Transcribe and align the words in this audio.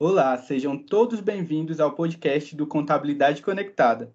Olá, 0.00 0.38
sejam 0.38 0.78
todos 0.78 1.18
bem-vindos 1.18 1.80
ao 1.80 1.90
podcast 1.90 2.54
do 2.54 2.68
Contabilidade 2.68 3.42
Conectada. 3.42 4.12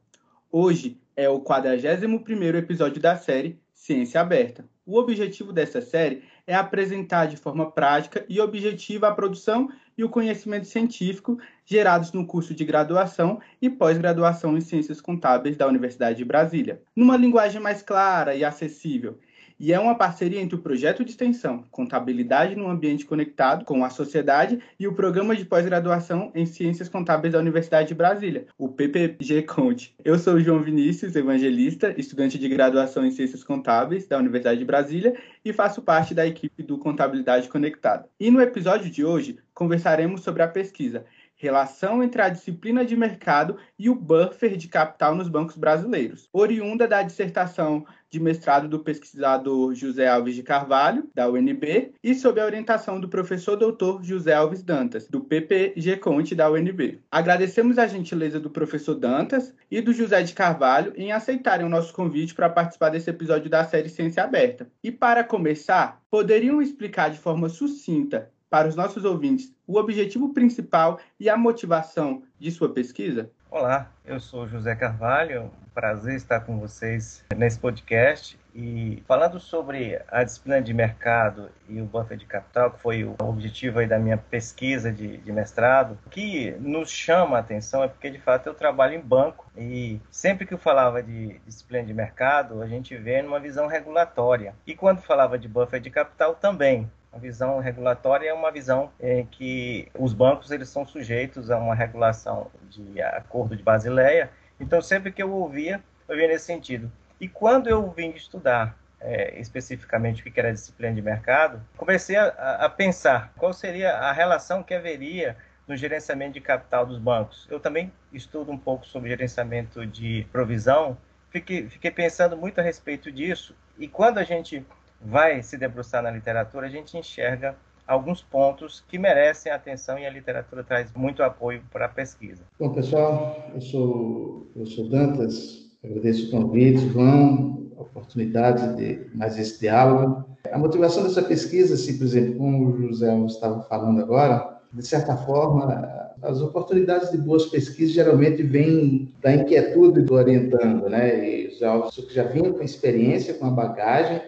Hoje 0.50 0.98
é 1.14 1.28
o 1.28 1.42
41º 1.42 2.56
episódio 2.56 3.02
da 3.02 3.18
série 3.18 3.60
Ciência 3.74 4.22
Aberta. 4.22 4.64
O 4.86 4.98
objetivo 4.98 5.52
dessa 5.52 5.82
série 5.82 6.24
é 6.48 6.56
apresentar 6.56 7.26
de 7.26 7.36
forma 7.36 7.70
prática 7.70 8.26
e 8.30 8.40
objetiva 8.40 9.10
a 9.10 9.14
produção 9.14 9.70
e 9.98 10.06
o 10.06 10.10
conhecimento 10.10 10.68
científico 10.68 11.38
gerados 11.66 12.14
no 12.14 12.26
curso 12.26 12.56
de 12.56 12.64
graduação 12.64 13.42
e 13.62 13.70
pós-graduação 13.70 14.58
em 14.58 14.62
Ciências 14.62 15.02
Contábeis 15.02 15.58
da 15.58 15.68
Universidade 15.68 16.18
de 16.18 16.24
Brasília, 16.24 16.82
numa 16.96 17.18
linguagem 17.18 17.60
mais 17.60 17.82
clara 17.82 18.34
e 18.34 18.46
acessível 18.46 19.20
e 19.60 19.74
é 19.74 19.80
uma 19.80 19.96
parceria 19.96 20.42
entre 20.42 20.56
o 20.56 20.62
projeto 20.62 21.04
de 21.04 21.12
extensão 21.12 21.64
Contabilidade 21.72 22.56
no 22.56 22.68
Ambiente 22.68 23.06
Conectado 23.06 23.66
com 23.66 23.84
a 23.84 23.90
sociedade 23.90 24.60
e 24.80 24.88
o 24.88 24.94
programa 24.94 25.36
de 25.36 25.46
pós-graduação 25.46 26.32
em 26.36 26.46
Ciências 26.46 26.90
Contábeis 26.90 27.34
da 27.34 27.40
Universidade 27.40 27.90
de 27.90 27.94
Brasília, 27.94 28.48
o 28.58 28.70
PPG 28.70 29.44
Conte. 29.44 29.96
Eu 30.04 30.18
sou 30.18 30.40
João 30.40 30.62
Vinícius, 30.62 31.16
evangelista, 31.16 31.94
estudante 31.98 32.38
de 32.38 32.50
graduação 32.50 33.06
em 33.06 33.12
Ciências 33.12 33.44
Contábeis 33.44 34.08
da 34.08 34.18
Universidade 34.18 34.60
de 34.60 34.66
Brasília 34.66 35.16
e 35.44 35.54
faço 35.54 35.82
parte 35.82 36.14
da 36.14 36.26
equipe 36.26 36.64
do 36.64 36.78
Contabilidade 36.78 37.50
Conectada. 37.50 38.08
E 38.20 38.30
no 38.32 38.42
episódio 38.42 38.90
de 38.90 39.04
hoje 39.04 39.38
conversaremos 39.54 40.22
sobre 40.22 40.42
a 40.42 40.48
pesquisa 40.48 41.06
relação 41.44 42.02
entre 42.02 42.22
a 42.22 42.30
disciplina 42.30 42.86
de 42.86 42.96
mercado 42.96 43.58
e 43.78 43.90
o 43.90 43.96
buffer 43.96 44.56
de 44.56 44.70
capital 44.70 45.14
nos 45.14 45.28
bancos 45.28 45.58
brasileiros, 45.58 46.30
oriunda 46.32 46.88
da 46.88 47.04
dissertação 47.04 47.86
de 48.10 48.18
mestrado 48.18 48.70
do 48.70 48.80
pesquisador 48.80 49.74
José 49.74 50.08
Alves 50.08 50.36
de 50.36 50.44
Carvalho, 50.44 51.10
da 51.14 51.28
UNB, 51.28 51.94
e 52.02 52.16
sob 52.16 52.40
a 52.40 52.46
orientação 52.46 52.98
do 52.98 53.10
professor 53.10 53.58
doutor 53.58 54.04
José 54.04 54.34
Alves 54.34 54.64
Dantas, 54.64 55.08
do 55.08 55.20
PPG 55.20 55.98
Conte 55.98 56.34
da 56.34 56.50
UNB. 56.50 57.02
Agradecemos 57.12 57.78
a 57.78 57.88
gentileza 57.88 58.40
do 58.40 58.50
professor 58.50 58.96
Dantas 58.96 59.54
e 59.70 59.82
do 59.82 59.92
José 59.92 60.22
de 60.24 60.34
Carvalho 60.34 60.94
em 60.96 61.12
aceitarem 61.12 61.66
o 61.66 61.70
nosso 61.70 61.92
convite 61.92 62.34
para 62.36 62.50
participar 62.50 62.90
desse 62.90 63.10
episódio 63.10 63.50
da 63.50 63.66
série 63.66 63.90
Ciência 63.90 64.24
Aberta. 64.24 64.68
E 64.82 64.92
para 64.92 65.24
começar, 65.24 66.00
poderiam 66.10 66.62
explicar 66.62 67.10
de 67.10 67.18
forma 67.18 67.50
sucinta 67.50 68.32
para 68.54 68.68
os 68.68 68.76
nossos 68.76 69.04
ouvintes 69.04 69.52
o 69.66 69.80
objetivo 69.80 70.32
principal 70.32 71.00
e 71.20 71.28
a 71.28 71.36
motivação 71.36 72.22
de 72.38 72.52
sua 72.52 72.72
pesquisa? 72.72 73.32
Olá, 73.50 73.90
eu 74.06 74.20
sou 74.20 74.48
José 74.48 74.76
Carvalho, 74.76 75.50
prazer 75.74 76.14
estar 76.14 76.42
com 76.42 76.60
vocês 76.60 77.26
nesse 77.36 77.58
podcast 77.58 78.38
e 78.54 79.02
falando 79.08 79.40
sobre 79.40 80.00
a 80.08 80.24
disciplina 80.24 80.62
de 80.62 80.72
mercado 80.72 81.50
e 81.68 81.82
o 81.82 81.86
buffer 81.86 82.16
de 82.16 82.28
capital, 82.28 82.70
que 82.70 82.80
foi 82.80 83.04
o 83.04 83.16
objetivo 83.22 83.84
da 83.88 83.98
minha 83.98 84.18
pesquisa 84.18 84.92
de, 84.92 85.18
de 85.18 85.32
mestrado, 85.32 85.98
o 86.06 86.10
que 86.12 86.52
nos 86.60 86.92
chama 86.92 87.38
a 87.38 87.40
atenção 87.40 87.84
é 87.84 87.88
porque 87.88 88.12
de 88.12 88.20
fato 88.20 88.46
eu 88.46 88.54
trabalho 88.54 88.94
em 88.94 89.02
banco 89.02 89.52
e 89.58 90.00
sempre 90.12 90.46
que 90.46 90.54
eu 90.54 90.60
falava 90.60 91.02
de 91.02 91.40
disciplina 91.48 91.88
de 91.88 91.94
mercado, 91.96 92.62
a 92.62 92.68
gente 92.68 92.96
vê 92.96 93.20
numa 93.24 93.40
visão 93.40 93.66
regulatória. 93.66 94.54
E 94.68 94.76
quando 94.76 95.02
falava 95.02 95.40
de 95.40 95.48
buffer 95.48 95.80
de 95.80 95.90
capital 95.90 96.36
também, 96.36 96.88
a 97.14 97.20
visão 97.20 97.60
regulatória 97.60 98.30
é 98.30 98.34
uma 98.34 98.52
visão 98.52 98.92
em 99.00 99.26
que 99.26 99.88
os 99.98 100.14
bancos 100.14 100.50
eles 100.52 100.68
são 100.68 100.86
sujeitos 100.86 101.52
a 101.52 101.58
uma 101.60 101.76
regulação 101.76 102.50
de 102.70 103.00
acordo 103.02 103.56
de 103.56 103.62
Basileia. 103.62 104.32
Então, 104.60 104.82
sempre 104.82 105.12
que 105.12 105.22
eu 105.22 105.32
ouvia, 105.32 105.82
eu 106.08 106.16
via 106.16 106.28
nesse 106.28 106.46
sentido. 106.46 106.92
E 107.22 107.28
quando 107.28 107.68
eu 107.68 107.90
vim 107.92 108.10
estudar 108.10 108.76
é, 109.00 109.40
especificamente 109.40 110.22
o 110.22 110.32
que 110.32 110.40
era 110.40 110.50
a 110.50 110.54
disciplina 110.54 110.96
de 110.96 111.02
mercado, 111.02 111.62
comecei 111.78 112.16
a, 112.16 112.28
a, 112.28 112.70
pensar 112.70 113.32
qual 113.38 113.54
seria 113.54 113.94
a 113.94 114.12
relação 114.12 114.64
que 114.64 114.74
haveria 114.74 115.38
no 115.68 115.78
gerenciamento 115.78 116.34
de 116.34 116.42
capital 116.42 116.86
dos 116.86 116.98
bancos. 116.98 117.48
Eu 117.50 117.60
também 117.60 117.94
estudo 118.12 118.52
um 118.52 118.58
pouco 118.58 118.88
sobre 118.88 119.10
gerenciamento 119.10 119.86
de 119.86 120.26
provisão, 120.32 120.98
fiquei, 121.30 121.70
fiquei 121.70 121.92
pensando 121.92 122.36
muito 122.36 122.60
a 122.60 122.64
respeito 122.64 123.12
disso. 123.12 123.56
E 123.78 123.88
quando 123.88 124.18
a 124.18 124.24
gente 124.24 124.66
vai 125.06 125.42
se 125.44 125.58
debruçar 125.58 126.02
na 126.02 126.12
literatura, 126.12 126.68
a 126.68 126.70
gente 126.70 126.98
enxerga 126.98 127.56
alguns 127.88 128.22
pontos 128.22 128.84
que 128.88 128.98
merecem 128.98 129.52
atenção 129.52 130.00
e 130.00 130.06
a 130.06 130.10
literatura 130.10 130.64
traz 130.64 130.92
muito 130.96 131.22
apoio 131.22 131.62
para 131.72 131.86
a 131.86 131.90
pesquisa. 131.90 132.44
Bom, 132.60 132.70
pessoal, 132.70 133.52
eu 133.54 133.62
sou, 133.62 134.48
eu 134.56 134.66
sou 134.66 134.90
Dantas, 134.90 135.70
agradeço 135.84 136.28
o 136.28 136.32
convite, 136.32 136.88
João, 136.90 137.68
a 137.78 137.82
oportunidade 137.82 138.78
de 138.78 139.16
mais 139.16 139.38
esse 139.38 139.60
diálogo. 139.60 140.26
A 140.52 140.58
motivação 140.58 141.04
dessa 141.04 141.22
pesquisa, 141.22 141.76
se, 141.76 141.98
por 141.98 142.06
exemplo, 142.06 142.38
como 142.38 142.70
o 142.70 142.88
José 142.88 143.16
estava 143.26 143.64
falando 143.64 144.02
agora, 144.02 144.62
de 144.72 144.86
certa 144.86 145.16
forma, 145.18 146.14
as 146.22 146.42
oportunidades 146.42 147.12
de 147.12 147.18
boas 147.18 147.46
pesquisas 147.48 147.94
geralmente 147.94 148.42
vêm 148.44 149.12
da 149.22 149.36
inquietude 149.36 150.02
do 150.02 150.14
orientando, 150.14 150.90
né? 150.90 151.30
E 151.30 151.50
já, 151.60 151.90
já 152.10 152.24
vinha 152.24 152.52
com 152.52 152.64
experiência, 152.64 153.34
com 153.34 153.46
a 153.46 153.52
bagagem, 153.52 154.22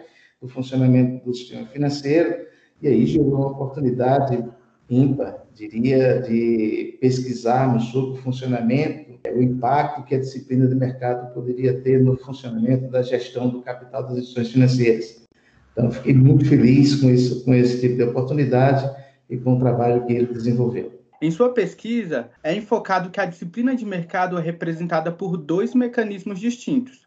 do 0.46 0.52
funcionamento 0.52 1.24
do 1.24 1.34
sistema 1.34 1.66
financeiro, 1.66 2.46
e 2.80 2.88
aí 2.88 3.06
gerou 3.06 3.34
uma 3.34 3.48
oportunidade 3.48 4.42
ímpar, 4.88 5.44
diria, 5.54 6.20
de 6.20 6.96
pesquisarmos 7.00 7.84
sobre 7.86 8.18
o 8.18 8.22
funcionamento, 8.22 9.18
o 9.34 9.42
impacto 9.42 10.04
que 10.04 10.14
a 10.14 10.20
disciplina 10.20 10.68
de 10.68 10.74
mercado 10.74 11.34
poderia 11.34 11.80
ter 11.80 12.00
no 12.00 12.16
funcionamento 12.16 12.88
da 12.88 13.02
gestão 13.02 13.48
do 13.48 13.60
capital 13.60 14.04
das 14.04 14.18
instituições 14.18 14.52
financeiras. 14.52 15.26
Então, 15.72 15.90
fiquei 15.90 16.14
muito 16.14 16.44
feliz 16.48 16.94
com, 16.94 17.10
isso, 17.10 17.44
com 17.44 17.52
esse 17.52 17.80
tipo 17.80 17.96
de 17.96 18.04
oportunidade 18.04 18.88
e 19.28 19.36
com 19.36 19.56
o 19.56 19.58
trabalho 19.58 20.06
que 20.06 20.12
ele 20.12 20.26
desenvolveu. 20.26 20.92
Em 21.20 21.30
sua 21.30 21.52
pesquisa, 21.52 22.28
é 22.42 22.54
enfocado 22.54 23.10
que 23.10 23.20
a 23.20 23.24
disciplina 23.24 23.74
de 23.74 23.84
mercado 23.84 24.38
é 24.38 24.40
representada 24.40 25.10
por 25.10 25.36
dois 25.36 25.74
mecanismos 25.74 26.38
distintos: 26.38 27.05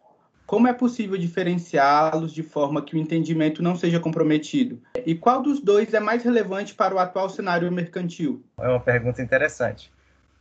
como 0.50 0.68
é 0.68 0.74
possível 0.74 1.16
diferenciá-los 1.16 2.34
de 2.34 2.42
forma 2.42 2.82
que 2.82 2.96
o 2.96 2.98
entendimento 2.98 3.62
não 3.62 3.76
seja 3.76 4.00
comprometido? 4.00 4.82
E 5.06 5.14
qual 5.14 5.44
dos 5.44 5.62
dois 5.62 5.94
é 5.94 6.00
mais 6.00 6.24
relevante 6.24 6.74
para 6.74 6.96
o 6.96 6.98
atual 6.98 7.30
cenário 7.30 7.72
mercantil? 7.72 8.44
É 8.58 8.68
uma 8.68 8.80
pergunta 8.80 9.22
interessante, 9.22 9.92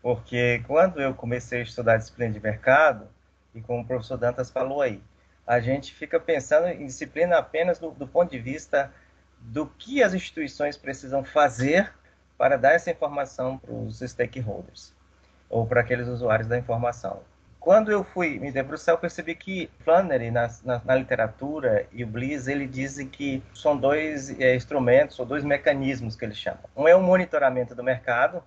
porque 0.00 0.62
quando 0.66 0.98
eu 0.98 1.12
comecei 1.12 1.60
a 1.60 1.62
estudar 1.62 1.98
disciplina 1.98 2.32
de 2.32 2.40
mercado, 2.40 3.06
e 3.54 3.60
como 3.60 3.82
o 3.82 3.86
professor 3.86 4.16
Dantas 4.16 4.50
falou 4.50 4.80
aí, 4.80 4.98
a 5.46 5.60
gente 5.60 5.92
fica 5.92 6.18
pensando 6.18 6.68
em 6.68 6.86
disciplina 6.86 7.36
apenas 7.36 7.78
do, 7.78 7.90
do 7.90 8.08
ponto 8.08 8.30
de 8.30 8.38
vista 8.38 8.90
do 9.38 9.66
que 9.66 10.02
as 10.02 10.14
instituições 10.14 10.74
precisam 10.74 11.22
fazer 11.22 11.92
para 12.38 12.56
dar 12.56 12.72
essa 12.72 12.90
informação 12.90 13.58
para 13.58 13.74
os 13.74 13.98
stakeholders 13.98 14.90
ou 15.50 15.66
para 15.66 15.82
aqueles 15.82 16.08
usuários 16.08 16.48
da 16.48 16.56
informação. 16.56 17.20
Quando 17.60 17.90
eu 17.90 18.04
fui 18.04 18.38
me 18.38 18.52
debruçar, 18.52 18.94
eu 18.94 18.98
percebi 18.98 19.34
que 19.34 19.70
Flannery, 19.80 20.30
na, 20.30 20.48
na, 20.64 20.80
na 20.84 20.94
literatura, 20.94 21.86
e 21.92 22.04
o 22.04 22.06
Bliss, 22.06 22.46
ele 22.46 22.66
dizem 22.66 23.08
que 23.08 23.42
são 23.54 23.76
dois 23.76 24.38
é, 24.40 24.54
instrumentos, 24.54 25.18
ou 25.18 25.26
dois 25.26 25.44
mecanismos 25.44 26.16
que 26.16 26.24
ele 26.24 26.34
chama. 26.34 26.60
Um 26.76 26.86
é 26.86 26.94
o 26.94 27.02
monitoramento 27.02 27.74
do 27.74 27.82
mercado, 27.82 28.42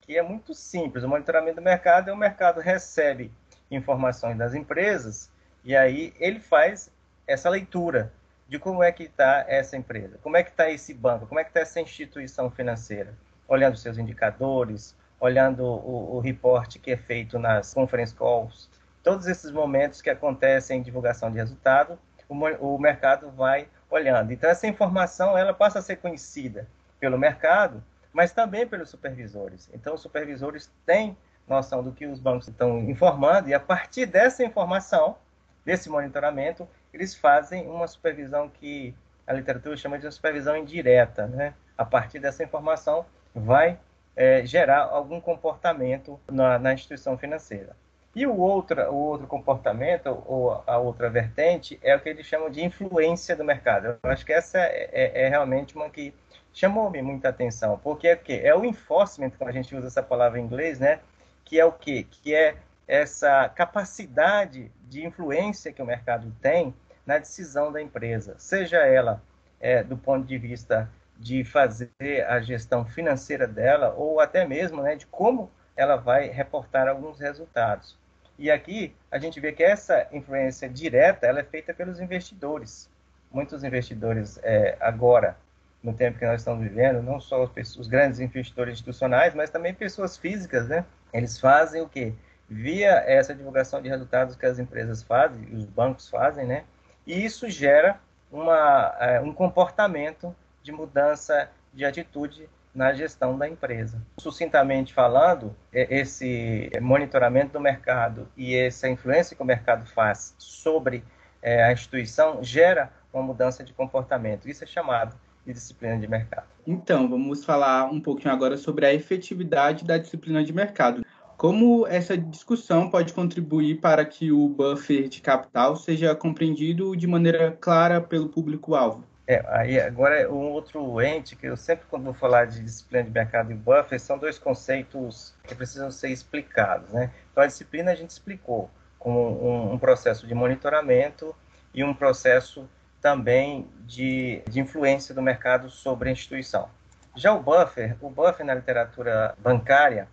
que 0.00 0.16
é 0.16 0.22
muito 0.22 0.54
simples. 0.54 1.04
O 1.04 1.08
monitoramento 1.08 1.56
do 1.56 1.62
mercado 1.62 2.10
é 2.10 2.12
o 2.12 2.16
mercado 2.16 2.60
recebe 2.60 3.30
informações 3.70 4.36
das 4.36 4.54
empresas 4.54 5.30
e 5.64 5.74
aí 5.74 6.12
ele 6.20 6.38
faz 6.38 6.90
essa 7.26 7.48
leitura 7.48 8.12
de 8.46 8.58
como 8.58 8.82
é 8.82 8.92
que 8.92 9.04
está 9.04 9.44
essa 9.48 9.76
empresa, 9.76 10.18
como 10.22 10.36
é 10.36 10.42
que 10.42 10.50
está 10.50 10.70
esse 10.70 10.92
banco, 10.92 11.26
como 11.26 11.40
é 11.40 11.44
que 11.44 11.50
está 11.50 11.60
essa 11.60 11.80
instituição 11.80 12.50
financeira, 12.50 13.14
olhando 13.48 13.76
seus 13.76 13.96
indicadores, 13.96 14.94
olhando 15.24 15.64
o, 15.64 16.16
o 16.16 16.20
reporte 16.20 16.78
que 16.78 16.90
é 16.90 16.98
feito 16.98 17.38
nas 17.38 17.72
conference 17.72 18.14
calls, 18.14 18.68
todos 19.02 19.26
esses 19.26 19.50
momentos 19.50 20.02
que 20.02 20.10
acontecem 20.10 20.78
em 20.78 20.82
divulgação 20.82 21.30
de 21.30 21.38
resultado, 21.38 21.98
o, 22.28 22.34
o 22.34 22.78
mercado 22.78 23.30
vai 23.30 23.66
olhando. 23.88 24.34
Então, 24.34 24.50
essa 24.50 24.66
informação 24.66 25.36
ela 25.36 25.54
passa 25.54 25.78
a 25.78 25.82
ser 25.82 25.96
conhecida 25.96 26.68
pelo 27.00 27.18
mercado, 27.18 27.82
mas 28.12 28.32
também 28.32 28.66
pelos 28.66 28.90
supervisores. 28.90 29.70
Então, 29.72 29.94
os 29.94 30.02
supervisores 30.02 30.70
têm 30.84 31.16
noção 31.48 31.82
do 31.82 31.92
que 31.92 32.06
os 32.06 32.20
bancos 32.20 32.48
estão 32.48 32.80
informando 32.80 33.48
e, 33.48 33.54
a 33.54 33.60
partir 33.60 34.04
dessa 34.04 34.44
informação, 34.44 35.16
desse 35.64 35.88
monitoramento, 35.88 36.68
eles 36.92 37.14
fazem 37.14 37.66
uma 37.66 37.86
supervisão 37.86 38.50
que 38.50 38.94
a 39.26 39.32
literatura 39.32 39.74
chama 39.74 39.98
de 39.98 40.10
supervisão 40.10 40.54
indireta. 40.54 41.26
Né? 41.26 41.54
A 41.78 41.84
partir 41.84 42.18
dessa 42.18 42.44
informação, 42.44 43.06
vai 43.34 43.78
é, 44.16 44.44
gerar 44.44 44.82
algum 44.82 45.20
comportamento 45.20 46.20
na, 46.30 46.58
na, 46.58 46.72
instituição 46.72 47.18
financeira. 47.18 47.76
E 48.14 48.26
o 48.26 48.36
outro, 48.36 48.80
o 48.90 48.94
outro 48.94 49.26
comportamento, 49.26 50.22
ou 50.26 50.62
a 50.66 50.78
outra 50.78 51.10
vertente, 51.10 51.78
é 51.82 51.96
o 51.96 52.00
que 52.00 52.08
eles 52.08 52.26
chamam 52.26 52.48
de 52.48 52.64
influência 52.64 53.34
do 53.34 53.44
mercado. 53.44 53.98
Eu 54.02 54.10
acho 54.10 54.24
que 54.24 54.32
essa 54.32 54.58
é, 54.58 54.88
é, 54.92 55.22
é 55.24 55.28
realmente 55.28 55.74
uma 55.74 55.90
que 55.90 56.14
chamou-me 56.52 57.02
muita 57.02 57.28
atenção, 57.28 57.78
porque 57.82 58.06
é 58.06 58.14
o 58.14 58.18
quê? 58.18 58.40
É 58.44 58.54
o 58.54 58.64
enforcement, 58.64 59.30
como 59.30 59.50
a 59.50 59.52
gente 59.52 59.74
usa 59.74 59.88
essa 59.88 60.02
palavra 60.02 60.38
em 60.38 60.44
inglês, 60.44 60.78
né? 60.78 61.00
Que 61.44 61.58
é 61.58 61.64
o 61.64 61.72
quê? 61.72 62.06
Que 62.08 62.34
é 62.34 62.54
essa 62.86 63.48
capacidade 63.48 64.70
de 64.88 65.04
influência 65.04 65.72
que 65.72 65.82
o 65.82 65.86
mercado 65.86 66.32
tem 66.40 66.72
na 67.04 67.18
decisão 67.18 67.72
da 67.72 67.82
empresa, 67.82 68.34
seja 68.38 68.78
ela 68.78 69.20
é, 69.60 69.82
do 69.82 69.96
ponto 69.96 70.26
de 70.26 70.38
vista 70.38 70.88
de 71.18 71.44
fazer 71.44 71.90
a 72.28 72.40
gestão 72.40 72.84
financeira 72.84 73.46
dela 73.46 73.94
ou 73.96 74.20
até 74.20 74.46
mesmo 74.46 74.82
né, 74.82 74.96
de 74.96 75.06
como 75.06 75.50
ela 75.76 75.96
vai 75.96 76.28
reportar 76.28 76.88
alguns 76.88 77.18
resultados. 77.18 77.96
E 78.38 78.50
aqui 78.50 78.94
a 79.10 79.18
gente 79.18 79.38
vê 79.38 79.52
que 79.52 79.62
essa 79.62 80.08
influência 80.12 80.68
direta 80.68 81.26
ela 81.26 81.40
é 81.40 81.44
feita 81.44 81.72
pelos 81.72 82.00
investidores. 82.00 82.90
Muitos 83.30 83.62
investidores 83.64 84.38
é, 84.42 84.76
agora, 84.80 85.36
no 85.82 85.92
tempo 85.92 86.18
que 86.18 86.26
nós 86.26 86.40
estamos 86.40 86.62
vivendo, 86.62 87.02
não 87.02 87.20
só 87.20 87.44
os, 87.44 87.76
os, 87.76 87.86
grandes 87.86 88.20
investidores 88.20 88.74
institucionais, 88.74 89.34
mas 89.34 89.50
também 89.50 89.74
pessoas 89.74 90.16
físicas, 90.16 90.68
né? 90.68 90.84
Eles 91.12 91.38
fazem 91.38 91.82
o 91.82 91.88
quê? 91.88 92.12
Via 92.48 93.04
essa 93.06 93.34
divulgação 93.34 93.80
de 93.80 93.88
resultados 93.88 94.36
que 94.36 94.46
as 94.46 94.58
empresas 94.58 95.02
fazem, 95.02 95.48
os 95.52 95.64
bancos 95.64 96.08
fazem, 96.08 96.46
né? 96.46 96.64
E 97.06 97.24
isso 97.24 97.48
gera 97.48 98.00
uma, 98.32 98.96
é, 98.98 99.20
um 99.20 99.32
comportamento 99.32 100.34
de 100.64 100.72
mudança 100.72 101.50
de 101.72 101.84
atitude 101.84 102.48
na 102.74 102.92
gestão 102.92 103.38
da 103.38 103.48
empresa. 103.48 104.02
Sucintamente 104.18 104.92
falando, 104.92 105.54
esse 105.72 106.70
monitoramento 106.80 107.52
do 107.52 107.60
mercado 107.60 108.26
e 108.36 108.56
essa 108.56 108.88
influência 108.88 109.36
que 109.36 109.42
o 109.42 109.46
mercado 109.46 109.86
faz 109.86 110.34
sobre 110.38 111.04
é, 111.40 111.62
a 111.62 111.72
instituição 111.72 112.42
gera 112.42 112.90
uma 113.12 113.22
mudança 113.22 113.62
de 113.62 113.72
comportamento. 113.72 114.48
Isso 114.48 114.64
é 114.64 114.66
chamado 114.66 115.14
de 115.46 115.52
disciplina 115.52 115.98
de 115.98 116.08
mercado. 116.08 116.46
Então, 116.66 117.08
vamos 117.08 117.44
falar 117.44 117.84
um 117.84 118.00
pouquinho 118.00 118.32
agora 118.32 118.56
sobre 118.56 118.86
a 118.86 118.94
efetividade 118.94 119.84
da 119.84 119.98
disciplina 119.98 120.42
de 120.42 120.52
mercado. 120.52 121.04
Como 121.36 121.86
essa 121.86 122.16
discussão 122.16 122.88
pode 122.88 123.12
contribuir 123.12 123.80
para 123.80 124.04
que 124.04 124.32
o 124.32 124.48
buffer 124.48 125.08
de 125.08 125.20
capital 125.20 125.76
seja 125.76 126.14
compreendido 126.14 126.96
de 126.96 127.06
maneira 127.06 127.52
clara 127.60 128.00
pelo 128.00 128.28
público-alvo? 128.28 129.04
É, 129.26 129.42
aí 129.48 129.80
agora 129.80 130.20
é 130.20 130.28
um 130.28 130.50
outro 130.50 131.00
ente 131.00 131.34
que 131.34 131.46
eu 131.46 131.56
sempre 131.56 131.86
quando 131.88 132.04
vou 132.04 132.12
falar 132.12 132.44
de 132.46 132.60
disciplina 132.60 133.04
de 133.04 133.10
mercado 133.10 133.50
e 133.50 133.54
buffer 133.54 133.98
são 133.98 134.18
dois 134.18 134.38
conceitos 134.38 135.34
que 135.44 135.54
precisam 135.54 135.90
ser 135.90 136.10
explicados, 136.10 136.90
né? 136.90 137.10
Então 137.32 137.42
a 137.42 137.46
disciplina 137.46 137.90
a 137.90 137.94
gente 137.94 138.10
explicou 138.10 138.70
como 138.98 139.18
um, 139.18 139.72
um 139.72 139.78
processo 139.78 140.26
de 140.26 140.34
monitoramento 140.34 141.34
e 141.72 141.82
um 141.82 141.94
processo 141.94 142.68
também 143.00 143.66
de, 143.86 144.42
de 144.48 144.60
influência 144.60 145.14
do 145.14 145.22
mercado 145.22 145.70
sobre 145.70 146.10
a 146.10 146.12
instituição. 146.12 146.68
Já 147.16 147.32
o 147.32 147.42
buffer, 147.42 147.96
o 148.02 148.10
buffer 148.10 148.44
na 148.44 148.54
literatura 148.54 149.34
bancária, 149.38 150.06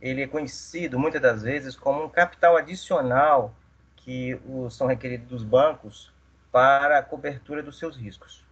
ele 0.00 0.22
é 0.22 0.26
conhecido 0.26 0.98
muitas 0.98 1.20
das 1.20 1.42
vezes 1.42 1.76
como 1.76 2.04
um 2.04 2.08
capital 2.08 2.56
adicional 2.56 3.54
que 3.96 4.40
são 4.70 4.86
requeridos 4.86 5.28
dos 5.28 5.44
bancos 5.44 6.12
para 6.50 6.98
a 6.98 7.02
cobertura 7.02 7.62
dos 7.62 7.78
seus 7.78 7.96
riscos. 7.96 8.47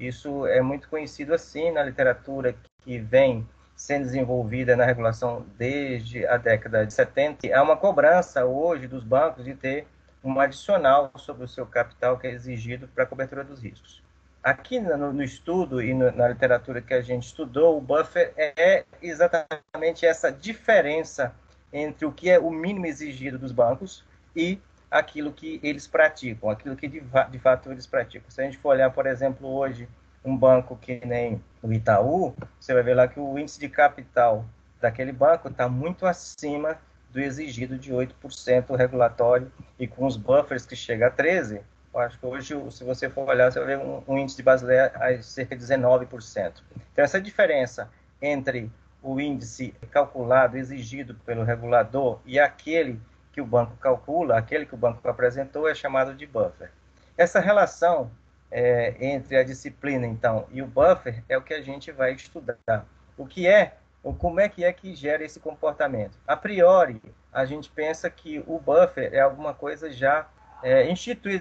Isso 0.00 0.46
é 0.46 0.62
muito 0.62 0.88
conhecido 0.88 1.34
assim 1.34 1.70
na 1.70 1.82
literatura 1.82 2.56
que 2.82 2.98
vem 2.98 3.46
sendo 3.76 4.04
desenvolvida 4.04 4.74
na 4.74 4.86
regulação 4.86 5.44
desde 5.58 6.26
a 6.26 6.38
década 6.38 6.86
de 6.86 6.92
70. 6.94 7.54
Há 7.54 7.62
uma 7.62 7.76
cobrança 7.76 8.46
hoje 8.46 8.88
dos 8.88 9.04
bancos 9.04 9.44
de 9.44 9.54
ter 9.54 9.86
um 10.24 10.40
adicional 10.40 11.10
sobre 11.16 11.44
o 11.44 11.48
seu 11.48 11.66
capital 11.66 12.18
que 12.18 12.26
é 12.26 12.30
exigido 12.30 12.88
para 12.88 13.04
a 13.04 13.06
cobertura 13.06 13.44
dos 13.44 13.62
riscos. 13.62 14.02
Aqui 14.42 14.80
no, 14.80 15.12
no 15.12 15.22
estudo 15.22 15.82
e 15.82 15.92
no, 15.92 16.10
na 16.12 16.28
literatura 16.28 16.80
que 16.80 16.94
a 16.94 17.02
gente 17.02 17.26
estudou, 17.26 17.76
o 17.76 17.80
buffer 17.80 18.32
é 18.36 18.86
exatamente 19.02 20.06
essa 20.06 20.32
diferença 20.32 21.34
entre 21.70 22.06
o 22.06 22.12
que 22.12 22.30
é 22.30 22.38
o 22.38 22.50
mínimo 22.50 22.86
exigido 22.86 23.38
dos 23.38 23.52
bancos 23.52 24.02
e 24.34 24.58
aquilo 24.90 25.32
que 25.32 25.60
eles 25.62 25.86
praticam, 25.86 26.50
aquilo 26.50 26.74
que 26.74 26.88
de, 26.88 27.00
de 27.00 27.38
fato 27.38 27.70
eles 27.70 27.86
praticam. 27.86 28.28
Se 28.30 28.40
a 28.40 28.44
gente 28.44 28.58
for 28.58 28.70
olhar, 28.70 28.90
por 28.90 29.06
exemplo, 29.06 29.48
hoje, 29.48 29.88
um 30.24 30.36
banco 30.36 30.76
que 30.76 31.00
nem 31.06 31.42
o 31.62 31.72
Itaú, 31.72 32.34
você 32.58 32.74
vai 32.74 32.82
ver 32.82 32.94
lá 32.94 33.06
que 33.06 33.20
o 33.20 33.38
índice 33.38 33.60
de 33.60 33.68
capital 33.68 34.44
daquele 34.80 35.12
banco 35.12 35.48
está 35.48 35.68
muito 35.68 36.06
acima 36.06 36.78
do 37.10 37.20
exigido 37.20 37.78
de 37.78 37.92
8% 37.92 38.76
regulatório 38.76 39.50
e 39.78 39.86
com 39.86 40.06
os 40.06 40.16
buffers 40.16 40.66
que 40.66 40.76
chega 40.76 41.08
a 41.08 41.10
13%. 41.10 41.60
Eu 41.92 42.00
acho 42.00 42.18
que 42.20 42.26
hoje, 42.26 42.70
se 42.70 42.84
você 42.84 43.10
for 43.10 43.28
olhar, 43.28 43.50
você 43.50 43.58
vai 43.58 43.76
ver 43.76 43.78
um, 43.78 44.00
um 44.06 44.16
índice 44.16 44.36
de 44.36 44.44
Basileia 44.44 44.92
a 44.94 45.20
cerca 45.22 45.56
de 45.56 45.64
19%. 45.64 46.52
Então, 46.92 47.04
essa 47.04 47.20
diferença 47.20 47.90
entre 48.22 48.70
o 49.02 49.20
índice 49.20 49.74
calculado, 49.90 50.56
exigido 50.56 51.14
pelo 51.26 51.42
regulador, 51.42 52.20
e 52.24 52.38
aquele 52.38 53.00
que 53.40 53.42
o 53.42 53.46
banco 53.46 53.74
calcula, 53.78 54.36
aquele 54.36 54.66
que 54.66 54.74
o 54.74 54.78
banco 54.78 55.08
apresentou, 55.08 55.66
é 55.66 55.74
chamado 55.74 56.14
de 56.14 56.26
buffer. 56.26 56.70
Essa 57.16 57.40
relação 57.40 58.10
é, 58.50 58.94
entre 59.00 59.34
a 59.36 59.42
disciplina, 59.42 60.06
então, 60.06 60.46
e 60.50 60.60
o 60.60 60.66
buffer 60.66 61.24
é 61.26 61.38
o 61.38 61.42
que 61.42 61.54
a 61.54 61.62
gente 61.62 61.90
vai 61.90 62.12
estudar. 62.12 62.84
O 63.16 63.26
que 63.26 63.48
é, 63.48 63.76
ou 64.02 64.14
como 64.14 64.40
é 64.40 64.48
que 64.48 64.62
é 64.62 64.72
que 64.74 64.94
gera 64.94 65.24
esse 65.24 65.40
comportamento? 65.40 66.18
A 66.26 66.36
priori, 66.36 67.00
a 67.32 67.46
gente 67.46 67.70
pensa 67.70 68.10
que 68.10 68.44
o 68.46 68.58
buffer 68.58 69.14
é 69.14 69.20
alguma 69.20 69.54
coisa 69.54 69.90
já 69.90 70.28
é, 70.62 70.86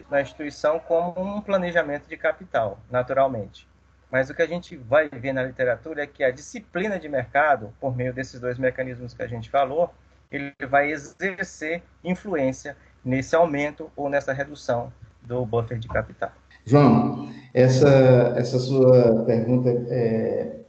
na 0.09 0.21
instituição 0.21 0.79
como 0.79 1.21
um 1.21 1.41
planejamento 1.41 2.07
de 2.07 2.15
capital, 2.15 2.79
naturalmente. 2.89 3.67
Mas 4.09 4.29
o 4.29 4.33
que 4.33 4.41
a 4.41 4.47
gente 4.47 4.77
vai 4.77 5.09
ver 5.09 5.33
na 5.33 5.43
literatura 5.43 6.03
é 6.03 6.07
que 6.07 6.23
a 6.23 6.31
disciplina 6.31 6.97
de 6.97 7.09
mercado, 7.09 7.73
por 7.79 7.93
meio 7.93 8.13
desses 8.13 8.39
dois 8.39 8.57
mecanismos 8.57 9.13
que 9.13 9.21
a 9.21 9.27
gente 9.27 9.49
falou, 9.49 9.93
ele 10.31 10.53
vai 10.69 10.91
exercer 10.91 11.81
influência 12.03 12.75
nesse 13.03 13.35
aumento 13.35 13.89
ou 13.95 14.09
nessa 14.09 14.31
redução 14.33 14.91
do 15.23 15.45
buffer 15.45 15.79
de 15.79 15.87
capital. 15.87 16.31
João, 16.65 17.29
essa, 17.53 18.33
essa 18.35 18.59
sua 18.59 19.23
pergunta 19.25 19.69
é, 19.89 20.59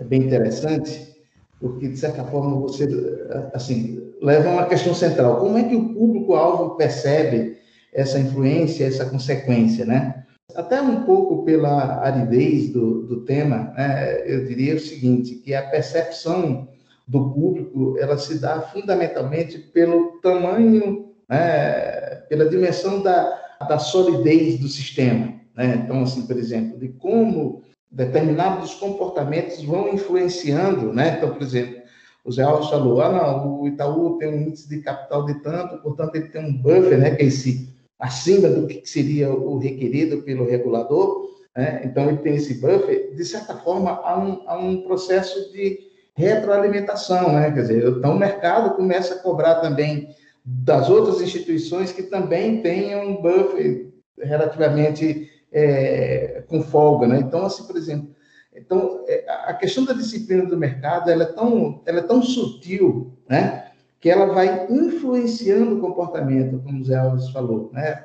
é 0.00 0.04
bem 0.04 0.22
interessante, 0.22 1.14
porque, 1.60 1.88
de 1.88 1.96
certa 1.96 2.24
forma, 2.24 2.60
você 2.60 2.88
assim, 3.52 4.12
leva 4.20 4.48
a 4.48 4.52
uma 4.52 4.66
questão 4.66 4.94
central. 4.94 5.38
Como 5.38 5.56
é 5.56 5.64
que 5.64 5.76
o 5.76 5.94
público-alvo 5.94 6.76
percebe 6.76 7.58
essa 7.92 8.18
influência, 8.18 8.84
essa 8.84 9.06
consequência, 9.06 9.84
né? 9.84 10.24
Até 10.56 10.80
um 10.82 11.04
pouco 11.04 11.44
pela 11.44 12.00
aridez 12.00 12.70
do, 12.70 13.02
do 13.06 13.24
tema, 13.24 13.72
né, 13.76 14.22
eu 14.26 14.44
diria 14.46 14.74
o 14.74 14.80
seguinte, 14.80 15.36
que 15.36 15.54
a 15.54 15.62
percepção 15.62 16.68
do 17.06 17.30
público, 17.30 17.96
ela 17.98 18.16
se 18.16 18.38
dá 18.38 18.60
fundamentalmente 18.60 19.58
pelo 19.58 20.20
tamanho, 20.22 21.14
né, 21.28 22.16
pela 22.28 22.48
dimensão 22.48 23.02
da, 23.02 23.56
da 23.68 23.78
solidez 23.78 24.58
do 24.58 24.68
sistema. 24.68 25.34
Né? 25.54 25.82
Então, 25.84 26.02
assim, 26.02 26.26
por 26.26 26.36
exemplo, 26.36 26.78
de 26.78 26.88
como 26.88 27.62
determinados 27.90 28.74
comportamentos 28.74 29.62
vão 29.62 29.88
influenciando, 29.92 30.92
né? 30.92 31.14
Então, 31.16 31.32
por 31.32 31.42
exemplo, 31.42 31.82
o 32.24 32.32
Zé 32.32 32.42
Alves 32.42 32.68
falou, 32.68 33.00
ah, 33.00 33.12
não, 33.12 33.60
o 33.60 33.68
Itaú 33.68 34.18
tem 34.18 34.28
um 34.28 34.48
índice 34.48 34.68
de 34.68 34.80
capital 34.80 35.24
de 35.26 35.34
tanto, 35.42 35.80
portanto, 35.82 36.16
ele 36.16 36.28
tem 36.28 36.44
um 36.44 36.56
buffer, 36.56 36.98
né, 36.98 37.14
que 37.14 37.22
é 37.22 37.26
esse 37.26 37.72
acima 37.98 38.48
do 38.48 38.66
que 38.66 38.84
seria 38.84 39.30
o 39.30 39.58
requerido 39.58 40.22
pelo 40.22 40.44
regulador, 40.44 41.30
né? 41.56 41.82
então 41.84 42.08
ele 42.08 42.18
tem 42.18 42.34
esse 42.34 42.54
buffer, 42.54 43.14
de 43.14 43.24
certa 43.24 43.56
forma, 43.56 43.90
há 43.90 44.18
um, 44.18 44.42
há 44.48 44.58
um 44.58 44.82
processo 44.82 45.52
de 45.52 45.78
retroalimentação, 46.14 47.32
né? 47.32 47.50
quer 47.50 47.62
dizer, 47.62 47.88
então 47.88 48.14
o 48.14 48.18
mercado 48.18 48.76
começa 48.76 49.14
a 49.14 49.18
cobrar 49.18 49.56
também 49.56 50.08
das 50.44 50.88
outras 50.88 51.20
instituições 51.20 51.90
que 51.90 52.04
também 52.04 52.60
tenham 52.60 53.02
um 53.08 53.22
buffer 53.22 53.92
relativamente 54.18 55.30
é, 55.50 56.42
com 56.48 56.62
folga, 56.62 57.06
né? 57.06 57.18
Então, 57.18 57.46
assim, 57.46 57.66
por 57.66 57.76
exemplo, 57.76 58.14
então, 58.54 59.04
é, 59.08 59.24
a 59.46 59.54
questão 59.54 59.84
da 59.84 59.92
disciplina 59.92 60.46
do 60.46 60.56
mercado, 60.56 61.10
ela 61.10 61.24
é 61.24 61.32
tão, 61.32 61.82
ela 61.86 61.98
é 61.98 62.02
tão 62.02 62.22
sutil, 62.22 63.12
né? 63.28 63.68
Que 64.00 64.10
ela 64.10 64.26
vai 64.26 64.66
influenciando 64.70 65.76
o 65.76 65.80
comportamento, 65.80 66.62
como 66.62 66.80
o 66.80 66.84
Zé 66.84 66.96
Alves 66.96 67.30
falou, 67.30 67.70
né? 67.72 68.04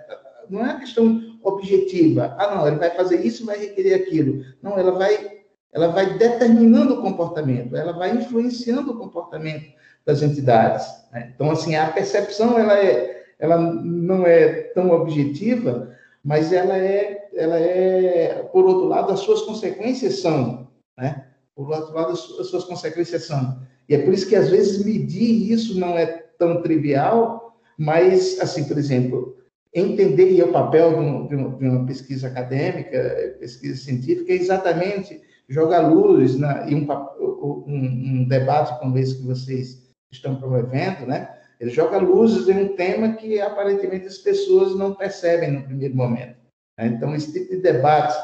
Não 0.50 0.62
é 0.62 0.63
uma 0.63 0.80
questão 0.80 1.22
objetiva. 1.44 2.36
Ah, 2.39 2.56
não, 2.56 2.68
ele 2.68 2.78
vai 2.78 2.89
fazer 2.92 3.24
isso, 3.24 3.46
vai 3.46 3.60
requerer 3.60 3.96
aquilo. 3.96 4.44
Não, 4.62 4.78
ela 4.78 4.92
vai, 4.92 5.38
ela 5.73 5.89
vai 5.89 6.17
determinando 6.17 6.95
o 6.95 7.01
comportamento, 7.01 7.75
ela 7.75 7.93
vai 7.93 8.15
influenciando 8.15 8.91
o 8.91 8.97
comportamento 8.97 9.71
das 10.05 10.21
entidades. 10.21 10.88
Né? 11.11 11.31
Então, 11.33 11.51
assim, 11.51 11.75
a 11.75 11.88
percepção, 11.91 12.57
ela 12.57 12.77
é, 12.77 13.23
ela 13.39 13.57
não 13.57 14.25
é 14.25 14.49
tão 14.73 14.89
objetiva, 14.91 15.95
mas 16.23 16.51
ela 16.51 16.75
é, 16.75 17.29
ela 17.35 17.57
é, 17.57 18.47
por 18.51 18.65
outro 18.65 18.88
lado, 18.88 19.11
as 19.11 19.19
suas 19.19 19.41
consequências 19.43 20.19
são, 20.19 20.67
né? 20.97 21.25
Por 21.55 21.69
outro 21.69 21.93
lado, 21.93 22.11
as 22.11 22.19
suas 22.19 22.63
consequências 22.63 23.25
são. 23.25 23.61
E 23.88 23.95
é 23.95 23.99
por 23.99 24.13
isso 24.13 24.27
que, 24.27 24.35
às 24.35 24.49
vezes, 24.49 24.83
medir 24.83 25.51
isso 25.51 25.79
não 25.79 25.97
é 25.97 26.05
tão 26.38 26.61
trivial, 26.61 27.57
mas, 27.77 28.39
assim, 28.39 28.65
por 28.65 28.77
exemplo, 28.77 29.38
entender 29.73 30.41
o 30.43 30.51
papel 30.51 31.27
de, 31.27 31.35
de 31.57 31.65
uma 31.67 31.85
pesquisa 31.85 32.27
acadêmica, 32.27 33.38
pesquisa 33.39 33.83
científica, 33.83 34.31
é 34.31 34.35
exatamente 34.35 35.21
jogar 35.50 35.88
luz 35.88 36.38
na, 36.38 36.70
e 36.70 36.75
um, 36.75 36.88
um, 37.20 37.63
um 37.68 38.27
debate 38.27 38.79
como 38.79 38.98
esse 38.98 39.18
que 39.18 39.25
vocês 39.25 39.89
estão 40.12 40.36
promovendo, 40.36 41.08
né? 41.08 41.36
Ele 41.60 41.72
joga 41.72 41.98
luzes 41.98 42.48
em 42.48 42.63
um 42.63 42.75
tema 42.75 43.13
que 43.13 43.41
aparentemente 43.41 44.08
as 44.08 44.18
pessoas 44.18 44.77
não 44.77 44.96
percebem 44.96 45.51
no 45.51 45.63
primeiro 45.63 45.96
momento. 45.96 46.38
Né? 46.77 46.88
Então, 46.88 47.13
esse 47.13 47.34
tipo 47.34 47.53
de 47.53 47.62
debate 47.62 48.15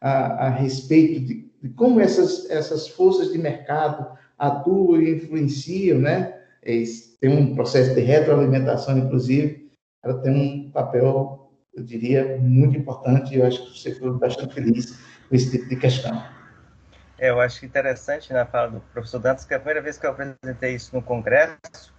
a, 0.00 0.46
a 0.46 0.48
respeito 0.50 1.20
de, 1.20 1.50
de 1.62 1.68
como 1.70 2.00
essas, 2.00 2.50
essas 2.50 2.88
forças 2.88 3.32
de 3.32 3.38
mercado 3.38 4.06
atuam 4.38 5.00
e 5.00 5.14
influenciam, 5.14 6.00
né? 6.00 6.38
Tem 7.20 7.30
um 7.30 7.54
processo 7.54 7.94
de 7.94 8.00
retroalimentação, 8.00 8.98
inclusive, 8.98 9.70
ela 10.04 10.20
tem 10.20 10.32
um 10.34 10.70
papel, 10.70 11.52
eu 11.74 11.82
diria, 11.82 12.36
muito 12.40 12.76
importante, 12.76 13.34
e 13.34 13.38
eu 13.38 13.46
acho 13.46 13.64
que 13.64 13.78
você 13.78 13.94
foi 13.94 14.12
bastante 14.18 14.54
feliz 14.54 14.98
com 15.28 15.34
esse 15.34 15.50
tipo 15.50 15.68
de 15.68 15.76
questão. 15.76 16.22
É, 17.22 17.30
eu 17.30 17.40
acho 17.40 17.64
interessante 17.64 18.32
na 18.32 18.44
fala 18.44 18.68
do 18.68 18.80
professor 18.92 19.20
Dantas 19.20 19.44
que 19.44 19.54
a 19.54 19.58
primeira 19.60 19.80
vez 19.80 19.96
que 19.96 20.04
eu 20.04 20.10
apresentei 20.10 20.74
isso 20.74 20.92
no 20.92 21.00
congresso, 21.00 21.94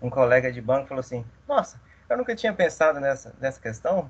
um 0.00 0.08
colega 0.08 0.52
de 0.52 0.60
banco 0.60 0.86
falou 0.86 1.00
assim: 1.00 1.26
Nossa, 1.48 1.80
eu 2.08 2.16
nunca 2.16 2.32
tinha 2.36 2.52
pensado 2.52 3.00
nessa, 3.00 3.34
nessa 3.40 3.60
questão 3.60 4.08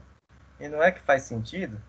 e 0.60 0.68
não 0.68 0.82
é 0.82 0.92
que 0.92 1.00
faz 1.00 1.22
sentido. 1.22 1.80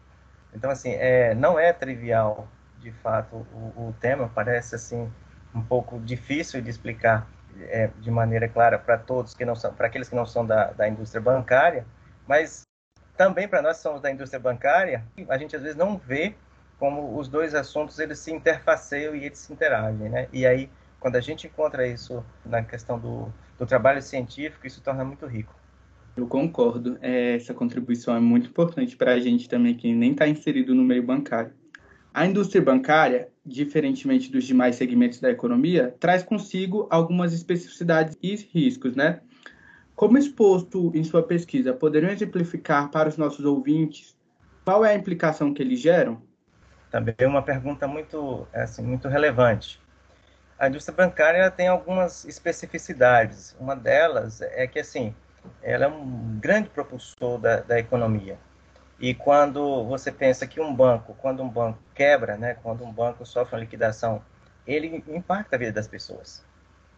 Então, 0.54 0.72
assim, 0.72 0.94
é, 0.94 1.36
não 1.36 1.60
é 1.60 1.74
trivial, 1.74 2.48
de 2.80 2.90
fato, 2.90 3.46
o, 3.52 3.90
o 3.90 3.96
tema. 4.00 4.32
Parece, 4.34 4.76
assim, 4.76 5.12
um 5.54 5.62
pouco 5.62 6.00
difícil 6.00 6.62
de 6.62 6.70
explicar 6.70 7.28
é, 7.64 7.90
de 8.00 8.10
maneira 8.10 8.48
clara 8.48 8.80
para 8.80 8.98
todos 8.98 9.34
que 9.34 9.44
não 9.44 9.56
são, 9.56 9.74
para 9.74 9.88
aqueles 9.88 10.08
que 10.08 10.16
não 10.16 10.26
são 10.26 10.46
da, 10.46 10.72
da 10.72 10.88
indústria 10.88 11.20
bancária, 11.20 11.86
mas 12.26 12.66
também 13.18 13.46
para 13.46 13.62
nós 13.62 13.76
que 13.76 13.84
somos 13.84 14.00
da 14.00 14.10
indústria 14.10 14.40
bancária, 14.40 15.04
a 15.28 15.38
gente 15.38 15.54
às 15.54 15.62
vezes 15.62 15.76
não 15.76 15.98
vê 15.98 16.34
como 16.80 17.18
os 17.18 17.28
dois 17.28 17.54
assuntos 17.54 18.00
eles 18.00 18.20
se 18.20 18.32
interfaceiam 18.32 19.16
e 19.16 19.26
eles 19.26 19.38
se 19.38 19.52
interagem, 19.52 20.10
né? 20.10 20.28
E 20.32 20.46
aí, 20.46 20.70
quando 21.00 21.18
a 21.18 21.22
gente 21.22 21.46
encontra 21.48 21.86
isso 21.86 22.24
na 22.46 22.64
questão 22.64 22.98
do, 22.98 23.32
do 23.58 23.66
trabalho 23.66 24.02
científico, 24.02 24.66
isso 24.66 24.82
torna 24.82 25.04
muito 25.04 25.26
rico. 25.26 25.54
Eu 26.16 26.28
concordo. 26.28 26.98
É, 27.02 27.36
essa 27.36 27.54
contribuição 27.54 28.16
é 28.16 28.20
muito 28.20 28.50
importante 28.50 28.96
para 28.96 29.14
a 29.14 29.20
gente 29.20 29.48
também 29.48 29.76
que 29.76 29.94
nem 29.94 30.12
está 30.12 30.28
inserido 30.28 30.74
no 30.74 30.84
meio 30.84 31.04
bancário. 31.04 31.54
A 32.14 32.26
indústria 32.26 32.62
bancária, 32.62 33.30
diferentemente 33.46 34.32
dos 34.32 34.46
demais 34.46 34.76
segmentos 34.76 35.20
da 35.20 35.30
economia, 35.30 35.96
traz 36.00 36.24
consigo 36.24 36.88
algumas 36.90 37.34
especificidades 37.34 38.18
e 38.22 38.36
riscos, 38.36 38.96
né? 38.96 39.22
Como 39.96 40.18
exposto 40.18 40.92
em 40.96 41.04
sua 41.04 41.22
pesquisa, 41.22 41.74
poderiam 41.74 42.12
exemplificar 42.12 42.90
para 42.90 43.10
os 43.10 43.18
nossos 43.18 43.46
ouvintes 43.46 44.18
qual 44.70 44.86
é 44.86 44.92
a 44.92 44.96
implicação 44.96 45.52
que 45.52 45.64
eles 45.64 45.80
geram? 45.80 46.22
Também 46.92 47.16
é 47.18 47.28
uma 47.28 47.42
pergunta 47.42 47.88
muito, 47.88 48.48
assim, 48.54 48.82
muito 48.82 49.08
relevante. 49.08 49.80
A 50.58 50.68
indústria 50.68 50.96
bancária 50.96 51.50
tem 51.52 51.68
algumas 51.68 52.26
especificidades. 52.26 53.56
Uma 53.60 53.76
delas 53.76 54.42
é 54.42 54.68
que, 54.68 54.80
assim, 54.80 55.16
ela 55.62 55.86
é 55.86 55.88
um 55.88 56.38
grande 56.40 56.70
propulsor 56.70 57.40
da, 57.40 57.62
da 57.62 57.80
economia. 57.80 58.38
E 59.00 59.14
quando 59.14 59.86
você 59.86 60.12
pensa 60.12 60.46
que 60.46 60.60
um 60.60 60.76
banco, 60.76 61.16
quando 61.20 61.42
um 61.42 61.48
banco 61.48 61.80
quebra, 61.96 62.36
né, 62.36 62.58
quando 62.62 62.84
um 62.84 62.92
banco 62.92 63.26
sofre 63.26 63.56
uma 63.56 63.62
liquidação, 63.62 64.22
ele 64.68 65.04
impacta 65.08 65.56
a 65.56 65.60
vida 65.60 65.72
das 65.72 65.88
pessoas. 65.88 66.44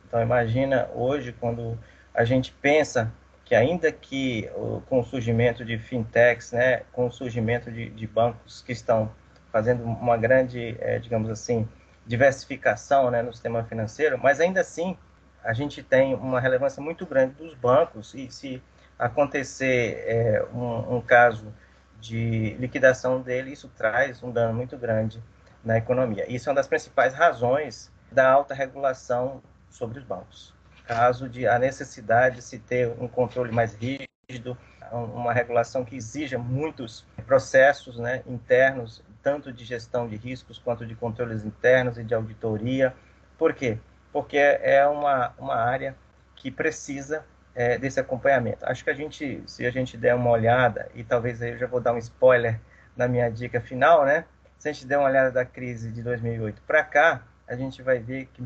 Então 0.08 0.22
imagina 0.22 0.90
hoje 0.96 1.32
quando 1.32 1.78
a 2.14 2.24
gente 2.26 2.52
pensa 2.54 3.12
que 3.46 3.54
ainda 3.54 3.92
que 3.92 4.50
com 4.88 5.00
o 5.00 5.04
surgimento 5.04 5.64
de 5.64 5.78
fintechs, 5.78 6.52
né, 6.52 6.82
com 6.92 7.06
o 7.08 7.12
surgimento 7.12 7.72
de, 7.72 7.90
de 7.90 8.08
bancos 8.08 8.62
que 8.62 8.72
estão 8.72 9.12
fazendo 9.52 9.84
uma 9.84 10.18
grande, 10.18 10.78
é, 10.80 11.00
digamos 11.00 11.30
assim, 11.30 11.68
diversificação 12.06 13.12
né, 13.12 13.22
no 13.22 13.34
sistema 13.34 13.64
financeiro, 13.64 14.18
mas 14.18 14.40
ainda 14.40 14.62
assim 14.62 14.98
a 15.44 15.54
gente 15.54 15.82
tem 15.82 16.14
uma 16.14 16.40
relevância 16.40 16.82
muito 16.82 17.06
grande 17.06 17.34
dos 17.36 17.54
bancos 17.56 18.14
e 18.14 18.30
se 18.32 18.62
acontecer 18.98 20.04
é, 20.06 20.46
um, 20.54 20.98
um, 20.98 21.02
caso 21.02 21.54
de 22.00 22.56
liquidação 22.60 23.22
dele, 23.22 23.52
isso 23.52 23.68
traz 23.76 24.22
um 24.22 24.32
dano 24.32 24.54
muito 24.54 24.78
grande 24.78 25.22
na 25.64 25.78
economia. 25.78 26.32
Isso 26.32 26.48
é 26.48 26.52
uma 26.52 26.56
das 26.56 26.68
principais 26.68 27.14
razões 27.14 27.92
da 28.12 28.30
alta 28.30 28.54
regulação 28.54 29.42
sobre 29.70 30.00
os 30.00 30.06
bancos. 30.06 30.54
Caso 30.86 31.28
de 31.28 31.48
a 31.48 31.58
necessidade 31.58 32.38
de 32.38 32.42
se 32.42 32.60
ter 32.60 32.94
um 33.00 33.08
controle 33.08 33.52
mais 33.52 33.76
rígido, 33.76 34.58
uma 34.92 35.34
regulação 35.34 35.86
que 35.86 35.96
exija 35.96 36.38
muitos 36.38 37.06
processos 37.26 37.98
né, 37.98 38.22
internos 38.28 39.02
tanto 39.22 39.52
de 39.52 39.64
gestão 39.64 40.08
de 40.08 40.16
riscos 40.16 40.58
quanto 40.58 40.86
de 40.86 40.96
controles 40.96 41.44
internos 41.44 41.98
e 41.98 42.04
de 42.04 42.14
auditoria. 42.14 42.94
Por 43.38 43.54
quê? 43.54 43.78
Porque 44.12 44.38
é 44.38 44.86
uma, 44.88 45.34
uma 45.38 45.56
área 45.56 45.96
que 46.36 46.50
precisa 46.50 47.26
é, 47.54 47.78
desse 47.78 48.00
acompanhamento. 48.00 48.66
Acho 48.66 48.84
que 48.84 48.90
a 48.90 48.94
gente, 48.94 49.44
se 49.46 49.66
a 49.66 49.72
gente 49.72 49.98
der 49.98 50.16
uma 50.16 50.30
olhada, 50.30 50.90
e 50.96 51.04
talvez 51.04 51.42
aí 51.42 51.52
eu 51.52 51.58
já 51.58 51.68
vou 51.68 51.80
dar 51.80 51.94
um 51.94 51.98
spoiler 51.98 52.60
na 52.96 53.08
minha 53.08 53.30
dica 53.30 53.62
final, 53.62 54.06
né? 54.06 54.26
Se 54.58 54.70
a 54.70 54.72
gente 54.72 54.86
der 54.86 54.98
uma 54.98 55.08
olhada 55.08 55.32
da 55.32 55.46
crise 55.46 55.92
de 55.92 56.04
2008 56.04 56.62
para 56.64 56.84
cá, 56.84 57.24
a 57.48 57.56
gente 57.56 57.82
vai 57.82 58.00
ver 58.00 58.28
que 58.28 58.44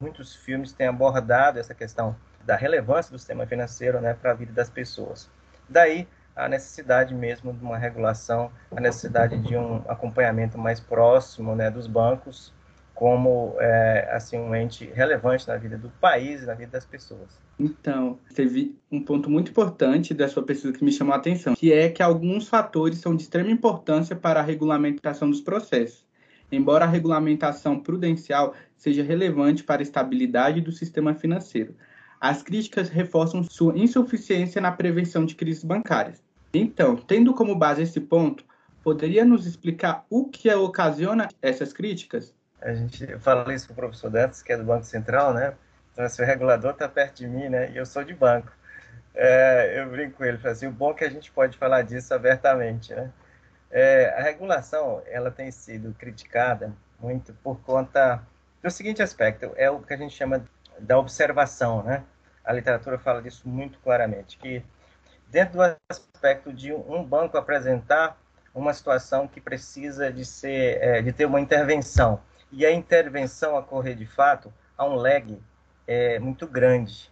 muitos 0.00 0.34
filmes 0.34 0.72
têm 0.72 0.88
abordado 0.88 1.58
essa 1.58 1.74
questão 1.74 2.16
da 2.44 2.56
relevância 2.56 3.12
do 3.12 3.18
sistema 3.18 3.46
financeiro 3.46 4.00
né, 4.00 4.14
para 4.14 4.32
a 4.32 4.34
vida 4.34 4.52
das 4.52 4.68
pessoas. 4.68 5.30
Daí 5.68 6.08
a 6.34 6.48
necessidade 6.48 7.14
mesmo 7.14 7.52
de 7.52 7.62
uma 7.62 7.78
regulação, 7.78 8.50
a 8.74 8.80
necessidade 8.80 9.38
de 9.38 9.56
um 9.56 9.82
acompanhamento 9.88 10.58
mais 10.58 10.80
próximo 10.80 11.54
né, 11.54 11.70
dos 11.70 11.86
bancos 11.86 12.52
como 12.94 13.56
é, 13.58 14.10
assim 14.12 14.38
um 14.38 14.54
ente 14.54 14.88
relevante 14.94 15.48
na 15.48 15.56
vida 15.56 15.76
do 15.76 15.88
país 16.00 16.42
e 16.42 16.46
na 16.46 16.54
vida 16.54 16.70
das 16.70 16.84
pessoas. 16.84 17.36
Então, 17.58 18.18
teve 18.34 18.78
um 18.90 19.02
ponto 19.02 19.30
muito 19.30 19.50
importante 19.50 20.14
da 20.14 20.28
sua 20.28 20.44
pesquisa 20.44 20.72
que 20.72 20.84
me 20.84 20.92
chamou 20.92 21.14
a 21.14 21.16
atenção, 21.16 21.54
que 21.54 21.72
é 21.72 21.88
que 21.88 22.02
alguns 22.02 22.48
fatores 22.48 22.98
são 22.98 23.16
de 23.16 23.22
extrema 23.22 23.50
importância 23.50 24.14
para 24.14 24.40
a 24.40 24.42
regulamentação 24.42 25.28
dos 25.28 25.40
processos. 25.40 26.06
Embora 26.50 26.84
a 26.84 26.88
regulamentação 26.88 27.80
prudencial 27.80 28.54
seja 28.76 29.02
relevante 29.02 29.64
para 29.64 29.80
a 29.80 29.82
estabilidade 29.82 30.60
do 30.60 30.70
sistema 30.70 31.14
financeiro, 31.14 31.74
as 32.22 32.40
críticas 32.40 32.88
reforçam 32.88 33.42
sua 33.42 33.76
insuficiência 33.76 34.60
na 34.60 34.70
prevenção 34.70 35.26
de 35.26 35.34
crises 35.34 35.64
bancárias. 35.64 36.22
Então, 36.54 36.94
tendo 36.94 37.34
como 37.34 37.52
base 37.56 37.82
esse 37.82 38.00
ponto, 38.00 38.44
poderia 38.80 39.24
nos 39.24 39.44
explicar 39.44 40.06
o 40.08 40.26
que 40.28 40.48
ocasiona 40.54 41.26
essas 41.42 41.72
críticas? 41.72 42.32
A 42.60 42.72
gente 42.74 43.18
fala 43.18 43.52
isso 43.52 43.66
para 43.66 43.72
o 43.72 43.76
professor 43.76 44.08
Dantas, 44.08 44.40
que 44.40 44.52
é 44.52 44.56
do 44.56 44.62
Banco 44.62 44.84
Central, 44.84 45.34
né? 45.34 45.54
Então, 45.92 46.04
assim, 46.04 46.22
o 46.22 46.24
regulador 46.24 46.70
está 46.70 46.88
perto 46.88 47.16
de 47.16 47.26
mim, 47.26 47.48
né? 47.48 47.72
E 47.72 47.76
eu 47.76 47.84
sou 47.84 48.04
de 48.04 48.14
banco. 48.14 48.52
É, 49.16 49.80
eu 49.80 49.90
brinco 49.90 50.18
com 50.18 50.24
ele, 50.24 50.38
assim, 50.46 50.68
o 50.68 50.72
bom 50.72 50.92
é 50.92 50.94
que 50.94 51.04
a 51.04 51.10
gente 51.10 51.28
pode 51.32 51.58
falar 51.58 51.82
disso 51.82 52.14
abertamente, 52.14 52.94
né? 52.94 53.10
É, 53.68 54.14
a 54.16 54.22
regulação, 54.22 55.02
ela 55.06 55.32
tem 55.32 55.50
sido 55.50 55.92
criticada 55.98 56.72
muito 57.00 57.34
por 57.42 57.58
conta 57.62 58.22
do 58.62 58.70
seguinte 58.70 59.02
aspecto, 59.02 59.50
é 59.56 59.68
o 59.68 59.80
que 59.80 59.92
a 59.92 59.96
gente 59.96 60.14
chama 60.14 60.44
da 60.78 60.96
observação, 60.96 61.82
né? 61.82 62.04
A 62.44 62.52
literatura 62.52 62.98
fala 62.98 63.22
disso 63.22 63.48
muito 63.48 63.78
claramente, 63.80 64.36
que 64.36 64.64
dentro 65.28 65.58
do 65.58 65.76
aspecto 65.88 66.52
de 66.52 66.72
um 66.72 67.02
banco 67.02 67.38
apresentar 67.38 68.18
uma 68.54 68.74
situação 68.74 69.26
que 69.26 69.40
precisa 69.40 70.12
de 70.12 70.24
ser, 70.24 70.82
é, 70.82 71.02
de 71.02 71.12
ter 71.12 71.24
uma 71.24 71.40
intervenção 71.40 72.20
e 72.50 72.66
a 72.66 72.70
intervenção 72.70 73.56
ocorrer 73.56 73.96
de 73.96 74.06
fato, 74.06 74.52
há 74.76 74.84
um 74.84 74.94
lag 74.94 75.40
é, 75.86 76.18
muito 76.18 76.46
grande. 76.46 77.10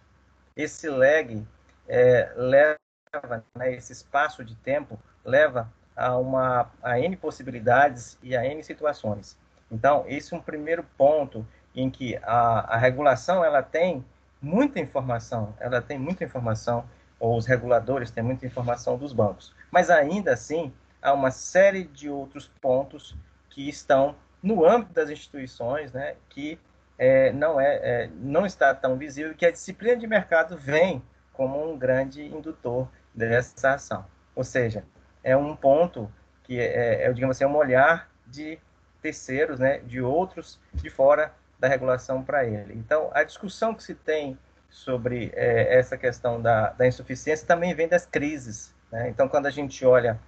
Esse 0.55 0.87
lag 0.87 1.45
é, 1.87 2.31
leva, 2.35 3.43
né, 3.55 3.73
esse 3.73 3.91
espaço 3.91 4.45
de 4.45 4.55
tempo 4.55 4.99
leva 5.25 5.71
a 5.95 6.15
uma 6.17 6.71
a 6.81 6.99
n 6.99 7.15
possibilidades 7.17 8.17
e 8.21 8.35
a 8.35 8.45
n 8.45 8.63
situações. 8.63 9.37
Então, 9.71 10.05
esse 10.07 10.33
é 10.33 10.37
um 10.37 10.41
primeiro 10.41 10.83
ponto 10.97 11.45
em 11.75 11.89
que 11.89 12.17
a, 12.21 12.75
a 12.75 12.77
regulação 12.77 13.43
ela 13.43 13.63
tem 13.63 14.05
muita 14.41 14.79
informação, 14.79 15.53
ela 15.59 15.81
tem 15.81 15.99
muita 15.99 16.23
informação, 16.23 16.85
ou 17.19 17.37
os 17.37 17.45
reguladores 17.45 18.09
têm 18.09 18.23
muita 18.23 18.45
informação 18.45 18.97
dos 18.97 19.13
bancos. 19.13 19.53
Mas 19.69 19.89
ainda 19.89 20.33
assim, 20.33 20.73
há 21.01 21.13
uma 21.13 21.31
série 21.31 21.83
de 21.83 22.09
outros 22.09 22.47
pontos 22.59 23.15
que 23.49 23.69
estão 23.69 24.15
no 24.41 24.65
âmbito 24.65 24.93
das 24.93 25.09
instituições, 25.09 25.91
né, 25.91 26.15
que 26.29 26.59
é, 26.97 27.31
não, 27.31 27.59
é, 27.59 27.75
é, 27.75 28.09
não 28.15 28.45
está 28.45 28.73
tão 28.73 28.97
visível, 28.97 29.35
que 29.35 29.45
a 29.45 29.51
disciplina 29.51 29.95
de 29.95 30.07
mercado 30.07 30.57
vem 30.57 31.01
como 31.33 31.71
um 31.71 31.77
grande 31.77 32.23
indutor 32.23 32.87
dessa 33.13 33.73
ação. 33.73 34.05
Ou 34.35 34.43
seja, 34.43 34.83
é 35.23 35.35
um 35.35 35.55
ponto 35.55 36.11
que 36.43 36.59
é, 36.59 37.05
é 37.05 37.13
digamos 37.13 37.37
assim, 37.37 37.43
é 37.43 37.47
um 37.47 37.55
olhar 37.55 38.09
de 38.27 38.59
terceiros, 39.01 39.59
né, 39.59 39.79
de 39.79 40.01
outros 40.01 40.59
de 40.73 40.89
fora 40.89 41.33
da 41.61 41.67
regulação 41.67 42.23
para 42.23 42.43
ele. 42.43 42.73
Então, 42.73 43.11
a 43.13 43.23
discussão 43.23 43.75
que 43.75 43.83
se 43.83 43.93
tem 43.93 44.35
sobre 44.67 45.31
é, 45.35 45.77
essa 45.77 45.95
questão 45.95 46.41
da, 46.41 46.71
da, 46.71 46.87
insuficiência 46.87 47.45
também 47.45 47.75
vem 47.75 47.87
das 47.87 48.03
crises. 48.03 48.73
Né? 48.91 49.09
Então, 49.09 49.29
quando 49.29 49.45
a 49.45 49.51
gente 49.51 49.85
olha 49.85 50.19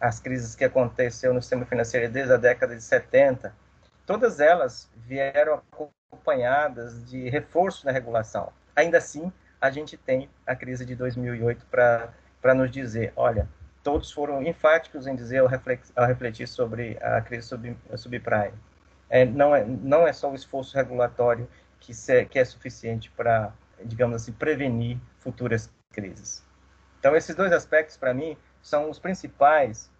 as 0.00 0.18
crises 0.18 0.56
que 0.56 0.64
aconteceu 0.64 1.32
no 1.32 1.40
sistema 1.40 1.64
financeiro 1.64 2.10
desde 2.10 2.32
a 2.32 2.36
década 2.36 2.74
de 2.74 2.82
70, 2.82 3.54
todas 4.04 4.40
elas 4.40 4.90
vieram 4.96 5.62
acompanhadas 6.10 7.08
de 7.08 7.28
reforço 7.28 7.86
na 7.86 7.92
regulação. 7.92 8.52
Ainda 8.74 8.98
assim, 8.98 9.32
a 9.60 9.70
gente 9.70 9.96
tem 9.96 10.28
a 10.44 10.56
crise 10.56 10.84
de 10.84 10.96
2008 10.96 11.66
para 11.66 12.54
nos 12.54 12.68
dizer, 12.68 13.12
olha, 13.14 13.48
todos 13.84 14.10
foram 14.10 14.42
enfáticos 14.42 15.06
em 15.06 15.14
dizer 15.14 15.38
ao 15.38 15.46
refletir, 15.46 16.48
sobre 16.48 16.98
a 17.00 17.20
crise 17.20 17.46
sub, 17.46 17.76
subprime 17.94 18.69
é, 19.10 19.24
não, 19.24 19.54
é, 19.54 19.64
não 19.64 20.06
é 20.06 20.12
só 20.12 20.30
o 20.30 20.34
esforço 20.34 20.76
regulatório 20.76 21.48
que, 21.80 21.92
se, 21.92 22.24
que 22.26 22.38
é 22.38 22.44
suficiente 22.44 23.10
para, 23.10 23.52
digamos 23.84 24.16
assim, 24.22 24.32
prevenir 24.32 24.98
futuras 25.18 25.70
crises. 25.92 26.44
Então, 26.98 27.16
esses 27.16 27.34
dois 27.34 27.52
aspectos, 27.52 27.96
para 27.96 28.14
mim, 28.14 28.36
são 28.62 28.88
os 28.88 28.98
principais 28.98 29.90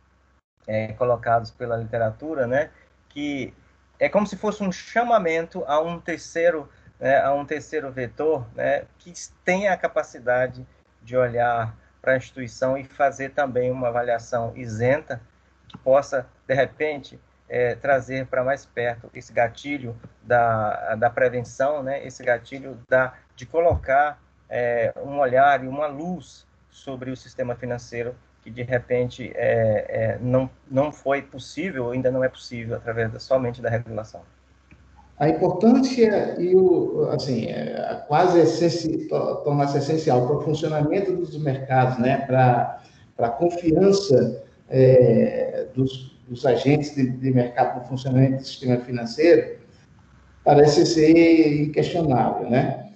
é, 0.67 0.93
colocados 0.93 1.51
pela 1.51 1.77
literatura, 1.77 2.47
né, 2.47 2.71
que 3.09 3.53
é 3.99 4.09
como 4.09 4.27
se 4.27 4.37
fosse 4.37 4.63
um 4.63 4.71
chamamento 4.71 5.65
a 5.67 5.81
um 5.81 5.99
terceiro, 5.99 6.69
né, 6.99 7.21
a 7.21 7.33
um 7.33 7.45
terceiro 7.45 7.91
vetor, 7.91 8.47
né, 8.55 8.85
que 8.99 9.13
tenha 9.45 9.73
a 9.73 9.77
capacidade 9.77 10.67
de 11.03 11.17
olhar 11.17 11.75
para 12.01 12.13
a 12.13 12.17
instituição 12.17 12.79
e 12.79 12.85
fazer 12.85 13.31
também 13.31 13.71
uma 13.71 13.89
avaliação 13.89 14.53
isenta 14.57 15.21
que 15.69 15.77
possa, 15.79 16.27
de 16.47 16.55
repente, 16.55 17.19
é, 17.51 17.75
trazer 17.75 18.27
para 18.27 18.45
mais 18.45 18.65
perto 18.65 19.11
esse 19.13 19.33
gatilho 19.33 19.97
da, 20.23 20.95
da 20.95 21.11
prevenção, 21.11 21.83
né, 21.83 22.07
esse 22.07 22.23
gatilho 22.23 22.79
da, 22.89 23.13
de 23.35 23.45
colocar 23.45 24.23
é, 24.49 24.95
um 25.05 25.19
olhar 25.19 25.63
e 25.65 25.67
uma 25.67 25.89
luz 25.89 26.47
sobre 26.71 27.11
o 27.11 27.17
sistema 27.17 27.57
financeiro 27.57 28.15
que 28.43 28.51
de 28.51 28.63
repente 28.63 29.33
é, 29.35 29.87
é, 29.89 30.19
não, 30.21 30.49
não 30.71 30.93
foi 30.93 31.21
possível, 31.21 31.91
ainda 31.91 32.11
não 32.11 32.23
é 32.23 32.29
possível 32.29 32.77
através 32.77 33.13
da, 33.13 33.19
somente 33.19 33.61
da 33.61 33.69
regulação. 33.69 34.23
A 35.19 35.29
importância 35.29 36.41
e 36.41 36.55
o, 36.55 37.11
assim, 37.11 37.47
é, 37.47 38.05
quase 38.09 38.41
essenci, 38.41 39.09
torna-se 39.09 39.77
essencial 39.77 40.27
para 40.27 40.37
o 40.37 40.41
funcionamento 40.41 41.15
dos 41.15 41.37
mercados, 41.37 41.99
né, 41.99 42.25
para, 42.27 42.81
para 43.15 43.27
a 43.27 43.31
confiança 43.31 44.43
é, 44.71 45.67
dos, 45.75 46.19
dos 46.31 46.47
agentes 46.47 46.95
de, 46.95 47.11
de 47.11 47.31
mercado 47.33 47.81
no 47.81 47.87
funcionamento 47.87 48.37
do 48.37 48.47
sistema 48.47 48.79
financeiro, 48.79 49.59
parece 50.45 50.87
ser 50.87 51.65
inquestionável, 51.65 52.49
né? 52.49 52.93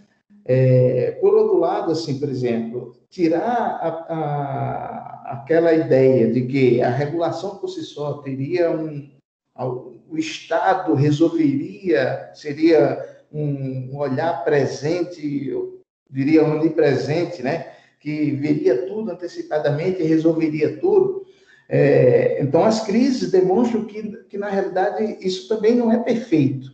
É, 0.46 1.18
por 1.20 1.34
outro 1.34 1.58
lado, 1.58 1.90
assim, 1.90 2.18
por 2.20 2.28
exemplo, 2.28 2.96
tirar 3.10 3.40
a, 3.42 3.88
a, 4.08 5.32
aquela 5.32 5.72
ideia 5.72 6.32
de 6.32 6.46
que 6.46 6.80
a 6.80 6.90
regulação 6.90 7.56
por 7.56 7.68
si 7.68 7.82
só 7.82 8.18
teria 8.18 8.70
um, 8.70 9.10
o 9.58 10.16
Estado 10.16 10.94
resolveria, 10.94 12.30
seria 12.34 13.04
um 13.32 13.96
olhar 13.96 14.44
presente, 14.44 15.48
eu 15.48 15.80
diria 16.08 16.44
onipresente, 16.44 17.42
né? 17.42 17.72
que 18.04 18.32
veria 18.32 18.86
tudo 18.86 19.10
antecipadamente 19.10 20.02
e 20.02 20.06
resolveria 20.06 20.78
tudo. 20.78 21.23
É, 21.68 22.42
então, 22.42 22.64
as 22.64 22.84
crises 22.84 23.30
demonstram 23.30 23.84
que, 23.84 24.02
que, 24.28 24.38
na 24.38 24.48
realidade, 24.48 25.18
isso 25.20 25.48
também 25.48 25.74
não 25.74 25.90
é 25.90 25.98
perfeito. 25.98 26.72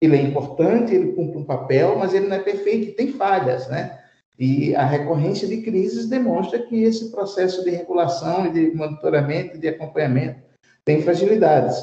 Ele 0.00 0.16
é 0.16 0.22
importante, 0.22 0.94
ele 0.94 1.12
cumpre 1.12 1.38
um 1.38 1.44
papel, 1.44 1.96
mas 1.96 2.12
ele 2.12 2.26
não 2.26 2.36
é 2.36 2.40
perfeito, 2.40 2.96
tem 2.96 3.12
falhas, 3.12 3.68
né? 3.68 4.00
E 4.38 4.74
a 4.74 4.84
recorrência 4.84 5.46
de 5.46 5.58
crises 5.58 6.08
demonstra 6.08 6.58
que 6.58 6.82
esse 6.82 7.10
processo 7.10 7.62
de 7.62 7.70
regulação 7.70 8.46
e 8.46 8.50
de 8.50 8.74
monitoramento 8.74 9.56
e 9.56 9.60
de 9.60 9.68
acompanhamento 9.68 10.40
tem 10.84 11.02
fragilidades. 11.02 11.76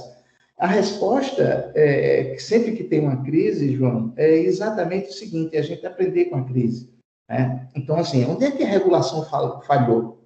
A 0.57 0.67
resposta, 0.67 1.71
é, 1.73 2.35
sempre 2.37 2.73
que 2.73 2.83
tem 2.83 2.99
uma 2.99 3.23
crise, 3.23 3.73
João, 3.73 4.13
é 4.17 4.39
exatamente 4.39 5.07
o 5.07 5.13
seguinte: 5.13 5.55
é 5.55 5.59
a 5.59 5.63
gente 5.63 5.85
aprender 5.85 6.25
com 6.25 6.35
a 6.35 6.43
crise. 6.43 6.89
Né? 7.29 7.69
Então, 7.73 7.95
assim, 7.95 8.25
onde 8.25 8.43
é 8.43 8.51
que 8.51 8.63
a 8.63 8.67
regulação 8.67 9.23
falhou? 9.63 10.18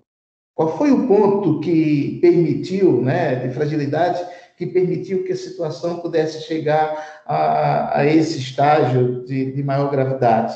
Qual 0.56 0.78
foi 0.78 0.92
o 0.92 1.08
ponto 1.08 1.60
que 1.60 2.20
permitiu, 2.22 3.02
né, 3.02 3.36
de 3.36 3.54
fragilidade, 3.54 4.24
que 4.58 4.68
permitiu 4.68 5.24
que 5.24 5.32
a 5.32 5.38
situação 5.38 6.00
pudesse 6.00 6.44
chegar 6.44 7.24
a, 7.26 8.00
a 8.00 8.06
esse 8.06 8.38
estágio 8.38 9.24
de, 9.26 9.52
de 9.52 9.64
maior 9.64 9.90
gravidade? 9.90 10.56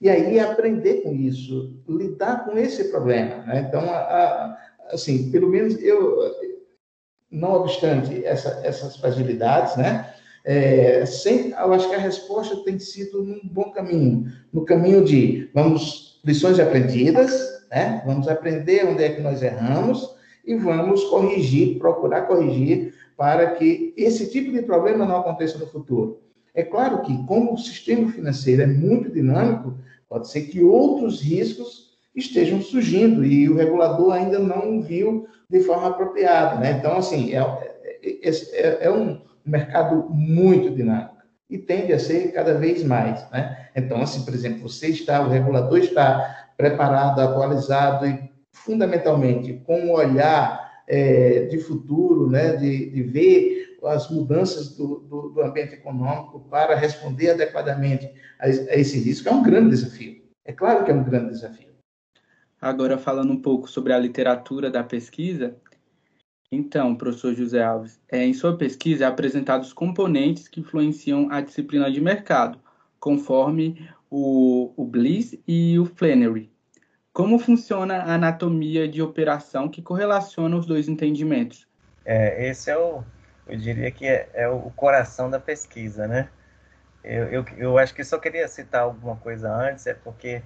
E 0.00 0.08
aí 0.08 0.40
aprender 0.40 1.02
com 1.02 1.14
isso, 1.14 1.80
lidar 1.88 2.44
com 2.44 2.58
esse 2.58 2.84
problema. 2.84 3.44
Né? 3.44 3.66
Então, 3.68 3.82
a, 3.82 3.98
a, 3.98 4.58
assim, 4.92 5.30
pelo 5.30 5.48
menos 5.48 5.80
eu, 5.80 6.18
não 7.30 7.52
obstante 7.52 8.24
essa, 8.24 8.60
essas 8.64 8.96
fragilidades, 8.96 9.76
né? 9.76 10.12
É, 10.44 11.04
sem, 11.04 11.50
eu 11.50 11.72
acho 11.74 11.88
que 11.88 11.94
a 11.94 11.98
resposta 11.98 12.56
tem 12.64 12.78
sido 12.78 13.22
num 13.22 13.40
bom 13.44 13.70
caminho, 13.70 14.24
no 14.50 14.64
caminho 14.64 15.04
de 15.04 15.50
vamos 15.54 16.18
lições 16.24 16.58
aprendidas, 16.58 17.59
né? 17.70 18.02
Vamos 18.04 18.28
aprender 18.28 18.86
onde 18.86 19.04
é 19.04 19.10
que 19.10 19.20
nós 19.20 19.42
erramos 19.42 20.16
e 20.44 20.54
vamos 20.56 21.04
corrigir, 21.04 21.78
procurar 21.78 22.22
corrigir 22.22 22.94
para 23.16 23.50
que 23.52 23.92
esse 23.96 24.30
tipo 24.30 24.50
de 24.50 24.62
problema 24.62 25.04
não 25.04 25.18
aconteça 25.18 25.58
no 25.58 25.66
futuro. 25.66 26.20
É 26.54 26.62
claro 26.62 27.02
que, 27.02 27.24
como 27.26 27.54
o 27.54 27.58
sistema 27.58 28.10
financeiro 28.10 28.62
é 28.62 28.66
muito 28.66 29.10
dinâmico, 29.10 29.74
pode 30.08 30.28
ser 30.28 30.42
que 30.42 30.62
outros 30.62 31.20
riscos 31.20 31.90
estejam 32.14 32.60
surgindo 32.60 33.24
e 33.24 33.48
o 33.48 33.56
regulador 33.56 34.12
ainda 34.12 34.38
não 34.38 34.82
viu 34.82 35.28
de 35.48 35.60
forma 35.60 35.88
apropriada. 35.88 36.56
Né? 36.56 36.72
Então, 36.72 36.96
assim, 36.96 37.32
é, 37.34 37.40
é, 38.02 38.28
é, 38.28 38.78
é 38.86 38.90
um 38.90 39.20
mercado 39.44 40.08
muito 40.10 40.74
dinâmico 40.74 41.16
e 41.48 41.58
tende 41.58 41.92
a 41.92 41.98
ser 41.98 42.32
cada 42.32 42.54
vez 42.54 42.82
mais. 42.82 43.28
Né? 43.30 43.68
Então, 43.74 44.00
assim, 44.00 44.24
por 44.24 44.34
exemplo, 44.34 44.68
você 44.68 44.88
está, 44.88 45.20
o 45.20 45.28
regulador 45.28 45.78
está 45.78 46.49
preparado, 46.60 47.20
atualizado 47.20 48.06
e, 48.06 48.30
fundamentalmente, 48.52 49.54
com 49.66 49.80
um 49.80 49.92
olhar 49.92 50.82
é, 50.86 51.46
de 51.46 51.58
futuro, 51.58 52.28
né, 52.28 52.56
de, 52.56 52.90
de 52.90 53.02
ver 53.02 53.78
as 53.84 54.10
mudanças 54.10 54.76
do, 54.76 55.00
do, 55.00 55.28
do, 55.30 55.42
ambiente 55.42 55.74
econômico 55.74 56.40
para 56.50 56.74
responder 56.74 57.30
adequadamente 57.30 58.10
a, 58.38 58.46
a 58.46 58.76
esse 58.76 58.98
risco, 58.98 59.28
é 59.28 59.32
um 59.32 59.42
grande 59.42 59.70
desafio. 59.70 60.20
É 60.44 60.52
claro 60.52 60.84
que 60.84 60.90
é 60.90 60.94
um 60.94 61.02
grande 61.02 61.30
desafio. 61.30 61.70
Agora, 62.60 62.98
falando 62.98 63.32
um 63.32 63.40
pouco 63.40 63.70
sobre 63.70 63.92
a 63.92 63.98
literatura 63.98 64.70
da 64.70 64.84
pesquisa, 64.84 65.56
então, 66.52 66.96
professor 66.96 67.32
José 67.32 67.62
Alves, 67.62 68.00
é, 68.10 68.24
em 68.24 68.34
sua 68.34 68.56
pesquisa 68.56 69.04
é 69.04 69.06
apresentados 69.06 69.68
os 69.68 69.72
componentes 69.72 70.48
que 70.48 70.60
influenciam 70.60 71.30
a 71.30 71.40
disciplina 71.40 71.90
de 71.90 72.00
mercado, 72.00 72.58
conforme 72.98 73.88
o, 74.10 74.72
o 74.76 74.84
Bliss 74.84 75.38
e 75.46 75.78
o 75.78 75.86
Flannery. 75.86 76.50
Como 77.12 77.38
funciona 77.38 77.98
a 77.98 78.14
anatomia 78.14 78.88
de 78.88 79.00
operação 79.02 79.68
que 79.68 79.82
correlaciona 79.82 80.56
os 80.56 80.66
dois 80.66 80.88
entendimentos? 80.88 81.66
É, 82.04 82.48
esse 82.48 82.70
é 82.70 82.76
o, 82.76 83.02
eu 83.46 83.56
diria 83.56 83.90
que 83.90 84.06
é, 84.06 84.28
é 84.32 84.48
o 84.48 84.70
coração 84.70 85.30
da 85.30 85.38
pesquisa, 85.38 86.06
né? 86.06 86.28
Eu, 87.02 87.24
eu, 87.26 87.44
eu 87.56 87.78
acho 87.78 87.94
que 87.94 88.04
só 88.04 88.18
queria 88.18 88.46
citar 88.46 88.82
alguma 88.82 89.16
coisa 89.16 89.50
antes, 89.52 89.86
é 89.86 89.94
porque 89.94 90.42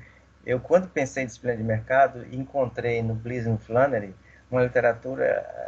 eu, 0.47 0.61
quando 0.61 0.89
pensei 0.89 1.23
em 1.23 1.27
disciplina 1.27 1.57
de 1.57 1.63
mercado, 1.63 2.25
encontrei 2.33 3.03
no 3.03 3.15
Bliss 3.15 3.47
e 3.47 3.57
Flannery 3.59 4.15
uma 4.51 4.63
literatura 4.63 5.25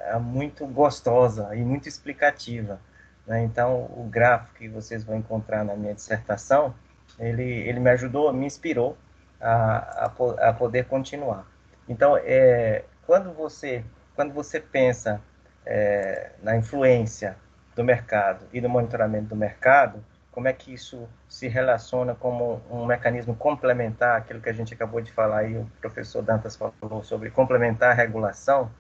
eh, 0.07 0.19
muito 0.19 0.67
gostosa 0.67 1.55
e 1.57 1.65
muito 1.65 1.89
explicativa. 1.89 2.81
Né? 3.27 3.43
Então, 3.43 3.85
o 3.97 4.07
gráfico 4.09 4.55
que 4.55 4.69
vocês 4.69 5.03
vão 5.03 5.17
encontrar 5.17 5.65
na 5.65 5.75
minha 5.75 5.95
dissertação, 5.95 6.75
ele, 7.19 7.43
ele 7.43 7.81
me 7.81 7.91
ajudou, 7.91 8.33
me 8.33 8.47
inspirou 8.47 8.97
a, 9.41 10.07
a, 10.07 10.49
a 10.49 10.53
poder 10.53 10.87
continuar. 10.87 11.47
Então, 11.89 12.17
é, 12.17 12.85
quando, 13.07 13.33
você, 13.33 13.85
quando 14.15 14.33
você 14.33 14.61
pensa 14.61 15.21
é, 15.65 16.33
na 16.43 16.57
influência 16.57 17.37
do 17.75 17.85
mercado 17.85 18.45
e 18.53 18.61
do 18.61 18.69
monitoramento 18.69 19.29
do 19.29 19.37
mercado, 19.37 20.03
como 20.33 20.49
é 20.49 20.53
que 20.53 20.73
isso 20.73 21.09
se 21.29 21.49
relaciona 21.49 22.15
como 22.15 22.61
um 22.71 22.85
mecanismo 22.85 23.35
complementar, 23.35 24.19
aquilo 24.19 24.41
que 24.41 24.51
a 24.51 24.53
gente 24.53 24.75
acabou 24.75 25.01
de 25.01 25.11
falar 25.11 25.39
aí, 25.39 25.57
o 25.57 25.67
professor 25.81 26.23
Dantas 26.23 26.57
falou 26.57 27.03
sobre 27.03 27.31
complementar 27.31 27.93
a 27.93 27.95
regulação. 27.95 28.71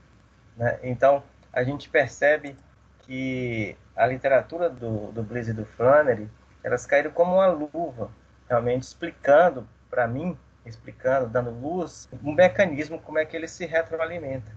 Né? 0.56 0.78
Então, 0.82 1.22
a 1.52 1.62
gente 1.62 1.88
percebe 1.88 2.56
que 3.00 3.74
a 3.96 4.06
literatura 4.06 4.68
do, 4.68 5.10
do 5.12 5.22
Bliss 5.22 5.48
e 5.48 5.54
do 5.54 5.64
Flannery, 5.64 6.28
elas 6.62 6.84
caíram 6.84 7.10
como 7.10 7.36
uma 7.36 7.46
luva, 7.46 8.10
realmente 8.48 8.84
explicando 8.84 9.66
para 9.90 10.06
mim, 10.06 10.36
explicando, 10.64 11.28
dando 11.28 11.50
luz, 11.50 12.08
um 12.24 12.32
mecanismo 12.32 12.98
como 13.00 13.18
é 13.18 13.24
que 13.24 13.36
ele 13.36 13.48
se 13.48 13.66
retroalimenta. 13.66 14.50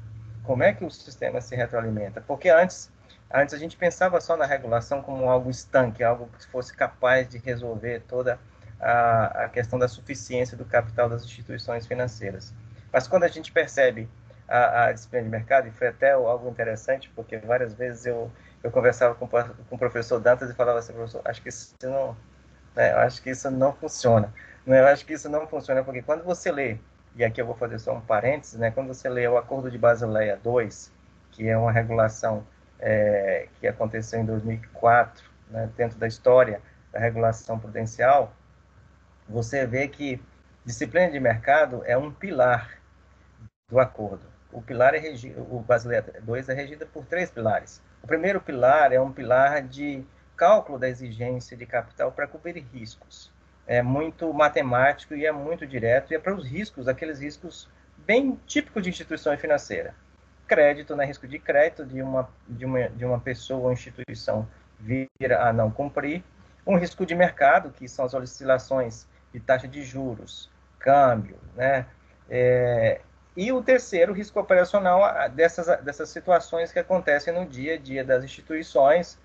Como 0.44 0.64
é 0.64 0.74
que 0.74 0.84
o 0.84 0.90
sistema 0.90 1.40
se 1.42 1.56
retroalimenta? 1.56 2.22
Porque 2.22 2.50
antes 2.50 2.92
Antes 3.32 3.54
a 3.54 3.60
gente 3.60 3.78
pensava 3.78 4.20
só 4.20 4.36
na 4.36 4.46
regulação 4.46 5.04
como 5.04 5.30
algo 5.30 5.52
estanque, 5.52 6.04
algo 6.04 6.28
que 6.36 6.48
fosse 6.48 6.76
capaz 6.76 7.30
de 7.30 7.38
resolver 7.38 8.02
toda 8.08 8.40
a, 8.80 9.46
a 9.46 9.50
questão 9.50 9.78
da 9.78 9.88
suficiência 9.88 10.58
do 10.58 10.66
capital 10.66 11.08
das 11.08 11.24
instituições 11.24 11.86
financeiras. 11.86 12.52
Mas 12.92 13.08
quando 13.08 13.26
a 13.26 13.28
gente 13.28 13.52
percebe 13.52 14.10
a, 14.48 14.86
a, 14.86 14.92
disciplina 14.92 15.26
de 15.26 15.30
mercado, 15.30 15.68
e 15.68 15.72
foi 15.72 15.90
até 15.90 16.14
algo 16.14 16.50
interessante, 16.50 17.08
porque 17.16 17.38
várias 17.38 17.72
vezes 17.76 18.08
eu, 18.08 18.32
eu 18.64 18.72
conversava 18.72 19.14
com, 19.14 19.28
com 19.28 19.76
o 19.76 19.78
professor 19.78 20.20
Dantas 20.20 20.50
e 20.50 20.56
falava 20.56 20.80
assim, 20.80 20.94
professor, 20.94 21.22
acho 21.24 21.40
que 21.40 21.50
isso 21.50 21.76
não, 21.84 22.18
né, 22.80 22.94
acho 22.94 23.22
que 23.22 23.30
isso 23.30 23.52
não 23.52 23.74
funciona. 23.74 24.34
Eu 24.66 24.88
acho 24.88 25.06
que 25.06 25.14
isso 25.14 25.28
não 25.28 25.46
funciona 25.48 25.84
porque 25.84 26.02
quando 26.02 26.24
você 26.24 26.50
lê, 26.50 26.78
e 27.14 27.26
aqui 27.26 27.42
eu 27.42 27.46
vou 27.46 27.56
fazer 27.56 27.78
só 27.78 27.94
um 27.94 28.00
parênteses, 28.00 28.58
né, 28.58 28.72
quando 28.72 28.88
você 28.88 29.10
lê 29.10 29.28
o 29.28 29.38
Acordo 29.38 29.70
de 29.70 29.78
Basileia 29.78 30.40
II, 30.46 30.70
que 31.32 31.50
é 31.50 31.58
uma 31.58 31.74
regulação 31.74 32.46
é, 32.80 33.50
que 33.60 33.68
aconteceu 33.68 34.22
em 34.22 34.26
2004, 34.26 35.26
né, 35.50 35.70
dentro 35.76 36.00
da 36.00 36.08
história 36.08 36.62
da 36.94 37.00
regulação 37.00 37.60
prudencial, 37.60 38.34
você 39.28 39.66
vê 39.66 39.88
que 39.90 40.22
disciplina 40.64 41.12
de 41.12 41.20
mercado 41.20 41.84
é 41.86 41.98
um 41.98 42.10
pilar 42.10 42.80
do 43.68 43.78
acordo. 43.78 44.26
O 44.54 44.62
pilar 44.62 44.96
é 44.96 45.00
regido, 45.00 45.42
o 45.54 45.60
Basileia 45.60 46.04
2 46.22 46.48
é 46.48 46.54
regido 46.54 46.86
por 46.88 47.06
três 47.06 47.30
pilares. 47.30 47.82
O 48.02 48.08
primeiro 48.08 48.40
pilar 48.40 48.94
é 48.94 49.02
um 49.02 49.12
pilar 49.12 49.62
de 49.62 50.06
cálculo 50.40 50.80
da 50.80 50.88
exigência 50.88 51.58
de 51.58 51.66
capital 51.66 52.14
para 52.14 52.26
cobrir 52.26 52.66
riscos. 52.74 53.30
É 53.68 53.82
muito 53.82 54.34
matemático 54.34 55.14
e 55.14 55.26
é 55.26 55.32
muito 55.34 55.68
direto, 55.68 56.12
e 56.12 56.16
é 56.16 56.20
para 56.20 56.34
os 56.34 56.48
riscos, 56.48 56.88
aqueles 56.88 57.20
riscos 57.20 57.68
bem 57.98 58.40
típicos 58.48 58.82
de 58.82 58.90
instituição 58.90 59.38
financeira. 59.38 59.94
Crédito, 60.48 60.96
né, 60.96 61.04
risco 61.04 61.28
de 61.28 61.38
crédito 61.38 61.86
de 61.86 62.02
uma, 62.02 62.30
de 62.48 62.66
uma, 62.66 62.90
de 62.90 63.04
uma 63.06 63.20
pessoa 63.20 63.66
ou 63.66 63.74
instituição 63.74 64.48
vir 64.80 65.10
a 65.38 65.52
não 65.52 65.70
cumprir. 65.70 66.24
Um 66.66 66.78
risco 66.78 67.06
de 67.06 67.14
mercado, 67.14 67.70
que 67.72 67.88
são 67.90 68.06
as 68.06 68.14
oscilações 68.14 69.06
de 69.34 69.42
taxa 69.42 69.68
de 69.68 69.84
juros, 69.84 70.50
câmbio, 70.80 71.38
né? 71.56 71.86
É, 72.30 73.02
e 73.36 73.52
o 73.52 73.62
terceiro, 73.62 74.14
risco 74.14 74.40
operacional 74.40 75.30
dessas, 75.30 75.68
dessas 75.84 76.10
situações 76.10 76.72
que 76.72 76.80
acontecem 76.80 77.34
no 77.34 77.46
dia 77.46 77.76
a 77.76 77.78
dia 77.78 78.04
das 78.04 78.24
instituições, 78.24 79.20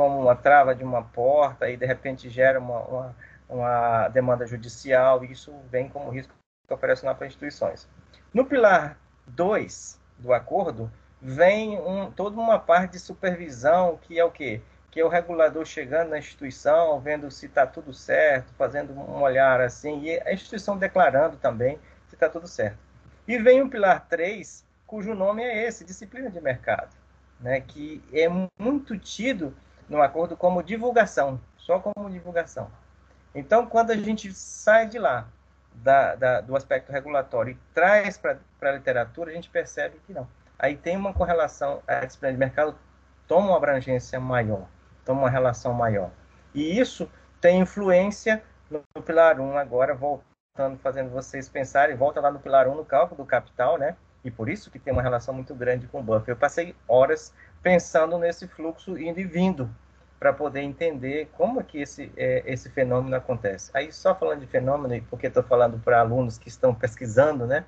como 0.00 0.18
uma 0.18 0.34
trava 0.34 0.74
de 0.74 0.82
uma 0.82 1.02
porta 1.02 1.68
e 1.68 1.76
de 1.76 1.84
repente 1.84 2.30
gera 2.30 2.58
uma, 2.58 2.78
uma, 2.78 3.16
uma 3.46 4.08
demanda 4.08 4.46
judicial, 4.46 5.22
e 5.22 5.32
isso 5.32 5.52
vem 5.70 5.90
como 5.90 6.08
risco 6.08 6.32
operacional 6.70 7.14
para 7.14 7.26
instituições. 7.26 7.86
No 8.32 8.46
pilar 8.46 8.96
2 9.26 10.00
do 10.18 10.32
acordo, 10.32 10.90
vem 11.20 11.78
um, 11.78 12.10
toda 12.10 12.40
uma 12.40 12.58
parte 12.58 12.92
de 12.92 12.98
supervisão, 12.98 13.98
que 14.00 14.18
é 14.18 14.24
o 14.24 14.30
quê? 14.30 14.62
Que 14.90 15.00
é 15.00 15.04
o 15.04 15.08
regulador 15.08 15.66
chegando 15.66 16.08
na 16.08 16.18
instituição, 16.18 16.98
vendo 16.98 17.30
se 17.30 17.44
está 17.44 17.66
tudo 17.66 17.92
certo, 17.92 18.54
fazendo 18.54 18.94
um 18.94 19.20
olhar 19.20 19.60
assim, 19.60 20.04
e 20.04 20.18
a 20.20 20.32
instituição 20.32 20.78
declarando 20.78 21.36
também 21.36 21.78
se 22.08 22.14
está 22.14 22.26
tudo 22.26 22.46
certo. 22.46 22.78
E 23.28 23.36
vem 23.36 23.60
o 23.60 23.68
pilar 23.68 24.06
3, 24.08 24.64
cujo 24.86 25.14
nome 25.14 25.42
é 25.42 25.66
esse, 25.66 25.84
disciplina 25.84 26.30
de 26.30 26.40
mercado, 26.40 26.96
né, 27.38 27.60
que 27.60 28.02
é 28.14 28.26
muito 28.58 28.98
tido 28.98 29.54
no 29.90 30.00
acordo 30.00 30.36
como 30.36 30.62
divulgação, 30.62 31.40
só 31.58 31.80
como 31.80 32.08
divulgação. 32.08 32.70
Então, 33.34 33.66
quando 33.66 33.90
a 33.90 33.96
gente 33.96 34.32
sai 34.32 34.86
de 34.86 34.98
lá, 34.98 35.26
da, 35.74 36.14
da, 36.14 36.40
do 36.40 36.56
aspecto 36.56 36.92
regulatório, 36.92 37.52
e 37.52 37.58
traz 37.74 38.16
para 38.16 38.38
a 38.62 38.72
literatura, 38.72 39.32
a 39.32 39.34
gente 39.34 39.50
percebe 39.50 40.00
que 40.06 40.14
não. 40.14 40.28
Aí 40.58 40.76
tem 40.76 40.96
uma 40.96 41.12
correlação, 41.12 41.82
a 41.86 42.04
disciplina 42.04 42.32
de 42.32 42.38
mercado 42.38 42.76
toma 43.26 43.48
uma 43.48 43.56
abrangência 43.56 44.20
maior, 44.20 44.66
toma 45.04 45.22
uma 45.22 45.30
relação 45.30 45.74
maior. 45.74 46.10
E 46.54 46.78
isso 46.78 47.10
tem 47.40 47.60
influência 47.60 48.42
no, 48.70 48.82
no 48.94 49.02
pilar 49.02 49.40
1 49.40 49.58
agora, 49.58 49.94
voltando 49.94 50.78
fazendo 50.82 51.10
vocês 51.10 51.48
pensarem, 51.48 51.96
volta 51.96 52.20
lá 52.20 52.30
no 52.30 52.38
pilar 52.38 52.68
1, 52.68 52.74
no 52.74 52.84
cálculo 52.84 53.22
do 53.22 53.26
capital, 53.26 53.78
né? 53.78 53.96
E 54.22 54.30
por 54.30 54.48
isso 54.48 54.70
que 54.70 54.78
tem 54.78 54.92
uma 54.92 55.02
relação 55.02 55.32
muito 55.32 55.54
grande 55.54 55.86
com 55.86 56.00
o 56.00 56.02
buffer. 56.02 56.34
Eu 56.34 56.36
passei 56.36 56.76
horas 56.86 57.32
pensando 57.62 58.18
nesse 58.18 58.48
fluxo 58.48 58.98
indo 58.98 59.20
e 59.20 59.24
vindo 59.24 59.70
para 60.18 60.32
poder 60.32 60.60
entender 60.60 61.30
como 61.32 61.60
é 61.60 61.62
que 61.62 61.80
esse, 61.80 62.12
é, 62.16 62.42
esse 62.44 62.68
fenômeno 62.68 63.16
acontece. 63.16 63.70
Aí, 63.72 63.90
só 63.90 64.14
falando 64.14 64.40
de 64.40 64.46
fenômeno, 64.46 64.94
e 64.94 65.00
porque 65.00 65.28
estou 65.28 65.42
falando 65.42 65.78
para 65.78 66.00
alunos 66.00 66.36
que 66.36 66.48
estão 66.48 66.74
pesquisando, 66.74 67.46
né? 67.46 67.64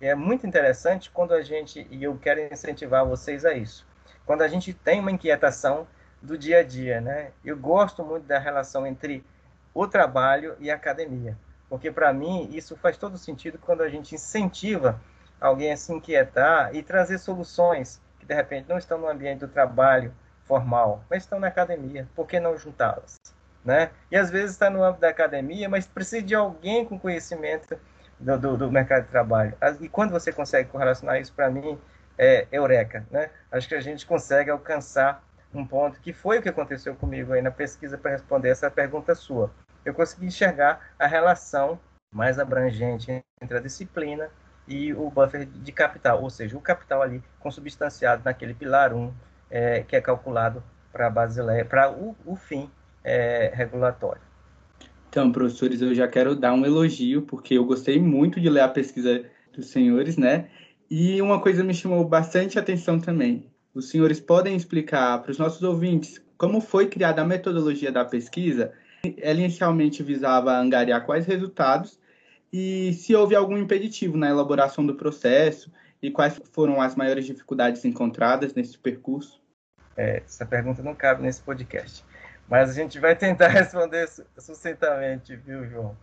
É 0.00 0.14
muito 0.14 0.46
interessante 0.46 1.10
quando 1.10 1.32
a 1.32 1.42
gente, 1.42 1.86
e 1.90 2.02
eu 2.02 2.18
quero 2.18 2.40
incentivar 2.52 3.06
vocês 3.06 3.44
a 3.44 3.54
isso, 3.54 3.86
quando 4.26 4.42
a 4.42 4.48
gente 4.48 4.74
tem 4.74 5.00
uma 5.00 5.12
inquietação 5.12 5.86
do 6.20 6.36
dia 6.36 6.58
a 6.58 6.62
dia, 6.64 7.00
né? 7.00 7.30
Eu 7.44 7.56
gosto 7.56 8.04
muito 8.04 8.26
da 8.26 8.38
relação 8.38 8.84
entre 8.86 9.24
o 9.72 9.86
trabalho 9.86 10.56
e 10.58 10.70
a 10.70 10.74
academia. 10.74 11.38
Porque, 11.68 11.90
para 11.90 12.12
mim, 12.12 12.50
isso 12.52 12.76
faz 12.76 12.96
todo 12.96 13.16
sentido 13.16 13.58
quando 13.58 13.82
a 13.82 13.88
gente 13.88 14.14
incentiva 14.14 15.00
alguém 15.40 15.72
a 15.72 15.76
se 15.76 15.92
inquietar 15.92 16.74
e 16.74 16.82
trazer 16.82 17.18
soluções 17.18 18.00
de 18.26 18.34
repente, 18.34 18.68
não 18.68 18.78
estão 18.78 18.98
no 18.98 19.08
ambiente 19.08 19.40
do 19.40 19.48
trabalho 19.48 20.12
formal, 20.44 21.04
mas 21.10 21.22
estão 21.22 21.40
na 21.40 21.48
academia. 21.48 22.08
Por 22.14 22.26
que 22.26 22.38
não 22.38 22.56
juntá-las? 22.56 23.16
Né? 23.64 23.90
E, 24.10 24.16
às 24.16 24.30
vezes, 24.30 24.52
está 24.52 24.70
no 24.70 24.82
âmbito 24.82 25.00
da 25.00 25.08
academia, 25.08 25.68
mas 25.68 25.86
precisa 25.86 26.22
de 26.22 26.34
alguém 26.34 26.84
com 26.84 26.98
conhecimento 26.98 27.78
do, 28.18 28.38
do, 28.38 28.56
do 28.56 28.70
mercado 28.70 29.04
de 29.04 29.10
trabalho. 29.10 29.54
E 29.80 29.88
quando 29.88 30.10
você 30.10 30.32
consegue 30.32 30.70
correlacionar 30.70 31.20
isso, 31.20 31.32
para 31.32 31.50
mim, 31.50 31.78
é 32.16 32.46
eureka. 32.52 33.04
Né? 33.10 33.30
Acho 33.50 33.68
que 33.68 33.74
a 33.74 33.80
gente 33.80 34.06
consegue 34.06 34.50
alcançar 34.50 35.22
um 35.52 35.66
ponto 35.66 36.00
que 36.00 36.12
foi 36.12 36.38
o 36.38 36.42
que 36.42 36.48
aconteceu 36.48 36.94
comigo 36.94 37.32
aí 37.32 37.42
na 37.42 37.50
pesquisa 37.50 37.96
para 37.96 38.10
responder 38.10 38.50
essa 38.50 38.70
pergunta 38.70 39.14
sua 39.14 39.50
eu 39.86 39.94
consegui 39.94 40.26
enxergar 40.26 40.80
a 40.98 41.06
relação 41.06 41.78
mais 42.12 42.38
abrangente 42.38 43.24
entre 43.40 43.56
a 43.56 43.60
disciplina 43.60 44.28
e 44.66 44.92
o 44.92 45.10
buffer 45.10 45.46
de 45.46 45.72
capital, 45.72 46.22
ou 46.22 46.30
seja, 46.30 46.56
o 46.56 46.60
capital 46.60 47.02
ali 47.02 47.22
consubstanciado 47.38 48.22
naquele 48.24 48.54
pilar 48.54 48.92
1, 48.92 49.12
é, 49.50 49.82
que 49.82 49.94
é 49.94 50.00
calculado 50.00 50.62
para 50.92 51.10
Basileia, 51.10 51.64
para 51.64 51.90
o, 51.90 52.16
o, 52.24 52.36
fim 52.36 52.70
é, 53.04 53.52
regulatório. 53.54 54.22
Então, 55.08 55.30
professores, 55.30 55.80
eu 55.80 55.94
já 55.94 56.08
quero 56.08 56.34
dar 56.34 56.52
um 56.52 56.64
elogio, 56.64 57.22
porque 57.22 57.54
eu 57.54 57.64
gostei 57.64 58.00
muito 58.00 58.40
de 58.40 58.48
ler 58.48 58.60
a 58.60 58.68
pesquisa 58.68 59.24
dos 59.52 59.70
senhores, 59.70 60.16
né? 60.16 60.48
E 60.90 61.20
uma 61.22 61.40
coisa 61.40 61.64
me 61.64 61.72
chamou 61.72 62.04
bastante 62.06 62.58
atenção 62.58 62.98
também. 62.98 63.50
Os 63.74 63.88
senhores 63.88 64.20
podem 64.20 64.56
explicar 64.56 65.22
para 65.22 65.30
os 65.30 65.38
nossos 65.38 65.62
ouvintes 65.62 66.20
como 66.36 66.60
foi 66.60 66.86
criada 66.88 67.22
a 67.22 67.24
metodologia 67.24 67.90
da 67.90 68.04
pesquisa 68.04 68.72
ela 69.18 69.40
inicialmente 69.40 70.02
visava 70.02 70.56
angariar 70.56 71.04
quais 71.04 71.26
resultados 71.26 71.98
e 72.58 72.94
se 72.94 73.14
houve 73.14 73.36
algum 73.36 73.58
impeditivo 73.58 74.16
na 74.16 74.30
elaboração 74.30 74.86
do 74.86 74.94
processo 74.94 75.70
e 76.00 76.10
quais 76.10 76.40
foram 76.52 76.80
as 76.80 76.94
maiores 76.94 77.26
dificuldades 77.26 77.84
encontradas 77.84 78.54
nesse 78.54 78.78
percurso? 78.78 79.42
É, 79.94 80.22
essa 80.24 80.46
pergunta 80.46 80.82
não 80.82 80.94
cabe 80.94 81.22
nesse 81.22 81.42
podcast, 81.42 82.02
mas 82.48 82.70
a 82.70 82.72
gente 82.72 82.98
vai 82.98 83.14
tentar 83.14 83.48
responder 83.52 84.08
sucintamente, 84.38 85.36
viu, 85.36 85.68
João? 85.68 85.94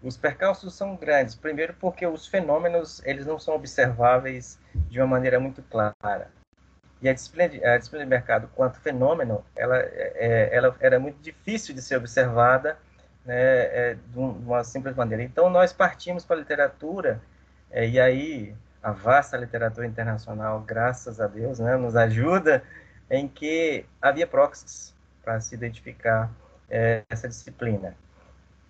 Os 0.00 0.16
percalços 0.16 0.74
são 0.74 0.94
grandes. 0.94 1.34
Primeiro, 1.34 1.74
porque 1.74 2.06
os 2.06 2.28
fenômenos 2.28 3.02
eles 3.04 3.26
não 3.26 3.40
são 3.40 3.56
observáveis 3.56 4.60
de 4.88 5.00
uma 5.00 5.08
maneira 5.08 5.40
muito 5.40 5.60
clara. 5.62 6.30
E 7.02 7.08
a 7.08 7.12
disciplina 7.12 7.48
de, 7.48 7.64
a 7.64 7.76
disciplina 7.78 8.04
de 8.04 8.10
mercado, 8.10 8.48
quanto 8.54 8.78
fenômeno, 8.78 9.44
ela, 9.56 9.76
é, 9.78 10.12
é, 10.14 10.56
ela 10.56 10.76
era 10.78 11.00
muito 11.00 11.20
difícil 11.20 11.74
de 11.74 11.82
ser 11.82 11.96
observada 11.96 12.78
né, 13.26 13.34
é, 13.34 13.94
de 13.94 14.18
uma 14.18 14.62
simples 14.62 14.94
maneira. 14.94 15.22
Então, 15.22 15.50
nós 15.50 15.72
partimos 15.72 16.24
para 16.24 16.36
a 16.36 16.38
literatura, 16.38 17.20
é, 17.70 17.86
e 17.86 17.98
aí 17.98 18.54
a 18.82 18.92
vasta 18.92 19.36
literatura 19.36 19.84
internacional, 19.86 20.60
graças 20.60 21.20
a 21.20 21.26
Deus, 21.26 21.58
né, 21.58 21.76
nos 21.76 21.96
ajuda 21.96 22.62
em 23.10 23.26
que 23.26 23.84
havia 24.00 24.26
proxies 24.26 24.94
para 25.24 25.40
se 25.40 25.54
identificar 25.56 26.30
é, 26.70 27.02
essa 27.10 27.26
disciplina. 27.26 27.96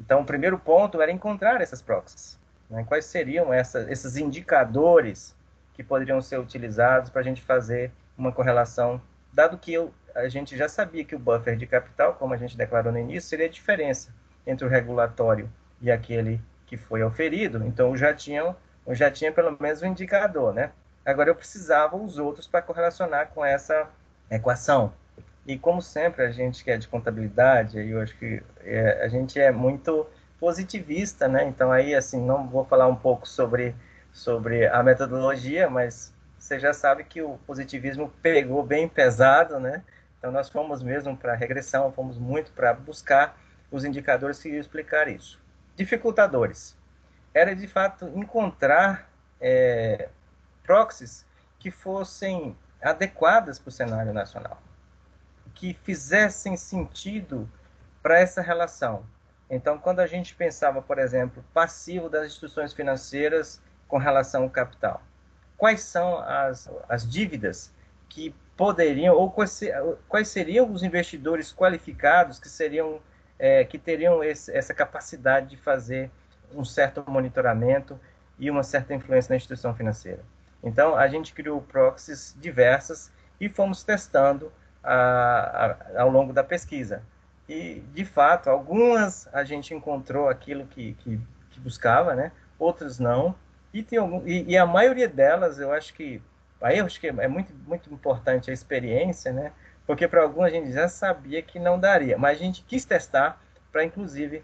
Então, 0.00 0.22
o 0.22 0.24
primeiro 0.24 0.58
ponto 0.58 1.00
era 1.02 1.12
encontrar 1.12 1.60
essas 1.60 1.82
proxies. 1.82 2.38
Né, 2.70 2.82
quais 2.88 3.04
seriam 3.04 3.52
essa, 3.52 3.86
esses 3.92 4.16
indicadores 4.16 5.36
que 5.74 5.84
poderiam 5.84 6.22
ser 6.22 6.40
utilizados 6.40 7.10
para 7.10 7.20
a 7.20 7.24
gente 7.24 7.42
fazer 7.42 7.92
uma 8.16 8.32
correlação, 8.32 9.00
dado 9.34 9.58
que 9.58 9.74
eu, 9.74 9.92
a 10.14 10.26
gente 10.28 10.56
já 10.56 10.66
sabia 10.66 11.04
que 11.04 11.14
o 11.14 11.18
buffer 11.18 11.56
de 11.56 11.66
capital, 11.66 12.14
como 12.14 12.32
a 12.32 12.38
gente 12.38 12.56
declarou 12.56 12.90
no 12.90 12.98
início, 12.98 13.28
seria 13.28 13.44
a 13.44 13.50
diferença 13.50 14.10
entre 14.46 14.66
o 14.66 14.68
regulatório 14.70 15.50
e 15.80 15.90
aquele 15.90 16.40
que 16.66 16.76
foi 16.76 17.02
oferido, 17.02 17.64
então 17.64 17.90
eu 17.90 17.96
já 17.96 18.12
tinha, 18.12 18.54
eu 18.86 18.94
já 18.94 19.10
tinha 19.10 19.32
pelo 19.32 19.56
menos 19.58 19.82
um 19.82 19.86
indicador, 19.86 20.52
né? 20.52 20.70
Agora 21.04 21.30
eu 21.30 21.34
precisava 21.34 21.96
os 21.96 22.18
outros 22.18 22.46
para 22.46 22.62
correlacionar 22.62 23.28
com 23.28 23.44
essa 23.44 23.88
equação. 24.30 24.92
E 25.46 25.56
como 25.56 25.80
sempre 25.80 26.24
a 26.24 26.30
gente 26.32 26.64
que 26.64 26.70
é 26.70 26.76
de 26.76 26.88
contabilidade, 26.88 27.78
eu 27.78 28.00
acho 28.00 28.16
que 28.16 28.42
é, 28.64 29.04
a 29.04 29.08
gente 29.08 29.38
é 29.38 29.52
muito 29.52 30.06
positivista, 30.40 31.28
né? 31.28 31.44
Então 31.46 31.70
aí 31.70 31.94
assim 31.94 32.20
não 32.20 32.48
vou 32.48 32.64
falar 32.64 32.88
um 32.88 32.96
pouco 32.96 33.28
sobre 33.28 33.74
sobre 34.12 34.66
a 34.66 34.82
metodologia, 34.82 35.68
mas 35.68 36.12
você 36.38 36.58
já 36.58 36.72
sabe 36.72 37.04
que 37.04 37.20
o 37.22 37.38
positivismo 37.46 38.10
pegou 38.22 38.62
bem 38.62 38.88
pesado, 38.88 39.60
né? 39.60 39.82
Então 40.18 40.32
nós 40.32 40.48
fomos 40.48 40.82
mesmo 40.82 41.16
para 41.16 41.34
regressão, 41.34 41.92
fomos 41.92 42.18
muito 42.18 42.50
para 42.52 42.72
buscar 42.74 43.38
os 43.76 43.84
indicadores 43.84 44.44
iam 44.44 44.58
explicar 44.58 45.08
isso. 45.08 45.38
Dificultadores. 45.76 46.76
Era 47.34 47.54
de 47.54 47.68
fato 47.68 48.06
encontrar 48.14 49.08
é, 49.40 50.08
proxies 50.64 51.24
que 51.58 51.70
fossem 51.70 52.56
adequadas 52.82 53.58
para 53.58 53.68
o 53.68 53.72
cenário 53.72 54.12
nacional, 54.12 54.60
que 55.54 55.74
fizessem 55.84 56.56
sentido 56.56 57.48
para 58.02 58.18
essa 58.18 58.40
relação. 58.40 59.04
Então, 59.48 59.78
quando 59.78 60.00
a 60.00 60.06
gente 60.06 60.34
pensava, 60.34 60.80
por 60.82 60.98
exemplo, 60.98 61.44
passivo 61.52 62.08
das 62.08 62.26
instituições 62.26 62.72
financeiras 62.72 63.60
com 63.86 63.98
relação 63.98 64.44
ao 64.44 64.50
capital, 64.50 65.02
quais 65.56 65.82
são 65.82 66.18
as, 66.18 66.70
as 66.88 67.08
dívidas 67.08 67.72
que 68.08 68.34
poderiam 68.56 69.14
ou 69.14 69.30
quais, 69.30 69.60
quais 70.08 70.28
seriam 70.28 70.72
os 70.72 70.82
investidores 70.82 71.52
qualificados 71.52 72.38
que 72.38 72.48
seriam 72.48 73.00
é, 73.38 73.64
que 73.64 73.78
teriam 73.78 74.22
esse, 74.22 74.52
essa 74.56 74.72
capacidade 74.74 75.50
de 75.50 75.56
fazer 75.56 76.10
um 76.54 76.64
certo 76.64 77.04
monitoramento 77.06 77.98
e 78.38 78.50
uma 78.50 78.62
certa 78.62 78.94
influência 78.94 79.32
na 79.32 79.36
instituição 79.36 79.74
financeira. 79.74 80.20
Então, 80.62 80.96
a 80.96 81.06
gente 81.08 81.32
criou 81.32 81.60
proxies 81.60 82.36
diversas 82.38 83.10
e 83.40 83.48
fomos 83.48 83.82
testando 83.82 84.52
a, 84.82 85.76
a, 85.94 86.02
ao 86.02 86.10
longo 86.10 86.32
da 86.32 86.42
pesquisa. 86.42 87.02
E, 87.48 87.82
de 87.92 88.04
fato, 88.04 88.50
algumas 88.50 89.28
a 89.32 89.44
gente 89.44 89.74
encontrou 89.74 90.28
aquilo 90.28 90.66
que, 90.66 90.94
que, 90.94 91.20
que 91.50 91.60
buscava, 91.60 92.14
né? 92.14 92.32
outras 92.58 92.98
não. 92.98 93.34
E, 93.72 93.82
tem 93.82 93.98
algum, 93.98 94.26
e, 94.26 94.44
e, 94.44 94.56
a 94.56 94.66
maioria 94.66 95.08
delas, 95.08 95.58
eu 95.58 95.72
acho 95.72 95.92
que. 95.94 96.22
Aí 96.60 96.78
eu 96.78 96.86
acho 96.86 96.98
que 96.98 97.08
é 97.08 97.28
muito, 97.28 97.52
muito 97.66 97.92
importante 97.92 98.50
a 98.50 98.54
experiência, 98.54 99.30
né? 99.32 99.52
Porque 99.86 100.08
para 100.08 100.22
alguns 100.22 100.46
a 100.46 100.50
gente 100.50 100.72
já 100.72 100.88
sabia 100.88 101.40
que 101.42 101.58
não 101.58 101.78
daria, 101.78 102.18
mas 102.18 102.38
a 102.38 102.42
gente 102.42 102.62
quis 102.62 102.84
testar 102.84 103.40
para, 103.70 103.84
inclusive, 103.84 104.42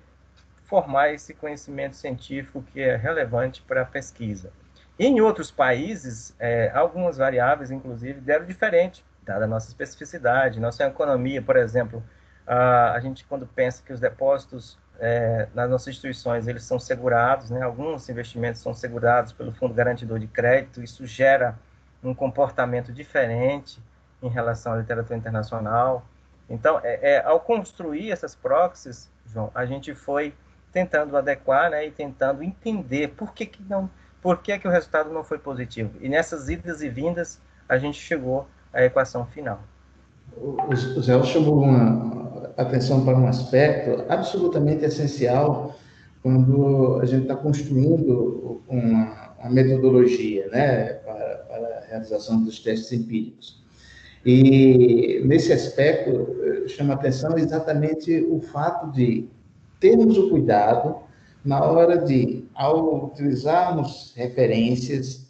formar 0.64 1.12
esse 1.12 1.34
conhecimento 1.34 1.96
científico 1.96 2.62
que 2.62 2.80
é 2.80 2.96
relevante 2.96 3.60
para 3.62 3.82
a 3.82 3.84
pesquisa. 3.84 4.52
Em 4.98 5.20
outros 5.20 5.50
países, 5.50 6.34
é, 6.38 6.70
algumas 6.72 7.16
variáveis, 7.16 7.70
inclusive, 7.70 8.20
deram 8.20 8.44
diferente, 8.44 9.04
dada 9.24 9.44
a 9.44 9.48
nossa 9.48 9.68
especificidade, 9.68 10.60
nossa 10.60 10.84
economia, 10.84 11.42
por 11.42 11.56
exemplo. 11.56 12.02
A, 12.46 12.92
a 12.92 13.00
gente, 13.00 13.24
quando 13.24 13.46
pensa 13.46 13.82
que 13.84 13.92
os 13.92 13.98
depósitos 13.98 14.78
é, 15.00 15.48
nas 15.54 15.68
nossas 15.68 15.88
instituições, 15.88 16.46
eles 16.46 16.62
são 16.62 16.78
segurados, 16.78 17.50
né? 17.50 17.62
alguns 17.62 18.08
investimentos 18.08 18.60
são 18.60 18.72
segurados 18.72 19.32
pelo 19.32 19.52
Fundo 19.52 19.74
Garantidor 19.74 20.18
de 20.18 20.26
Crédito, 20.26 20.82
isso 20.82 21.04
gera 21.06 21.58
um 22.02 22.14
comportamento 22.14 22.92
diferente 22.92 23.80
em 24.22 24.28
relação 24.28 24.72
à 24.72 24.76
literatura 24.76 25.18
internacional. 25.18 26.04
Então, 26.48 26.80
é, 26.82 27.14
é, 27.14 27.24
ao 27.24 27.40
construir 27.40 28.10
essas 28.10 28.34
proxies, 28.34 29.10
João, 29.26 29.50
a 29.54 29.64
gente 29.64 29.94
foi 29.94 30.34
tentando 30.72 31.16
adequar 31.16 31.70
né, 31.70 31.86
e 31.86 31.90
tentando 31.90 32.42
entender 32.42 33.08
por 33.08 33.32
que, 33.32 33.46
que 33.46 33.62
não 33.62 33.90
por 34.22 34.38
que, 34.38 34.56
que 34.56 34.68
o 34.68 34.70
resultado 34.70 35.12
não 35.12 35.24
foi 35.24 35.36
positivo. 35.36 35.90
E 36.00 36.08
nessas 36.08 36.48
idas 36.48 36.80
e 36.80 36.88
vindas, 36.88 37.40
a 37.68 37.76
gente 37.76 37.98
chegou 37.98 38.46
à 38.72 38.84
equação 38.84 39.26
final. 39.26 39.60
O 40.36 41.00
Zé 41.02 41.20
chamou 41.24 41.62
uma 41.62 42.52
atenção 42.56 43.04
para 43.04 43.18
um 43.18 43.26
aspecto 43.26 44.04
absolutamente 44.08 44.84
essencial 44.84 45.74
quando 46.22 47.00
a 47.02 47.04
gente 47.04 47.22
está 47.22 47.34
construindo 47.34 48.62
uma, 48.68 49.34
uma, 49.40 49.50
metodologia 49.50 50.46
né, 50.48 50.94
para, 50.94 51.36
para 51.48 51.78
a 51.78 51.86
realização 51.88 52.44
dos 52.44 52.60
testes 52.60 52.92
empíricos. 52.92 53.61
E 54.24 55.20
nesse 55.24 55.52
aspecto, 55.52 56.68
chama 56.68 56.94
atenção 56.94 57.36
exatamente 57.36 58.24
o 58.30 58.40
fato 58.40 58.92
de 58.92 59.28
termos 59.80 60.16
o 60.16 60.30
cuidado 60.30 60.96
na 61.44 61.64
hora 61.64 61.98
de, 61.98 62.44
ao 62.54 63.06
utilizarmos 63.06 64.12
referências 64.16 65.26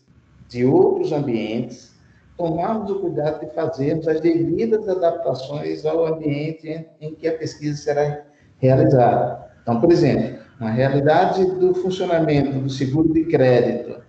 de 0.49 0.65
outros 0.67 1.11
ambientes, 1.11 1.93
tomarmos 2.37 2.91
o 2.91 3.01
cuidado 3.01 3.41
de 3.41 3.55
fazermos 3.55 4.07
as 4.07 4.21
devidas 4.21 4.87
adaptações 4.89 5.87
ao 5.87 6.07
ambiente 6.07 6.87
em, 7.01 7.15
que 7.15 7.27
a 7.27 7.39
pesquisa 7.39 7.77
será 7.77 8.25
realizada. 8.59 9.51
Então, 9.63 9.81
por 9.81 9.91
exemplo, 9.91 10.39
uma 10.61 10.71
realidade 10.71 11.45
do 11.45 11.75
funcionamento 11.75 12.59
do 12.59 12.69
seguro 12.69 13.13
de 13.13 13.25
crédito, 13.25 14.03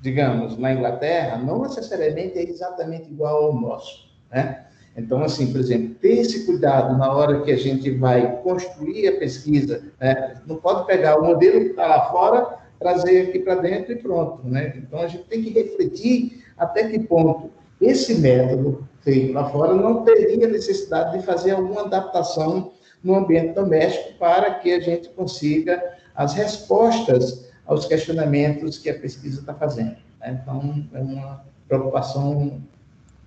digamos, 0.00 0.56
na 0.56 0.72
Inglaterra, 0.72 1.36
não 1.36 1.62
necessariamente 1.62 2.38
é 2.38 2.42
exatamente 2.42 3.10
igual 3.10 3.44
ao 3.44 3.60
nosso, 3.60 4.09
né? 4.30 4.66
Então, 4.96 5.22
assim, 5.22 5.52
por 5.52 5.60
exemplo, 5.60 5.94
ter 5.94 6.18
esse 6.18 6.44
cuidado 6.44 6.98
na 6.98 7.12
hora 7.12 7.42
que 7.42 7.52
a 7.52 7.56
gente 7.56 7.90
vai 7.90 8.40
construir 8.42 9.08
a 9.08 9.18
pesquisa, 9.18 9.84
né? 10.00 10.40
não 10.46 10.56
pode 10.56 10.86
pegar 10.86 11.18
o 11.18 11.24
modelo 11.24 11.60
que 11.60 11.70
está 11.70 11.86
lá 11.86 12.10
fora, 12.10 12.58
trazer 12.78 13.28
aqui 13.28 13.38
para 13.38 13.56
dentro 13.56 13.92
e 13.92 13.96
pronto. 13.96 14.46
Né? 14.46 14.74
Então, 14.76 15.00
a 15.00 15.06
gente 15.06 15.24
tem 15.24 15.42
que 15.42 15.50
refletir 15.50 16.44
até 16.58 16.88
que 16.88 16.98
ponto 16.98 17.50
esse 17.80 18.16
método 18.16 18.86
feito 19.00 19.32
lá 19.32 19.48
fora 19.48 19.74
não 19.74 20.04
teria 20.04 20.46
necessidade 20.46 21.18
de 21.18 21.24
fazer 21.24 21.52
alguma 21.52 21.82
adaptação 21.82 22.72
no 23.02 23.14
ambiente 23.14 23.54
doméstico 23.54 24.18
para 24.18 24.54
que 24.54 24.72
a 24.72 24.80
gente 24.80 25.08
consiga 25.10 25.82
as 26.14 26.34
respostas 26.34 27.48
aos 27.64 27.86
questionamentos 27.86 28.76
que 28.76 28.90
a 28.90 28.98
pesquisa 28.98 29.40
está 29.40 29.54
fazendo. 29.54 29.96
Né? 30.20 30.38
Então, 30.42 30.84
é 30.92 31.00
uma 31.00 31.44
preocupação 31.66 32.60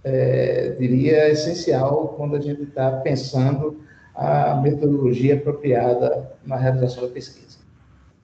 é, 0.03 0.75
diria, 0.79 1.29
essencial 1.29 2.09
quando 2.09 2.35
a 2.35 2.41
gente 2.41 2.63
está 2.63 2.91
pensando 2.97 3.83
a 4.13 4.55
metodologia 4.55 5.35
apropriada 5.35 6.31
na 6.45 6.55
realização 6.55 7.07
da 7.07 7.13
pesquisa. 7.13 7.57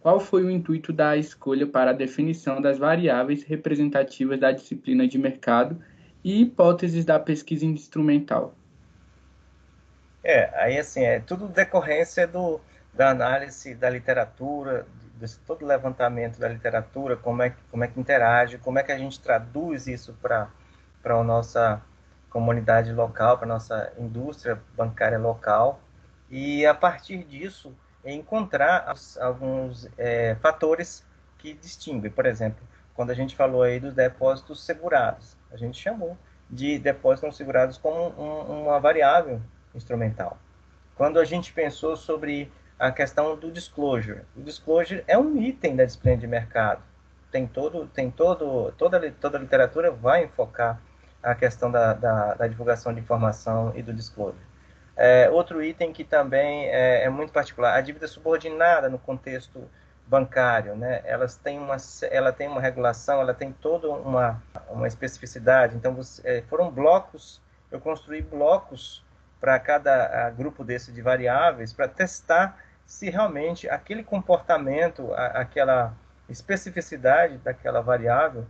Qual 0.02 0.20
foi 0.20 0.44
o 0.44 0.50
intuito 0.50 0.94
da 0.94 1.18
escolha 1.18 1.68
para 1.68 1.92
a 1.92 1.94
definição 1.94 2.62
das 2.62 2.78
variáveis 2.78 3.44
representativas 3.44 4.40
da 4.40 4.52
disciplina 4.52 5.08
de 5.08 5.18
mercado 5.18 5.82
e 6.24 6.42
hipóteses 6.42 7.04
da 7.04 7.20
pesquisa 7.20 7.66
instrumental? 7.66 8.54
É, 10.24 10.50
aí 10.62 10.78
assim, 10.78 11.02
é 11.02 11.20
tudo 11.20 11.48
decorrência 11.48 12.28
do, 12.28 12.60
da 12.94 13.10
análise 13.10 13.74
da 13.74 13.90
literatura, 13.90 14.86
de, 15.20 15.36
todo 15.40 15.64
o 15.64 15.68
levantamento 15.68 16.40
da 16.40 16.48
literatura, 16.48 17.18
como 17.18 17.42
é, 17.42 17.54
como 17.72 17.84
é 17.84 17.88
que 17.88 18.00
interage, 18.00 18.58
como 18.58 18.80
é 18.80 18.84
que 18.84 18.92
a 18.92 18.98
gente 18.98 19.20
traduz 19.20 19.88
isso 19.88 20.16
para 20.22 20.50
para 21.02 21.16
a 21.16 21.24
nossa 21.24 21.82
comunidade 22.30 22.92
local, 22.94 23.38
para 23.38 23.46
a 23.46 23.50
nossa 23.50 23.94
indústria 23.98 24.62
bancária 24.76 25.18
local, 25.18 25.80
e 26.30 26.66
a 26.66 26.74
partir 26.74 27.24
disso 27.24 27.74
encontrar 28.06 28.94
alguns 29.20 29.90
é, 29.98 30.36
fatores 30.36 31.06
que 31.38 31.54
distinguem. 31.54 32.12
Por 32.12 32.26
exemplo, 32.26 32.64
quando 32.94 33.12
a 33.12 33.16
gente 33.16 33.36
falou 33.36 33.64
aí 33.64 33.80
dos 33.80 33.94
depósitos 33.94 34.64
segurados, 34.64 35.36
a 35.52 35.58
gente 35.58 35.80
chamou 35.80 36.18
de 36.50 36.80
depósitos 36.80 37.38
segurados 37.38 37.78
como 37.78 38.10
um, 38.10 38.64
uma 38.64 38.80
variável 38.80 39.42
instrumental. 39.74 40.38
Quando 40.96 41.20
a 41.20 41.26
gente 41.26 41.54
pensou 41.54 41.96
sobre 41.96 42.52
a 42.78 42.92
questão 42.92 43.38
do 43.38 43.52
disclosure, 43.52 44.22
o 44.36 44.42
disclosure 44.42 45.04
é 45.08 45.18
um 45.18 45.42
item 45.42 45.76
da 45.76 45.86
disciplina 45.86 46.18
de 46.18 46.28
mercado. 46.28 46.82
Tem 47.32 47.46
todo, 47.46 47.86
tem 47.88 48.10
todo, 48.10 48.72
toda, 48.78 49.12
toda 49.12 49.38
a 49.38 49.42
literatura 49.42 49.92
vai 49.92 50.26
enfocar 50.26 50.82
a 51.22 51.36
questão 51.36 51.70
da, 51.72 51.94
da, 51.94 52.34
da 52.34 52.48
divulgação 52.48 52.94
de 52.94 53.00
informação 53.00 53.74
e 53.76 53.82
do 53.82 53.94
disclosure. 53.94 54.50
É, 54.96 55.30
outro 55.30 55.64
item 55.64 55.94
que 55.94 56.04
também 56.04 56.68
é, 56.68 57.04
é, 57.04 57.10
muito 57.10 57.32
particular, 57.32 57.74
a 57.74 57.82
dívida 57.82 58.08
subordinada 58.08 58.90
no 58.90 59.00
contexto 59.00 59.70
bancário, 60.06 60.76
né? 60.76 61.02
Elas 61.06 61.38
têm 61.38 61.58
uma, 61.58 61.78
ela 62.10 62.34
tem 62.34 62.48
uma 62.48 62.60
regulação, 62.60 63.22
ela 63.22 63.34
tem 63.34 63.54
toda 63.54 63.90
uma, 63.90 64.42
uma 64.68 64.88
especificidade. 64.88 65.76
Então, 65.78 65.94
você, 65.94 66.22
é, 66.26 66.42
foram 66.50 66.70
blocos, 66.70 67.42
eu 67.72 67.80
construí 67.80 68.22
blocos 68.22 69.06
para 69.40 69.58
cada 69.60 70.30
grupo 70.32 70.64
desse 70.64 70.92
de 70.92 71.02
variáveis 71.02 71.72
para 71.72 71.88
testar 71.88 72.58
se 72.86 73.10
realmente 73.10 73.70
aquele 73.70 74.04
comportamento, 74.04 75.14
a, 75.14 75.28
aquela 75.28 75.94
especificidade 76.28 77.38
daquela 77.38 77.82
variável 77.82 78.46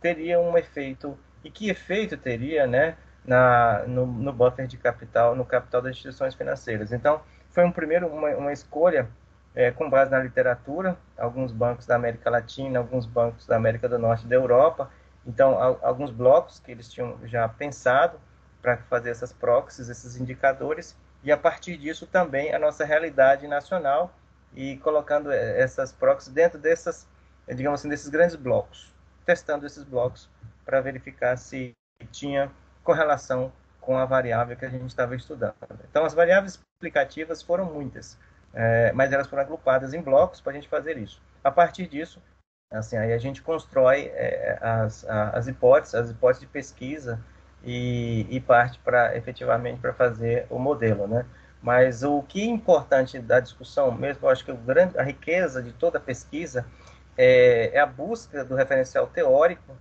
teria 0.00 0.40
um 0.40 0.56
efeito 0.56 1.18
e 1.44 1.50
que 1.50 1.70
efeito 1.70 2.16
teria 2.16 2.66
né, 2.66 2.96
na, 3.24 3.84
no, 3.86 4.06
no 4.06 4.32
buffer 4.32 4.66
de 4.66 4.76
capital, 4.76 5.34
no 5.34 5.44
capital 5.44 5.82
das 5.82 5.92
instituições 5.92 6.34
financeiras. 6.34 6.92
Então, 6.92 7.20
foi 7.50 7.64
um 7.64 7.72
primeiro 7.72 8.06
uma, 8.06 8.28
uma 8.30 8.52
escolha 8.52 9.08
é, 9.54 9.70
com 9.70 9.90
base 9.90 10.10
na 10.10 10.18
literatura, 10.20 10.96
alguns 11.18 11.52
bancos 11.52 11.86
da 11.86 11.96
América 11.96 12.30
Latina, 12.30 12.78
alguns 12.78 13.06
bancos 13.06 13.46
da 13.46 13.56
América 13.56 13.88
do 13.88 13.98
Norte 13.98 14.24
e 14.24 14.28
da 14.28 14.36
Europa, 14.36 14.90
então 15.26 15.58
alguns 15.82 16.10
blocos 16.10 16.58
que 16.60 16.70
eles 16.70 16.90
tinham 16.90 17.18
já 17.24 17.48
pensado 17.48 18.18
para 18.62 18.76
fazer 18.76 19.10
essas 19.10 19.32
proxies, 19.32 19.88
esses 19.88 20.16
indicadores, 20.16 20.96
e 21.22 21.32
a 21.32 21.36
partir 21.36 21.76
disso 21.76 22.06
também 22.06 22.54
a 22.54 22.58
nossa 22.58 22.84
realidade 22.84 23.46
nacional 23.46 24.14
e 24.54 24.76
colocando 24.78 25.30
é, 25.30 25.60
essas 25.60 25.92
proxies 25.92 26.32
dentro 26.32 26.58
dessas, 26.58 27.06
digamos 27.48 27.80
assim, 27.80 27.88
desses 27.88 28.08
grandes 28.08 28.36
blocos, 28.36 28.92
testando 29.26 29.66
esses 29.66 29.84
blocos 29.84 30.30
para 30.70 30.80
verificar 30.80 31.36
se 31.36 31.72
tinha 32.12 32.48
correlação 32.84 33.52
com 33.80 33.98
a 33.98 34.04
variável 34.04 34.56
que 34.56 34.64
a 34.64 34.68
gente 34.68 34.86
estava 34.86 35.16
estudando. 35.16 35.54
Então, 35.90 36.04
as 36.04 36.14
variáveis 36.14 36.60
explicativas 36.76 37.42
foram 37.42 37.64
muitas, 37.64 38.16
é, 38.54 38.92
mas 38.92 39.12
elas 39.12 39.26
foram 39.26 39.42
agrupadas 39.42 39.92
em 39.92 40.00
blocos 40.00 40.40
para 40.40 40.52
a 40.52 40.54
gente 40.54 40.68
fazer 40.68 40.96
isso. 40.96 41.20
A 41.42 41.50
partir 41.50 41.88
disso, 41.88 42.22
assim, 42.70 42.96
aí 42.96 43.12
a 43.12 43.18
gente 43.18 43.42
constrói 43.42 44.12
é, 44.14 44.58
as, 44.60 45.04
as 45.08 45.48
hipóteses, 45.48 45.94
as 45.96 46.10
hipóteses 46.10 46.42
de 46.42 46.46
pesquisa 46.46 47.20
e, 47.64 48.24
e 48.30 48.40
parte 48.40 48.78
para 48.78 49.16
efetivamente 49.16 49.80
para 49.80 49.92
fazer 49.92 50.46
o 50.48 50.58
modelo, 50.58 51.08
né? 51.08 51.26
Mas 51.60 52.04
o 52.04 52.22
que 52.22 52.42
é 52.42 52.46
importante 52.46 53.18
da 53.18 53.40
discussão, 53.40 53.90
mesmo 53.90 54.24
eu 54.24 54.30
acho 54.30 54.44
que 54.44 54.52
grande, 54.52 54.96
a 54.96 55.02
riqueza 55.02 55.60
de 55.60 55.72
toda 55.72 55.98
a 55.98 56.00
pesquisa 56.00 56.64
é, 57.18 57.72
é 57.74 57.80
a 57.80 57.86
busca 57.86 58.44
do 58.44 58.54
referencial 58.54 59.08
teórico 59.08 59.76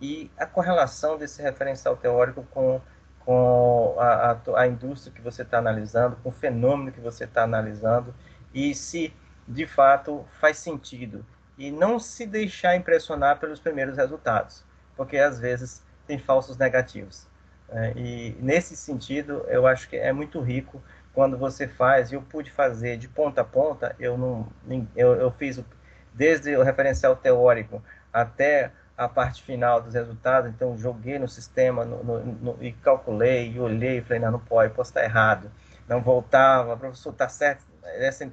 e 0.00 0.30
a 0.36 0.46
correlação 0.46 1.16
desse 1.16 1.42
referencial 1.42 1.96
teórico 1.96 2.44
com, 2.50 2.80
com 3.20 3.96
a, 3.98 4.32
a, 4.32 4.60
a 4.60 4.66
indústria 4.66 5.12
que 5.12 5.20
você 5.20 5.42
está 5.42 5.58
analisando, 5.58 6.16
com 6.22 6.28
o 6.28 6.32
fenômeno 6.32 6.92
que 6.92 7.00
você 7.00 7.24
está 7.24 7.42
analisando, 7.42 8.14
e 8.54 8.74
se 8.74 9.12
de 9.46 9.66
fato 9.66 10.24
faz 10.40 10.58
sentido. 10.58 11.24
E 11.56 11.70
não 11.72 11.98
se 11.98 12.24
deixar 12.26 12.76
impressionar 12.76 13.40
pelos 13.40 13.58
primeiros 13.58 13.96
resultados, 13.96 14.64
porque 14.96 15.16
às 15.16 15.40
vezes 15.40 15.82
tem 16.06 16.18
falsos 16.18 16.56
negativos. 16.56 17.26
É, 17.68 17.92
e 17.96 18.36
nesse 18.40 18.76
sentido, 18.76 19.44
eu 19.48 19.66
acho 19.66 19.88
que 19.88 19.96
é 19.96 20.12
muito 20.12 20.40
rico 20.40 20.82
quando 21.12 21.36
você 21.36 21.66
faz, 21.66 22.12
e 22.12 22.14
eu 22.14 22.22
pude 22.22 22.50
fazer 22.50 22.96
de 22.96 23.08
ponta 23.08 23.40
a 23.40 23.44
ponta, 23.44 23.94
eu 23.98 24.16
não 24.16 24.46
eu, 24.94 25.14
eu 25.14 25.30
fiz 25.32 25.60
desde 26.14 26.56
o 26.56 26.62
referencial 26.62 27.16
teórico 27.16 27.82
até 28.12 28.70
a 28.98 29.08
parte 29.08 29.44
final 29.44 29.80
dos 29.80 29.94
resultados, 29.94 30.50
então 30.50 30.76
joguei 30.76 31.20
no 31.20 31.28
sistema 31.28 31.84
no, 31.84 32.02
no, 32.02 32.20
no, 32.24 32.58
e 32.60 32.72
calculei, 32.72 33.52
e 33.52 33.60
olhei, 33.60 33.98
e 33.98 34.02
falei, 34.02 34.18
não, 34.18 34.32
não 34.32 34.40
pode, 34.40 34.74
posso 34.74 34.90
estar 34.90 35.04
errado. 35.04 35.52
Não 35.88 36.02
voltava, 36.02 36.76
professor, 36.76 37.12
está 37.12 37.28
certo, 37.28 37.64
essa 37.84 38.28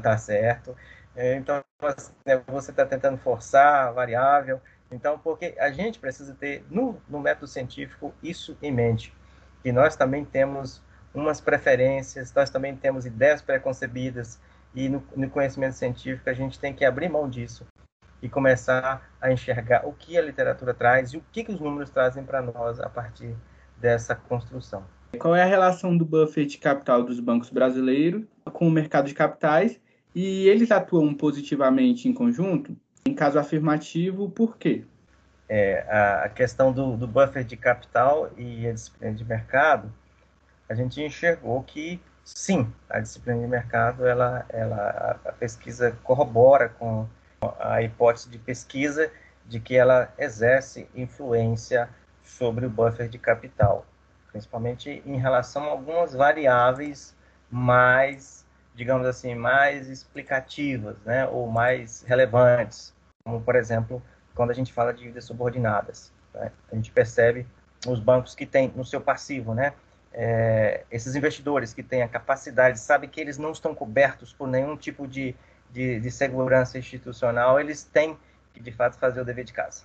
dá 0.00 0.16
certo. 0.16 0.74
É, 1.14 1.36
então, 1.36 1.62
assim, 1.82 2.12
né, 2.24 2.42
você 2.46 2.70
está 2.70 2.86
tentando 2.86 3.18
forçar 3.18 3.88
a 3.88 3.92
variável. 3.92 4.58
Então, 4.90 5.18
porque 5.18 5.54
a 5.58 5.70
gente 5.70 5.98
precisa 5.98 6.34
ter, 6.34 6.64
no, 6.70 7.00
no 7.08 7.20
método 7.20 7.46
científico, 7.46 8.14
isso 8.22 8.56
em 8.62 8.72
mente. 8.72 9.14
Que 9.62 9.70
nós 9.70 9.96
também 9.96 10.24
temos 10.24 10.82
umas 11.14 11.40
preferências, 11.42 12.32
nós 12.32 12.48
também 12.48 12.74
temos 12.74 13.04
ideias 13.04 13.42
preconcebidas, 13.42 14.40
e 14.74 14.88
no, 14.88 15.06
no 15.14 15.28
conhecimento 15.28 15.74
científico 15.74 16.28
a 16.30 16.34
gente 16.34 16.58
tem 16.58 16.72
que 16.74 16.84
abrir 16.84 17.08
mão 17.08 17.28
disso 17.28 17.66
e 18.26 18.28
começar 18.28 19.08
a 19.20 19.32
enxergar 19.32 19.86
o 19.86 19.92
que 19.92 20.18
a 20.18 20.22
literatura 20.22 20.74
traz 20.74 21.12
e 21.12 21.16
o 21.16 21.24
que, 21.32 21.44
que 21.44 21.52
os 21.52 21.60
números 21.60 21.90
trazem 21.90 22.24
para 22.24 22.42
nós 22.42 22.80
a 22.80 22.88
partir 22.88 23.34
dessa 23.78 24.14
construção. 24.14 24.84
Qual 25.18 25.34
é 25.34 25.42
a 25.42 25.46
relação 25.46 25.96
do 25.96 26.04
buffer 26.04 26.44
de 26.44 26.58
capital 26.58 27.04
dos 27.04 27.20
bancos 27.20 27.50
brasileiros 27.50 28.24
com 28.52 28.66
o 28.66 28.70
mercado 28.70 29.06
de 29.06 29.14
capitais 29.14 29.80
e 30.14 30.48
eles 30.48 30.70
atuam 30.70 31.14
positivamente 31.14 32.08
em 32.08 32.12
conjunto? 32.12 32.76
Em 33.06 33.14
caso 33.14 33.38
afirmativo, 33.38 34.28
por 34.28 34.58
quê? 34.58 34.84
É, 35.48 35.86
a 36.24 36.28
questão 36.28 36.72
do, 36.72 36.96
do 36.96 37.06
buffer 37.06 37.44
de 37.44 37.56
capital 37.56 38.30
e 38.36 38.66
a 38.66 38.72
disciplina 38.72 39.14
de 39.14 39.24
mercado, 39.24 39.92
a 40.68 40.74
gente 40.74 41.00
enxergou 41.00 41.62
que 41.62 42.00
sim, 42.24 42.66
a 42.90 42.98
disciplina 42.98 43.40
de 43.40 43.46
mercado, 43.46 44.04
ela, 44.04 44.44
ela, 44.48 45.20
a 45.24 45.32
pesquisa 45.32 45.96
corrobora 46.02 46.68
com 46.68 47.06
a 47.40 47.82
hipótese 47.82 48.28
de 48.28 48.38
pesquisa 48.38 49.10
de 49.44 49.60
que 49.60 49.76
ela 49.76 50.12
exerce 50.18 50.88
influência 50.94 51.88
sobre 52.24 52.66
o 52.66 52.70
buffer 52.70 53.08
de 53.08 53.18
capital, 53.18 53.86
principalmente 54.32 55.02
em 55.06 55.16
relação 55.16 55.64
a 55.64 55.68
algumas 55.68 56.12
variáveis 56.14 57.14
mais, 57.50 58.44
digamos 58.74 59.06
assim, 59.06 59.34
mais 59.34 59.88
explicativas, 59.88 60.96
né, 61.04 61.26
ou 61.26 61.48
mais 61.48 62.02
relevantes, 62.02 62.92
como 63.24 63.40
por 63.40 63.54
exemplo, 63.54 64.02
quando 64.34 64.50
a 64.50 64.54
gente 64.54 64.72
fala 64.72 64.92
de 64.92 65.00
dívidas 65.00 65.24
subordinadas, 65.24 66.12
né, 66.34 66.50
a 66.70 66.74
gente 66.74 66.90
percebe 66.90 67.46
os 67.86 68.00
bancos 68.00 68.34
que 68.34 68.44
têm 68.44 68.72
no 68.74 68.84
seu 68.84 69.00
passivo, 69.00 69.54
né, 69.54 69.72
é, 70.12 70.84
esses 70.90 71.14
investidores 71.14 71.72
que 71.72 71.82
têm 71.82 72.02
a 72.02 72.08
capacidade, 72.08 72.80
sabem 72.80 73.08
que 73.08 73.20
eles 73.20 73.38
não 73.38 73.52
estão 73.52 73.74
cobertos 73.74 74.32
por 74.32 74.48
nenhum 74.48 74.76
tipo 74.76 75.06
de 75.06 75.36
de, 75.76 76.00
de 76.00 76.10
segurança 76.10 76.78
institucional, 76.78 77.60
eles 77.60 77.84
têm 77.84 78.16
que, 78.54 78.60
de 78.60 78.72
fato, 78.72 78.96
fazer 78.96 79.20
o 79.20 79.24
dever 79.24 79.44
de 79.44 79.52
casa. 79.52 79.82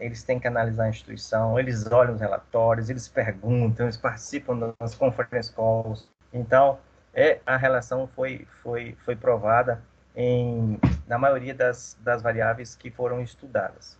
Eles 0.00 0.24
têm 0.24 0.40
que 0.40 0.48
analisar 0.48 0.84
a 0.84 0.88
instituição, 0.88 1.56
eles 1.60 1.86
olham 1.86 2.14
os 2.14 2.20
relatórios, 2.20 2.90
eles 2.90 3.06
perguntam, 3.06 3.86
eles 3.86 3.96
participam 3.96 4.74
das 4.80 4.96
conference 4.96 5.52
calls. 5.52 6.08
Então, 6.34 6.78
é, 7.14 7.38
a 7.46 7.56
relação 7.56 8.08
foi, 8.16 8.48
foi, 8.64 8.96
foi 9.04 9.14
provada 9.14 9.80
em, 10.16 10.76
na 11.06 11.18
maioria 11.18 11.54
das, 11.54 11.96
das 12.02 12.20
variáveis 12.20 12.74
que 12.74 12.90
foram 12.90 13.22
estudadas. 13.22 13.96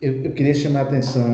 Eu, 0.00 0.24
eu 0.24 0.32
queria 0.32 0.54
chamar 0.54 0.80
a 0.80 0.82
atenção 0.84 1.28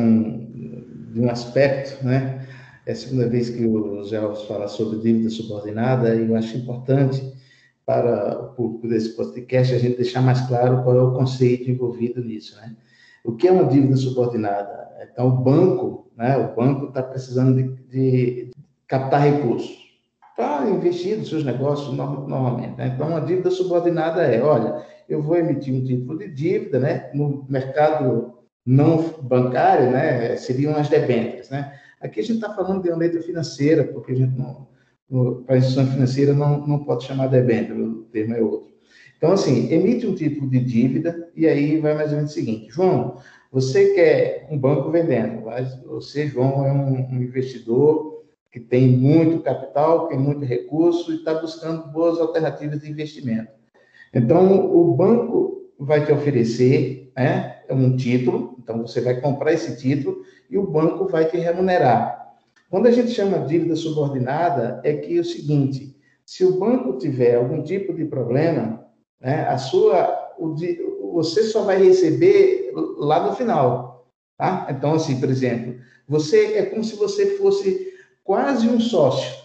de 1.13 1.21
um 1.21 1.29
aspecto, 1.29 2.05
né? 2.05 2.45
É 2.85 2.91
a 2.91 2.95
segunda 2.95 3.29
vez 3.29 3.49
que 3.49 3.65
o 3.65 4.03
Zé 4.03 4.17
Alves 4.17 4.41
fala 4.43 4.67
sobre 4.67 4.99
dívida 4.99 5.29
subordinada 5.29 6.15
e 6.15 6.27
eu 6.27 6.35
acho 6.35 6.57
importante 6.57 7.39
para 7.91 8.41
o 8.41 8.53
público 8.53 8.87
desse 8.87 9.09
podcast 9.17 9.75
a 9.75 9.77
gente 9.77 9.97
deixar 9.97 10.21
mais 10.21 10.39
claro 10.47 10.81
qual 10.83 10.97
é 10.97 11.01
o 11.01 11.13
conceito 11.13 11.69
envolvido 11.69 12.23
nisso, 12.23 12.55
né? 12.55 12.73
O 13.23 13.33
que 13.33 13.49
é 13.49 13.51
uma 13.51 13.65
dívida 13.65 13.97
subordinada? 13.97 14.89
Então, 15.11 15.27
o 15.27 15.31
banco, 15.31 16.09
né? 16.15 16.37
O 16.37 16.55
banco 16.55 16.85
está 16.87 17.03
precisando 17.03 17.55
de, 17.55 17.63
de, 17.89 18.51
captar 18.87 19.21
recursos 19.21 19.77
para 20.37 20.69
investir 20.69 21.17
nos 21.17 21.29
seus 21.29 21.43
negócios 21.43 21.93
normalmente. 21.93 22.77
Né? 22.77 22.93
Então, 22.95 23.09
uma 23.09 23.21
dívida 23.21 23.51
subordinada 23.51 24.23
é, 24.23 24.41
olha, 24.41 24.83
eu 25.09 25.21
vou 25.21 25.35
emitir 25.35 25.73
um 25.73 25.83
título 25.83 26.17
de 26.17 26.29
dívida, 26.29 26.79
né? 26.79 27.11
No 27.13 27.45
mercado 27.49 28.35
não 28.65 29.15
bancário, 29.21 29.91
né? 29.91 30.37
Seriam 30.37 30.75
as 30.77 30.87
debêntures, 30.87 31.49
né? 31.49 31.77
Aqui 31.99 32.21
a 32.21 32.23
gente 32.23 32.35
está 32.35 32.53
falando 32.55 32.81
de 32.81 32.89
uma 32.89 32.97
letra 32.97 33.21
financeira, 33.21 33.83
porque 33.83 34.13
a 34.13 34.15
gente 34.15 34.37
não 34.37 34.70
para 35.45 35.55
a 35.55 35.57
instituição 35.57 35.87
financeira 35.87 36.33
não, 36.33 36.65
não 36.65 36.79
pode 36.83 37.03
chamar 37.03 37.27
debênture, 37.27 37.81
o 37.81 38.03
termo 38.03 38.33
é 38.33 38.41
outro. 38.41 38.71
Então, 39.17 39.33
assim, 39.33 39.71
emite 39.71 40.07
um 40.07 40.15
título 40.15 40.49
de 40.49 40.59
dívida 40.59 41.29
e 41.35 41.47
aí 41.47 41.79
vai 41.79 41.93
mais 41.93 42.09
ou 42.11 42.17
menos 42.17 42.31
o 42.31 42.33
seguinte, 42.33 42.71
João, 42.71 43.17
você 43.51 43.93
quer 43.93 44.47
um 44.49 44.57
banco 44.57 44.89
vendendo, 44.89 45.45
mas 45.45 45.79
você, 45.83 46.27
João, 46.27 46.65
é 46.65 46.71
um, 46.71 46.93
um 47.09 47.21
investidor 47.21 48.23
que 48.51 48.59
tem 48.59 48.87
muito 48.87 49.43
capital, 49.43 50.07
tem 50.07 50.17
muito 50.17 50.43
recurso 50.45 51.11
e 51.11 51.17
está 51.17 51.33
buscando 51.33 51.91
boas 51.91 52.19
alternativas 52.19 52.81
de 52.81 52.89
investimento. 52.89 53.51
Então, 54.13 54.73
o 54.73 54.93
banco 54.93 55.71
vai 55.77 56.05
te 56.05 56.11
oferecer 56.11 57.11
né, 57.15 57.61
um 57.69 57.95
título, 57.95 58.57
então 58.59 58.81
você 58.81 59.01
vai 59.01 59.19
comprar 59.19 59.53
esse 59.53 59.77
título 59.77 60.23
e 60.49 60.57
o 60.57 60.67
banco 60.67 61.07
vai 61.07 61.25
te 61.25 61.37
remunerar. 61.37 62.20
Quando 62.71 62.87
a 62.87 62.91
gente 62.91 63.11
chama 63.11 63.45
dívida 63.45 63.75
subordinada, 63.75 64.79
é 64.85 64.93
que 64.93 65.17
é 65.17 65.19
o 65.19 65.25
seguinte: 65.25 65.93
se 66.25 66.45
o 66.45 66.57
banco 66.57 66.97
tiver 66.97 67.35
algum 67.35 67.61
tipo 67.61 67.93
de 67.93 68.05
problema, 68.05 68.87
né, 69.19 69.45
a 69.49 69.57
sua, 69.57 70.33
o, 70.39 70.55
você 71.11 71.43
só 71.43 71.63
vai 71.63 71.83
receber 71.83 72.71
lá 72.97 73.27
no 73.27 73.35
final. 73.35 74.07
Tá? 74.37 74.67
Então, 74.69 74.93
assim, 74.93 75.19
por 75.19 75.29
exemplo, 75.29 75.75
você 76.07 76.53
é 76.53 76.65
como 76.65 76.81
se 76.81 76.95
você 76.95 77.37
fosse 77.37 77.93
quase 78.23 78.69
um 78.69 78.79
sócio. 78.79 79.41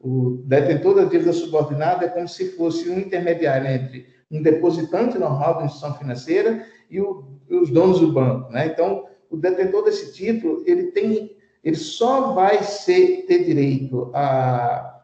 O 0.00 0.42
detentor 0.46 0.94
da 0.94 1.04
dívida 1.04 1.34
subordinada 1.34 2.06
é 2.06 2.08
como 2.08 2.26
se 2.26 2.52
fosse 2.52 2.88
um 2.88 2.98
intermediário 2.98 3.68
entre 3.68 4.06
um 4.30 4.42
depositante 4.42 5.18
normal 5.18 5.58
da 5.58 5.66
instituição 5.66 5.94
financeira 5.98 6.66
e 6.90 6.98
o, 6.98 7.38
os 7.50 7.68
donos 7.68 8.00
do 8.00 8.10
banco. 8.10 8.50
Né? 8.50 8.68
Então, 8.68 9.06
o 9.28 9.36
detentor 9.36 9.84
desse 9.84 10.14
título 10.14 10.64
ele 10.66 10.84
tem 10.92 11.36
ele 11.62 11.76
só 11.76 12.32
vai 12.32 12.62
ser, 12.62 13.24
ter 13.26 13.44
direito 13.44 14.10
a 14.14 15.00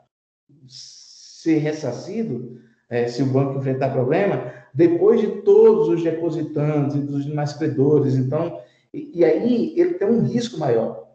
ser 0.67 1.59
ressarcido, 1.59 2.59
é, 2.91 3.07
se 3.07 3.23
o 3.23 3.27
banco 3.27 3.59
enfrentar 3.59 3.91
problema, 3.91 4.53
depois 4.75 5.21
de 5.21 5.29
todos 5.43 5.89
os 5.89 6.03
depositantes 6.03 6.97
e 6.97 7.01
dos 7.01 7.25
demais 7.25 7.53
credores. 7.53 8.15
Então, 8.17 8.61
e, 8.93 9.21
e, 9.21 9.25
aí 9.25 9.75
ele 9.77 9.95
tem 9.95 10.09
um 10.09 10.23
risco 10.23 10.59
maior. 10.59 11.09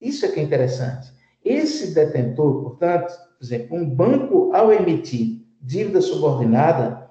Isso 0.00 0.24
é 0.24 0.28
que 0.28 0.40
é 0.40 0.42
interessante. 0.42 1.12
Esse 1.44 1.94
detentor, 1.94 2.62
portanto, 2.62 3.12
por 3.38 3.44
exemplo, 3.44 3.76
um 3.76 3.88
banco, 3.88 4.52
ao 4.54 4.72
emitir 4.72 5.40
dívida 5.60 6.00
subordinada, 6.00 7.10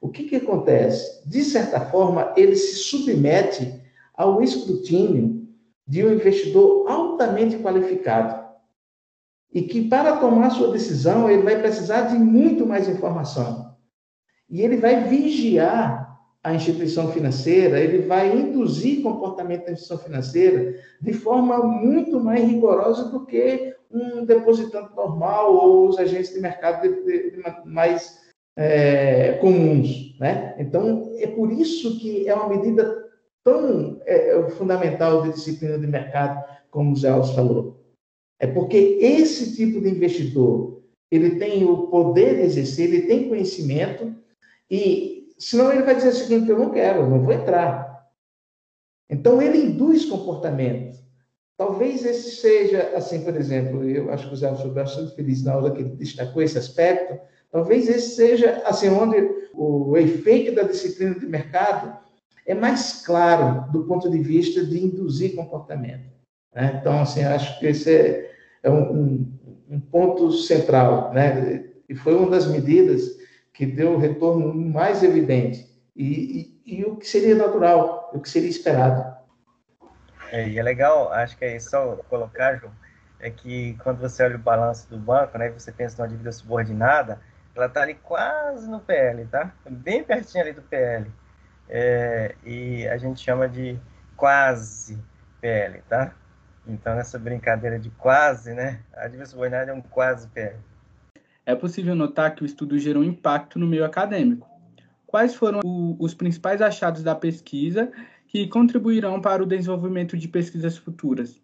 o 0.00 0.08
que, 0.08 0.24
que 0.24 0.36
acontece? 0.36 1.28
De 1.28 1.42
certa 1.44 1.80
forma, 1.80 2.32
ele 2.36 2.56
se 2.56 2.76
submete 2.76 3.80
ao 4.14 4.42
escrutínio 4.42 5.39
de 5.90 6.04
um 6.04 6.12
investidor 6.12 6.88
altamente 6.88 7.58
qualificado 7.58 8.48
e 9.52 9.62
que 9.62 9.88
para 9.88 10.18
tomar 10.18 10.50
sua 10.50 10.70
decisão 10.70 11.28
ele 11.28 11.42
vai 11.42 11.60
precisar 11.60 12.02
de 12.02 12.16
muito 12.16 12.64
mais 12.64 12.88
informação. 12.88 13.74
E 14.48 14.62
ele 14.62 14.76
vai 14.76 15.08
vigiar 15.08 16.16
a 16.44 16.54
instituição 16.54 17.10
financeira, 17.10 17.80
ele 17.80 18.06
vai 18.06 18.32
induzir 18.38 19.02
comportamento 19.02 19.64
da 19.64 19.72
instituição 19.72 19.98
financeira 19.98 20.76
de 21.02 21.12
forma 21.12 21.58
muito 21.58 22.20
mais 22.20 22.48
rigorosa 22.48 23.10
do 23.10 23.26
que 23.26 23.74
um 23.90 24.24
depositante 24.24 24.94
normal 24.94 25.52
ou 25.52 25.88
os 25.88 25.98
agentes 25.98 26.32
de 26.32 26.40
mercado 26.40 26.82
de, 26.82 27.02
de, 27.02 27.30
de 27.32 27.42
mais 27.68 28.20
é, 28.56 29.32
comuns. 29.40 30.16
Né? 30.20 30.54
Então, 30.56 31.10
é 31.18 31.26
por 31.26 31.50
isso 31.50 31.98
que 31.98 32.28
é 32.28 32.34
uma 32.34 32.48
medida 32.48 33.09
tão 33.44 34.00
é, 34.04 34.36
é 34.38 34.50
fundamental 34.50 35.22
de 35.22 35.32
disciplina 35.32 35.78
de 35.78 35.86
mercado, 35.86 36.44
como 36.70 36.92
o 36.92 36.96
Zé 36.96 37.08
Alves 37.08 37.30
falou. 37.32 37.80
É 38.38 38.46
porque 38.46 38.98
esse 39.00 39.56
tipo 39.56 39.80
de 39.80 39.88
investidor, 39.88 40.82
ele 41.10 41.38
tem 41.38 41.64
o 41.64 41.88
poder 41.88 42.36
de 42.36 42.42
exercer, 42.42 42.86
ele 42.86 43.02
tem 43.02 43.28
conhecimento, 43.28 44.14
e 44.70 45.34
senão 45.38 45.72
ele 45.72 45.82
vai 45.82 45.94
dizer 45.94 46.08
o 46.08 46.12
seguinte, 46.12 46.48
eu 46.48 46.58
não 46.58 46.70
quero, 46.70 47.00
eu 47.00 47.10
não 47.10 47.22
vou 47.22 47.32
entrar. 47.32 48.08
Então, 49.08 49.42
ele 49.42 49.58
induz 49.58 50.04
comportamento 50.04 51.00
Talvez 51.60 52.06
esse 52.06 52.36
seja, 52.36 52.90
assim, 52.96 53.22
por 53.22 53.36
exemplo, 53.36 53.84
eu 53.84 54.10
acho 54.10 54.28
que 54.28 54.32
o 54.32 54.36
Zé 54.38 54.50
foi 54.54 54.70
bastante 54.70 55.14
feliz 55.14 55.44
na 55.44 55.54
hora 55.54 55.70
que 55.70 55.82
ele 55.82 55.90
destacou 55.90 56.40
esse 56.40 56.56
aspecto, 56.56 57.20
talvez 57.52 57.86
esse 57.86 58.16
seja, 58.16 58.62
assim, 58.64 58.88
onde 58.88 59.30
o 59.52 59.94
efeito 59.94 60.54
da 60.54 60.62
disciplina 60.62 61.14
de 61.14 61.26
mercado 61.26 61.94
é 62.50 62.54
mais 62.54 63.04
claro 63.04 63.70
do 63.70 63.84
ponto 63.84 64.10
de 64.10 64.18
vista 64.18 64.64
de 64.64 64.84
induzir 64.84 65.36
comportamento. 65.36 66.10
Né? 66.54 66.78
Então, 66.80 67.00
assim, 67.00 67.22
acho 67.22 67.58
que 67.58 67.66
esse 67.66 67.94
é, 67.94 68.34
é 68.62 68.70
um, 68.70 69.32
um, 69.68 69.80
ponto 69.80 70.32
central, 70.32 71.12
né? 71.12 71.64
E 71.88 71.94
foi 71.94 72.14
uma 72.14 72.30
das 72.30 72.46
medidas 72.46 73.02
que 73.52 73.64
deu 73.64 73.92
o 73.92 73.98
retorno 73.98 74.52
mais 74.54 75.02
evidente 75.02 75.68
e, 75.94 76.60
e, 76.66 76.78
e 76.78 76.84
o 76.84 76.96
que 76.96 77.06
seria 77.06 77.34
natural, 77.34 78.10
o 78.12 78.20
que 78.20 78.28
seria 78.28 78.48
esperado. 78.48 79.16
É, 80.32 80.48
e 80.48 80.58
é 80.58 80.62
legal, 80.62 81.12
acho 81.12 81.36
que 81.36 81.44
é 81.44 81.58
só 81.58 81.96
colocar, 82.08 82.56
João, 82.56 82.72
é 83.20 83.30
que 83.30 83.76
quando 83.82 84.00
você 84.00 84.22
olha 84.24 84.36
o 84.36 84.38
balanço 84.38 84.88
do 84.88 84.96
banco, 84.96 85.36
né, 85.38 85.50
você 85.50 85.70
pensa 85.70 85.98
numa 85.98 86.08
dívida 86.08 86.32
subordinada, 86.32 87.20
ela 87.54 87.66
está 87.66 87.82
ali 87.82 87.94
quase 87.94 88.68
no 88.68 88.80
PL, 88.80 89.24
tá? 89.26 89.52
Bem 89.68 90.02
pertinho 90.02 90.44
ali 90.44 90.52
do 90.52 90.62
PL. 90.62 91.10
É, 91.72 92.34
e 92.44 92.88
a 92.88 92.98
gente 92.98 93.20
chama 93.20 93.48
de 93.48 93.78
quase 94.16 94.98
PL, 95.40 95.80
tá? 95.88 96.12
Então, 96.66 96.96
nessa 96.96 97.16
brincadeira 97.16 97.78
de 97.78 97.90
quase, 97.90 98.52
né? 98.52 98.80
A 98.92 99.06
dívida 99.06 99.26
subordinada 99.26 99.70
é 99.70 99.74
um 99.74 99.80
quase 99.80 100.26
PL. 100.28 100.56
É 101.46 101.54
possível 101.54 101.94
notar 101.94 102.34
que 102.34 102.42
o 102.42 102.46
estudo 102.46 102.76
gerou 102.76 103.04
impacto 103.04 103.58
no 103.58 103.68
meio 103.68 103.84
acadêmico. 103.84 104.48
Quais 105.06 105.34
foram 105.34 105.60
o, 105.64 105.96
os 105.98 106.12
principais 106.12 106.60
achados 106.60 107.02
da 107.02 107.14
pesquisa 107.14 107.90
que 108.26 108.48
contribuirão 108.48 109.20
para 109.20 109.42
o 109.42 109.46
desenvolvimento 109.46 110.16
de 110.16 110.26
pesquisas 110.28 110.76
futuras? 110.76 111.40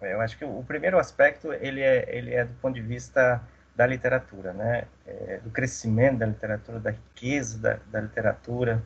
Eu 0.00 0.20
acho 0.20 0.36
que 0.36 0.44
o 0.44 0.62
primeiro 0.64 0.98
aspecto 0.98 1.52
ele 1.52 1.80
é, 1.80 2.04
ele 2.14 2.34
é 2.34 2.44
do 2.44 2.54
ponto 2.54 2.74
de 2.74 2.82
vista 2.82 3.40
da 3.74 3.86
literatura, 3.86 4.52
né? 4.52 4.84
É, 5.06 5.40
do 5.42 5.50
crescimento 5.50 6.18
da 6.18 6.26
literatura, 6.26 6.78
da 6.78 6.90
riqueza 6.90 7.58
da, 7.58 7.78
da 7.90 8.00
literatura, 8.00 8.82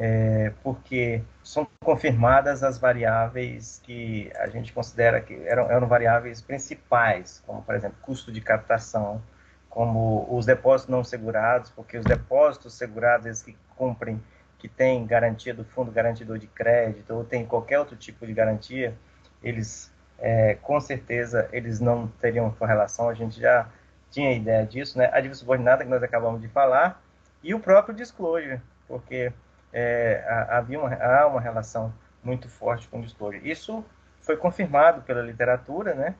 é, 0.00 0.52
porque 0.62 1.20
são 1.42 1.66
confirmadas 1.80 2.62
as 2.62 2.78
variáveis 2.78 3.80
que 3.82 4.30
a 4.36 4.46
gente 4.46 4.72
considera 4.72 5.20
que 5.20 5.34
eram, 5.44 5.68
eram 5.68 5.88
variáveis 5.88 6.40
principais, 6.40 7.42
como, 7.44 7.62
por 7.62 7.74
exemplo, 7.74 7.98
custo 8.00 8.30
de 8.30 8.40
captação, 8.40 9.20
como 9.68 10.24
os 10.30 10.46
depósitos 10.46 10.88
não 10.88 11.02
segurados, 11.02 11.72
porque 11.72 11.98
os 11.98 12.04
depósitos 12.04 12.74
segurados, 12.74 13.26
eles 13.26 13.42
que 13.42 13.56
cumprem, 13.76 14.22
que 14.56 14.68
têm 14.68 15.04
garantia 15.04 15.52
do 15.52 15.64
fundo 15.64 15.90
garantidor 15.90 16.38
de 16.38 16.46
crédito, 16.46 17.12
ou 17.12 17.24
tem 17.24 17.44
qualquer 17.44 17.80
outro 17.80 17.96
tipo 17.96 18.24
de 18.24 18.32
garantia, 18.32 18.94
eles, 19.42 19.92
é, 20.16 20.54
com 20.62 20.80
certeza, 20.80 21.48
eles 21.52 21.80
não 21.80 22.06
teriam 22.20 22.52
correlação, 22.52 23.08
a 23.08 23.14
gente 23.14 23.40
já 23.40 23.68
tinha 24.12 24.32
ideia 24.32 24.64
disso, 24.64 24.96
né? 24.96 25.10
A 25.12 25.16
dívida 25.16 25.34
subordinada 25.34 25.82
que 25.82 25.90
nós 25.90 26.02
acabamos 26.04 26.40
de 26.40 26.48
falar 26.48 27.02
e 27.42 27.52
o 27.52 27.58
próprio 27.58 27.94
disclosure, 27.94 28.60
porque 28.86 29.32
é, 29.72 30.24
havia 30.48 30.78
uma, 30.78 30.94
há 30.94 31.26
uma 31.26 31.40
relação 31.40 31.92
muito 32.22 32.48
forte 32.48 32.88
com 32.88 32.98
o 32.98 33.02
disclosure. 33.02 33.48
Isso 33.48 33.84
foi 34.20 34.36
confirmado 34.36 35.02
pela 35.02 35.22
literatura, 35.22 35.94
né? 35.94 36.14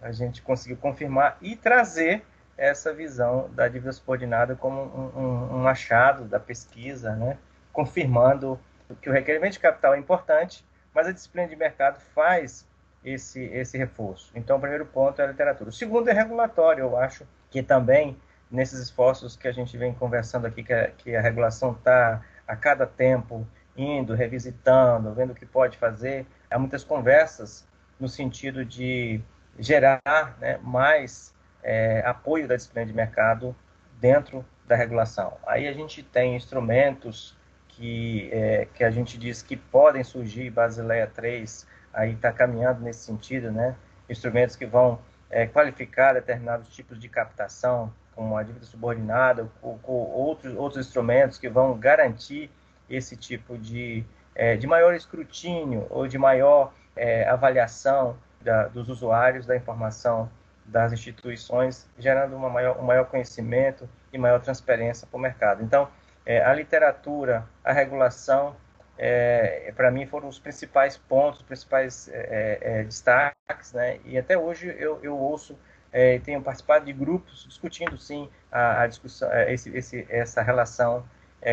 A 0.00 0.12
gente 0.12 0.42
conseguiu 0.42 0.76
confirmar 0.76 1.38
e 1.40 1.56
trazer 1.56 2.24
essa 2.56 2.92
visão 2.92 3.50
da 3.54 3.66
dívida 3.66 3.92
subordinada 3.92 4.54
como 4.54 4.82
um, 4.82 5.20
um, 5.20 5.60
um 5.60 5.68
achado 5.68 6.24
da 6.24 6.38
pesquisa, 6.38 7.16
né? 7.16 7.38
Confirmando 7.72 8.58
que 9.00 9.08
o 9.08 9.12
requerimento 9.12 9.54
de 9.54 9.60
capital 9.60 9.94
é 9.94 9.98
importante, 9.98 10.64
mas 10.94 11.06
a 11.06 11.12
disciplina 11.12 11.48
de 11.48 11.56
mercado 11.56 11.98
faz 12.14 12.66
esse, 13.04 13.42
esse 13.44 13.76
reforço. 13.76 14.30
Então, 14.34 14.56
o 14.56 14.60
primeiro 14.60 14.86
ponto 14.86 15.20
é 15.20 15.24
a 15.24 15.28
literatura. 15.28 15.70
O 15.70 15.72
segundo 15.72 16.08
é 16.08 16.12
regulatório, 16.12 16.82
eu 16.82 16.96
acho 16.96 17.26
que 17.50 17.62
também, 17.62 18.16
nesses 18.50 18.78
esforços 18.78 19.36
que 19.36 19.48
a 19.48 19.52
gente 19.52 19.76
vem 19.76 19.92
conversando 19.92 20.46
aqui, 20.46 20.62
que 20.62 20.72
a, 20.72 20.90
que 20.90 21.16
a 21.16 21.20
regulação 21.20 21.72
está 21.72 22.22
a 22.46 22.56
cada 22.56 22.86
tempo 22.86 23.46
indo, 23.76 24.14
revisitando, 24.14 25.12
vendo 25.12 25.32
o 25.32 25.34
que 25.34 25.46
pode 25.46 25.76
fazer, 25.76 26.26
há 26.50 26.58
muitas 26.58 26.84
conversas 26.84 27.66
no 27.98 28.08
sentido 28.08 28.64
de 28.64 29.20
gerar 29.58 30.00
né, 30.40 30.58
mais 30.62 31.34
é, 31.62 32.02
apoio 32.04 32.46
da 32.46 32.56
disciplina 32.56 32.86
de 32.86 32.92
mercado 32.92 33.54
dentro 34.00 34.44
da 34.66 34.76
regulação. 34.76 35.36
Aí 35.46 35.66
a 35.66 35.72
gente 35.72 36.02
tem 36.02 36.36
instrumentos 36.36 37.36
que, 37.68 38.28
é, 38.32 38.68
que 38.72 38.84
a 38.84 38.90
gente 38.90 39.18
diz 39.18 39.42
que 39.42 39.56
podem 39.56 40.04
surgir, 40.04 40.50
Basileia 40.50 41.06
3, 41.06 41.66
aí 41.92 42.12
está 42.12 42.32
caminhando 42.32 42.80
nesse 42.80 43.00
sentido, 43.00 43.50
né? 43.50 43.74
Instrumentos 44.08 44.56
que 44.56 44.66
vão 44.66 45.00
é, 45.30 45.46
qualificar 45.46 46.14
determinados 46.14 46.68
tipos 46.74 46.98
de 46.98 47.08
captação, 47.08 47.92
como 48.14 48.36
a 48.36 48.42
dívida 48.42 48.64
subordinada, 48.64 49.48
ou, 49.62 49.78
ou 49.82 50.10
outros, 50.12 50.54
outros 50.56 50.86
instrumentos 50.86 51.38
que 51.38 51.48
vão 51.48 51.76
garantir 51.76 52.50
esse 52.88 53.16
tipo 53.16 53.56
de, 53.58 54.04
é, 54.34 54.56
de 54.56 54.66
maior 54.66 54.94
escrutínio 54.94 55.86
ou 55.90 56.06
de 56.06 56.18
maior 56.18 56.72
é, 56.96 57.28
avaliação 57.28 58.16
da, 58.40 58.68
dos 58.68 58.88
usuários 58.88 59.46
da 59.46 59.56
informação 59.56 60.30
das 60.64 60.92
instituições, 60.92 61.88
gerando 61.98 62.36
uma 62.36 62.48
maior, 62.48 62.78
um 62.78 62.84
maior 62.84 63.06
conhecimento 63.06 63.88
e 64.12 64.18
maior 64.18 64.40
transparência 64.40 65.06
para 65.06 65.18
o 65.18 65.20
mercado. 65.20 65.62
Então, 65.62 65.88
é, 66.24 66.42
a 66.42 66.54
literatura, 66.54 67.44
a 67.62 67.72
regulação 67.72 68.56
é, 68.96 69.72
para 69.76 69.90
mim 69.90 70.06
foram 70.06 70.28
os 70.28 70.38
principais 70.38 70.96
pontos, 70.96 71.40
os 71.40 71.46
principais 71.46 72.08
é, 72.08 72.58
é, 72.62 72.80
é 72.80 72.84
destaques, 72.84 73.72
né? 73.72 73.98
E 74.04 74.16
até 74.16 74.38
hoje 74.38 74.74
eu, 74.78 75.00
eu 75.02 75.18
ouço 75.18 75.58
é, 75.94 76.18
tenho 76.18 76.42
participado 76.42 76.84
de 76.84 76.92
grupos 76.92 77.46
discutindo 77.48 77.96
sim 77.96 78.28
a, 78.50 78.82
a 78.82 78.86
discussão, 78.88 79.30
é, 79.30 79.54
esse, 79.54 79.70
esse, 79.70 80.04
essa 80.10 80.42
relação 80.42 81.04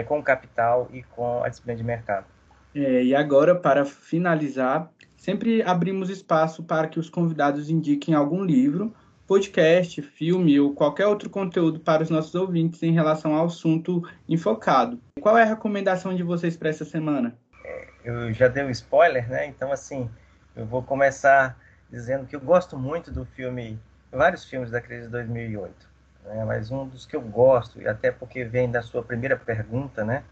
com 0.07 0.19
o 0.19 0.23
capital 0.23 0.87
e 0.93 1.03
com 1.03 1.43
a 1.43 1.49
disciplina 1.49 1.77
de 1.77 1.83
mercado. 1.83 2.25
e 2.73 3.13
agora, 3.13 3.53
para 3.53 3.83
finalizar, 3.83 4.89
sempre 5.17 5.61
abrimos 5.63 6.09
espaço 6.09 6.63
para 6.63 6.87
que 6.87 6.97
os 6.97 7.09
convidados 7.09 7.69
indiquem 7.69 8.15
algum 8.15 8.41
livro, 8.41 8.95
podcast, 9.31 10.01
filme 10.01 10.59
ou 10.59 10.73
qualquer 10.73 11.07
outro 11.07 11.29
conteúdo 11.29 11.79
para 11.79 12.03
os 12.03 12.09
nossos 12.09 12.35
ouvintes 12.35 12.83
em 12.83 12.91
relação 12.91 13.33
ao 13.33 13.45
assunto 13.45 14.03
enfocado. 14.27 14.99
Qual 15.21 15.37
é 15.37 15.43
a 15.43 15.45
recomendação 15.45 16.13
de 16.13 16.21
vocês 16.21 16.57
para 16.57 16.67
essa 16.67 16.83
semana? 16.83 17.33
É, 17.63 17.87
eu 18.03 18.33
já 18.33 18.47
dei 18.49 18.63
um 18.63 18.69
spoiler, 18.69 19.29
né? 19.29 19.45
Então, 19.45 19.71
assim, 19.71 20.09
eu 20.53 20.65
vou 20.65 20.83
começar 20.83 21.57
dizendo 21.89 22.25
que 22.25 22.35
eu 22.35 22.41
gosto 22.41 22.77
muito 22.77 23.09
do 23.09 23.23
filme, 23.23 23.79
vários 24.11 24.45
filmes 24.45 24.69
da 24.69 24.81
crise 24.81 25.05
de 25.05 25.09
2008, 25.09 25.89
né? 26.25 26.43
mas 26.45 26.69
um 26.71 26.87
dos 26.87 27.05
que 27.05 27.15
eu 27.15 27.21
gosto, 27.21 27.81
e 27.81 27.87
até 27.87 28.11
porque 28.11 28.43
vem 28.43 28.69
da 28.69 28.81
sua 28.81 29.01
primeira 29.01 29.37
pergunta, 29.37 30.03
né? 30.03 30.23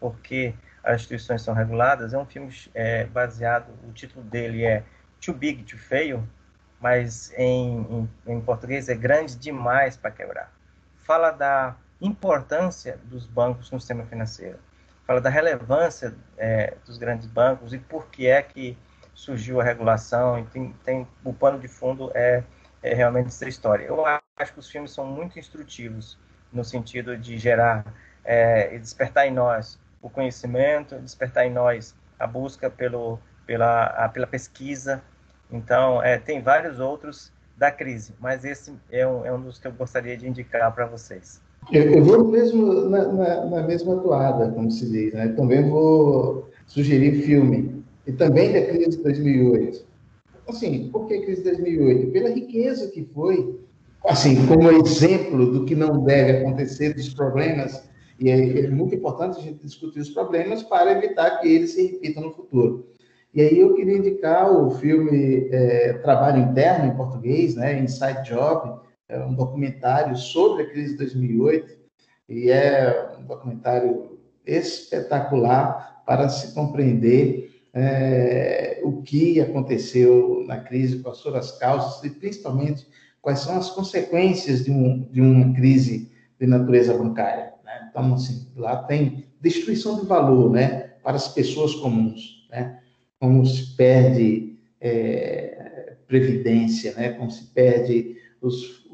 Porque 0.00 0.54
as 0.82 0.96
instituições 0.96 1.42
são 1.42 1.54
reguladas, 1.54 2.14
é 2.14 2.18
um 2.18 2.24
filme 2.24 2.52
é, 2.74 3.04
baseado, 3.04 3.68
o 3.86 3.92
título 3.92 4.24
dele 4.24 4.64
é 4.64 4.82
Too 5.20 5.34
Big 5.34 5.64
to 5.64 5.76
Fail, 5.76 6.26
mas 6.80 7.32
em, 7.36 8.08
em, 8.26 8.34
em 8.34 8.40
português 8.40 8.88
é 8.88 8.94
grande 8.94 9.36
demais 9.36 9.96
para 9.96 10.10
quebrar. 10.10 10.52
Fala 10.98 11.30
da 11.30 11.76
importância 12.00 12.98
dos 13.04 13.26
bancos 13.26 13.70
no 13.70 13.80
sistema 13.80 14.06
financeiro, 14.06 14.58
fala 15.06 15.20
da 15.20 15.28
relevância 15.28 16.14
é, 16.36 16.74
dos 16.86 16.96
grandes 16.96 17.26
bancos 17.26 17.72
e 17.74 17.78
por 17.78 18.06
que 18.06 18.26
é 18.26 18.40
que 18.40 18.78
surgiu 19.12 19.60
a 19.60 19.64
regulação, 19.64 20.38
e 20.38 20.44
tem, 20.44 20.72
tem 20.84 21.08
o 21.24 21.32
pano 21.32 21.58
de 21.58 21.66
fundo 21.66 22.12
é, 22.14 22.44
é 22.82 22.94
realmente 22.94 23.28
essa 23.28 23.48
história. 23.48 23.84
Eu 23.84 24.04
acho 24.06 24.52
que 24.52 24.58
os 24.58 24.70
filmes 24.70 24.92
são 24.92 25.06
muito 25.06 25.38
instrutivos 25.38 26.18
no 26.52 26.64
sentido 26.64 27.16
de 27.16 27.38
gerar 27.38 27.84
é, 28.24 28.74
e 28.74 28.78
despertar 28.78 29.26
em 29.26 29.32
nós 29.32 29.78
o 30.00 30.08
conhecimento, 30.08 30.96
despertar 30.96 31.46
em 31.46 31.52
nós 31.52 31.94
a 32.18 32.26
busca 32.26 32.70
pelo, 32.70 33.18
pela, 33.46 33.84
a, 33.84 34.08
pela 34.08 34.26
pesquisa, 34.26 35.02
então, 35.50 36.02
é, 36.02 36.18
tem 36.18 36.42
vários 36.42 36.78
outros 36.78 37.32
da 37.56 37.70
crise, 37.70 38.12
mas 38.20 38.44
esse 38.44 38.72
é 38.90 39.06
um, 39.06 39.24
é 39.24 39.32
um 39.32 39.40
dos 39.40 39.58
que 39.58 39.66
eu 39.66 39.72
gostaria 39.72 40.16
de 40.16 40.28
indicar 40.28 40.72
para 40.74 40.86
vocês. 40.86 41.40
Eu, 41.72 41.82
eu, 41.90 42.04
vou 42.04 42.28
mesmo 42.28 42.88
na, 42.88 43.08
na, 43.08 43.46
na, 43.46 43.62
mesma 43.62 43.96
toada, 43.96 44.50
como 44.52 44.70
se 44.70 44.88
diz, 44.88 45.12
né? 45.12 45.28
Também 45.28 45.68
vou 45.68 46.48
sugerir 46.66 47.22
filme, 47.22 47.84
e 48.06 48.12
também 48.12 48.52
da 48.52 48.62
crise 48.62 48.90
de 48.90 49.02
2008. 49.02 49.87
Assim, 50.48 50.88
por 50.88 51.06
que 51.06 51.20
crise 51.20 51.42
de 51.42 51.50
2008? 51.50 52.10
Pela 52.10 52.30
riqueza 52.30 52.90
que 52.90 53.04
foi, 53.12 53.60
assim, 54.06 54.46
como 54.46 54.70
exemplo 54.70 55.52
do 55.52 55.66
que 55.66 55.74
não 55.74 56.02
deve 56.02 56.38
acontecer, 56.38 56.94
dos 56.94 57.12
problemas, 57.12 57.86
e 58.18 58.30
é, 58.30 58.64
é 58.64 58.68
muito 58.68 58.94
importante 58.94 59.38
a 59.38 59.42
gente 59.42 59.62
discutir 59.62 60.00
os 60.00 60.08
problemas 60.08 60.62
para 60.62 60.92
evitar 60.92 61.38
que 61.38 61.48
eles 61.48 61.72
se 61.72 61.86
repitam 61.86 62.22
no 62.24 62.32
futuro. 62.32 62.88
E 63.34 63.42
aí 63.42 63.58
eu 63.60 63.74
queria 63.74 63.98
indicar 63.98 64.50
o 64.50 64.70
filme 64.70 65.48
é, 65.52 65.92
Trabalho 65.98 66.42
Interno, 66.42 66.86
em 66.86 66.96
português, 66.96 67.54
né, 67.54 67.78
Inside 67.78 68.22
Job, 68.24 68.80
é 69.06 69.22
um 69.22 69.34
documentário 69.34 70.16
sobre 70.16 70.62
a 70.62 70.70
crise 70.70 70.92
de 70.92 70.98
2008, 70.98 71.76
e 72.28 72.50
é 72.50 73.16
um 73.20 73.24
documentário 73.24 74.18
espetacular 74.46 76.02
para 76.06 76.28
se 76.30 76.54
compreender 76.54 77.57
é, 77.74 78.80
o 78.82 79.02
que 79.02 79.40
aconteceu 79.40 80.44
na 80.46 80.58
crise, 80.60 81.00
quais 81.00 81.20
foram 81.20 81.38
as 81.38 81.58
causas 81.58 82.02
e 82.04 82.10
principalmente 82.10 82.86
quais 83.20 83.40
são 83.40 83.56
as 83.56 83.70
consequências 83.70 84.64
de, 84.64 84.70
um, 84.70 85.06
de 85.10 85.20
uma 85.20 85.54
crise 85.54 86.10
de 86.40 86.46
natureza 86.46 86.96
bancária. 86.96 87.52
Né? 87.64 87.88
Então, 87.90 88.14
assim, 88.14 88.48
lá 88.56 88.76
tem 88.84 89.26
destruição 89.40 90.00
de 90.00 90.06
valor 90.06 90.50
né, 90.50 90.94
para 91.02 91.16
as 91.16 91.28
pessoas 91.28 91.74
comuns, 91.74 92.46
né? 92.50 92.80
como 93.20 93.44
se 93.44 93.76
perde 93.76 94.56
é, 94.80 95.94
previdência, 96.06 96.94
né? 96.94 97.10
como 97.10 97.30
se 97.30 97.44
perde 97.52 98.16
os, 98.40 98.88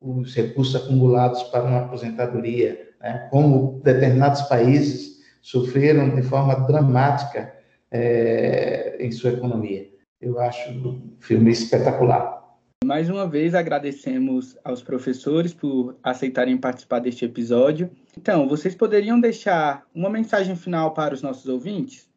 os 0.00 0.34
recursos 0.34 0.76
acumulados 0.76 1.42
para 1.44 1.64
uma 1.64 1.80
aposentadoria, 1.80 2.88
né? 3.00 3.28
como 3.30 3.80
determinados 3.82 4.42
países 4.42 5.20
sofreram 5.40 6.14
de 6.14 6.22
forma 6.22 6.54
dramática 6.66 7.59
é, 7.90 8.96
em 9.00 9.10
sua 9.10 9.30
economia. 9.30 9.88
Eu 10.20 10.38
acho 10.38 10.70
um 10.70 11.16
filme 11.18 11.50
espetacular. 11.50 12.40
Mais 12.84 13.10
uma 13.10 13.28
vez 13.28 13.54
agradecemos 13.54 14.58
aos 14.64 14.82
professores 14.82 15.52
por 15.52 15.96
aceitarem 16.02 16.56
participar 16.56 16.98
deste 16.98 17.24
episódio. 17.24 17.90
Então, 18.16 18.48
vocês 18.48 18.74
poderiam 18.74 19.20
deixar 19.20 19.86
uma 19.94 20.08
mensagem 20.08 20.56
final 20.56 20.92
para 20.94 21.14
os 21.14 21.22
nossos 21.22 21.46
ouvintes? 21.46 22.08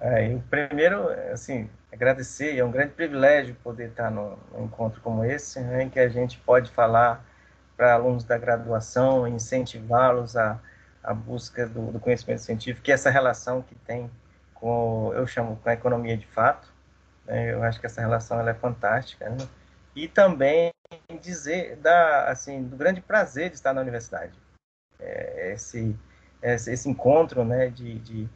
É, 0.00 0.36
primeiro, 0.48 1.08
assim, 1.32 1.68
agradecer, 1.92 2.56
é 2.56 2.64
um 2.64 2.70
grande 2.70 2.92
privilégio 2.92 3.54
poder 3.62 3.90
estar 3.90 4.10
num, 4.10 4.36
num 4.52 4.64
encontro 4.64 5.00
como 5.00 5.24
esse, 5.24 5.60
né, 5.60 5.84
em 5.84 5.90
que 5.90 6.00
a 6.00 6.08
gente 6.08 6.38
pode 6.38 6.70
falar 6.70 7.24
para 7.76 7.94
alunos 7.94 8.24
da 8.24 8.36
graduação, 8.36 9.26
incentivá-los 9.26 10.36
à, 10.36 10.60
à 11.02 11.14
busca 11.14 11.66
do, 11.66 11.92
do, 11.92 12.00
conhecimento 12.00 12.42
científico, 12.42 12.82
que 12.82 12.90
é 12.90 12.94
essa 12.94 13.10
relação 13.10 13.62
que 13.62 13.74
tem 13.74 14.10
com, 14.60 15.12
eu 15.14 15.26
chamo, 15.26 15.56
com 15.56 15.68
a 15.68 15.72
economia 15.72 16.16
de 16.16 16.26
fato, 16.26 16.72
né, 17.26 17.52
eu 17.52 17.62
acho 17.62 17.80
que 17.80 17.86
essa 17.86 18.00
relação 18.00 18.38
ela 18.38 18.50
é 18.50 18.54
fantástica, 18.54 19.28
né, 19.28 19.48
e 19.96 20.06
também 20.06 20.70
dizer 21.20 21.76
da, 21.76 22.28
assim, 22.30 22.62
do 22.62 22.76
grande 22.76 23.00
prazer 23.00 23.50
de 23.50 23.56
estar 23.56 23.72
na 23.72 23.80
universidade, 23.80 24.32
é, 24.98 25.52
esse, 25.52 25.96
esse, 26.42 26.72
esse 26.72 26.88
encontro, 26.88 27.44
né, 27.44 27.68
de, 27.68 27.98
de 27.98 28.28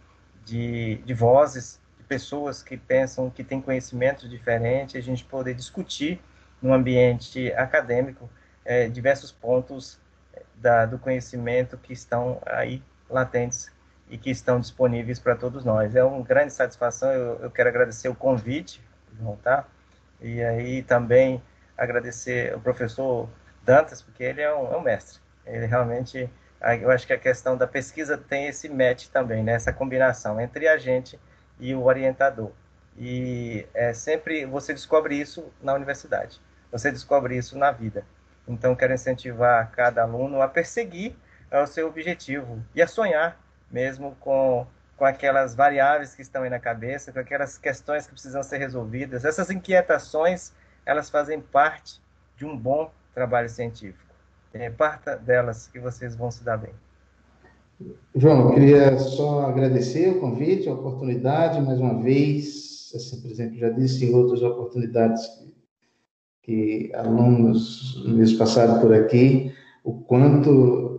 de, 0.45 0.97
de 0.97 1.15
vozes, 1.15 1.81
de 1.99 2.05
pessoas 2.05 2.63
que 2.63 2.77
pensam, 2.77 3.31
que 3.31 3.43
têm 3.43 3.61
conhecimentos 3.61 4.29
diferentes, 4.29 4.97
a 4.97 5.01
gente 5.01 5.25
poder 5.25 5.55
discutir 5.55 6.21
no 6.61 6.73
ambiente 6.73 7.53
acadêmico 7.55 8.29
é, 8.65 8.89
diversos 8.89 9.33
pontos 9.33 9.99
é, 10.33 10.43
da, 10.57 10.87
do 10.87 10.99
conhecimento 10.99 11.77
que 11.79 11.93
estão 11.93 12.41
aí 12.47 12.83
latentes 13.09 13.71
e 14.15 14.19
que 14.19 14.31
estão 14.31 14.61
disponíveis 14.61 15.19
para 15.19 15.35
todos 15.35 15.65
nós. 15.65 15.97
É 15.97 16.05
uma 16.05 16.23
grande 16.23 16.53
satisfação, 16.53 17.11
eu, 17.11 17.41
eu 17.43 17.51
quero 17.51 17.69
agradecer 17.69 18.09
o 18.09 18.15
convite, 18.15 18.81
tá? 19.43 19.65
e 20.21 20.41
aí 20.41 20.85
também 20.85 21.43
agradecer 21.77 22.55
ao 22.55 22.61
professor 22.61 23.29
Dantas, 23.65 24.03
porque 24.03 24.23
ele 24.23 24.41
é 24.41 24.55
um, 24.55 24.73
é 24.73 24.77
um 24.77 24.81
mestre, 24.81 25.21
ele 25.45 25.67
realmente 25.67 26.31
eu 26.81 26.91
acho 26.93 27.09
que 27.09 27.13
a 27.13 27.19
questão 27.19 27.57
da 27.57 27.67
pesquisa 27.67 28.17
tem 28.17 28.47
esse 28.47 28.69
match 28.69 29.09
também, 29.09 29.43
né? 29.43 29.55
essa 29.55 29.73
combinação 29.73 30.41
entre 30.41 30.69
a 30.69 30.79
gente 30.79 31.19
e 31.59 31.75
o 31.75 31.83
orientador. 31.83 32.53
E 32.97 33.67
é 33.75 33.93
sempre 33.93 34.47
você 34.47 34.73
descobre 34.73 35.21
isso 35.21 35.53
na 35.61 35.75
universidade, 35.75 36.41
você 36.71 36.93
descobre 36.93 37.37
isso 37.37 37.59
na 37.59 37.73
vida. 37.73 38.05
Então, 38.47 38.77
quero 38.77 38.95
incentivar 38.95 39.73
cada 39.73 40.03
aluno 40.03 40.41
a 40.41 40.47
perseguir 40.47 41.17
é, 41.51 41.61
o 41.61 41.67
seu 41.67 41.89
objetivo 41.89 42.63
e 42.75 42.81
a 42.81 42.87
sonhar 42.87 43.44
mesmo 43.75 44.17
com, 44.21 44.67
com 44.97 45.05
aquelas 45.05 45.55
variáveis 45.55 46.15
que 46.15 46.23
estão 46.23 46.45
aí 46.45 46.51
na 46.51 46.61
cabeça, 46.61 47.13
com 47.13 47.19
aquelas 47.19 47.59
questões 47.59 48.07
que 48.07 48.13
precisam 48.13 48.43
ser 48.43 48.59
resolvidas. 48.59 49.25
Essas 49.25 49.51
inquietações, 49.51 50.53
elas 50.87 51.11
fazem 51.11 51.41
parte 51.41 52.01
de 52.37 52.47
um 52.47 52.57
bom 52.57 52.91
trabalho 53.13 53.49
científico 53.49 54.05
é, 54.55 54.71
parta 54.71 55.17
delas 55.17 55.67
que 55.67 55.81
vocês 55.81 56.15
vão 56.15 56.31
se 56.31 56.45
dar 56.45 56.57
bem. 56.57 56.71
João, 58.15 58.49
eu 58.49 58.55
queria 58.55 58.99
só 58.99 59.47
agradecer 59.47 60.09
o 60.09 60.21
convite, 60.21 60.69
a 60.69 60.75
oportunidade, 60.75 61.61
mais 61.61 61.81
uma 61.81 62.01
vez, 62.01 62.93
assim, 62.95 63.21
por 63.21 63.31
exemplo, 63.31 63.59
já 63.59 63.69
disse 63.71 64.05
em 64.05 64.15
outras 64.15 64.43
oportunidades 64.43 65.27
que, 65.27 65.55
que 66.43 66.95
alunos 66.95 68.03
mesmo 68.07 68.39
passaram 68.39 68.81
por 68.81 68.95
aqui, 68.95 69.53
o 69.83 69.93
quanto 69.93 70.94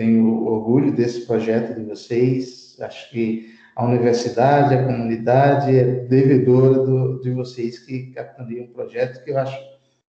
tenho 0.00 0.46
orgulho 0.46 0.96
desse 0.96 1.26
projeto 1.26 1.74
de 1.74 1.84
vocês, 1.84 2.74
acho 2.80 3.10
que 3.10 3.54
a 3.76 3.84
universidade, 3.84 4.74
a 4.74 4.86
comunidade 4.86 5.78
é 5.78 5.84
devedora 5.84 6.78
do, 6.78 7.20
de 7.20 7.30
vocês 7.30 7.78
que 7.80 8.06
capitaneam 8.06 8.64
um 8.64 8.72
projeto 8.72 9.22
que 9.22 9.30
eu 9.30 9.38
acho 9.38 9.58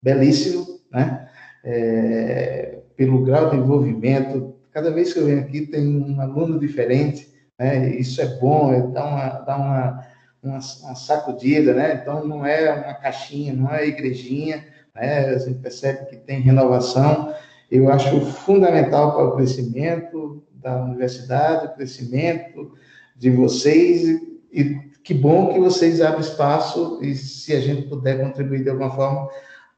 belíssimo, 0.02 0.66
né? 0.90 1.28
É, 1.62 2.80
pelo 2.96 3.22
grau 3.26 3.50
de 3.50 3.58
envolvimento. 3.58 4.56
Cada 4.72 4.92
vez 4.92 5.12
que 5.12 5.20
eu 5.20 5.26
venho 5.26 5.42
aqui 5.42 5.68
tem 5.68 5.86
um 5.86 6.22
aluno 6.22 6.58
diferente, 6.58 7.28
né? 7.60 7.94
Isso 7.94 8.22
é 8.22 8.28
bom, 8.40 8.74
é, 8.74 8.82
dá 8.88 9.06
uma, 9.06 9.30
dá 9.40 9.58
uma, 9.58 10.08
uma, 10.42 10.60
uma 10.84 10.96
sacudida, 10.96 11.74
né? 11.74 12.00
Então 12.02 12.26
não 12.26 12.46
é 12.46 12.72
uma 12.72 12.94
caixinha, 12.94 13.52
não 13.52 13.70
é 13.70 13.86
igrejinha, 13.90 14.64
né? 14.96 15.26
A 15.26 15.38
gente 15.38 15.60
percebe 15.60 16.06
que 16.06 16.16
tem 16.16 16.40
renovação. 16.40 17.34
Eu 17.72 17.90
acho 17.90 18.20
fundamental 18.20 19.16
para 19.16 19.28
o 19.28 19.36
crescimento 19.38 20.44
da 20.52 20.84
universidade, 20.84 21.68
o 21.68 21.74
crescimento 21.74 22.74
de 23.16 23.30
vocês 23.30 24.22
e 24.52 24.92
que 25.04 25.14
bom 25.14 25.54
que 25.54 25.60
vocês 25.60 26.02
abrem 26.02 26.22
espaço 26.22 27.00
e 27.02 27.16
se 27.16 27.54
a 27.54 27.62
gente 27.62 27.88
puder 27.88 28.22
contribuir 28.22 28.64
de 28.64 28.70
alguma 28.70 28.92
forma 28.92 29.30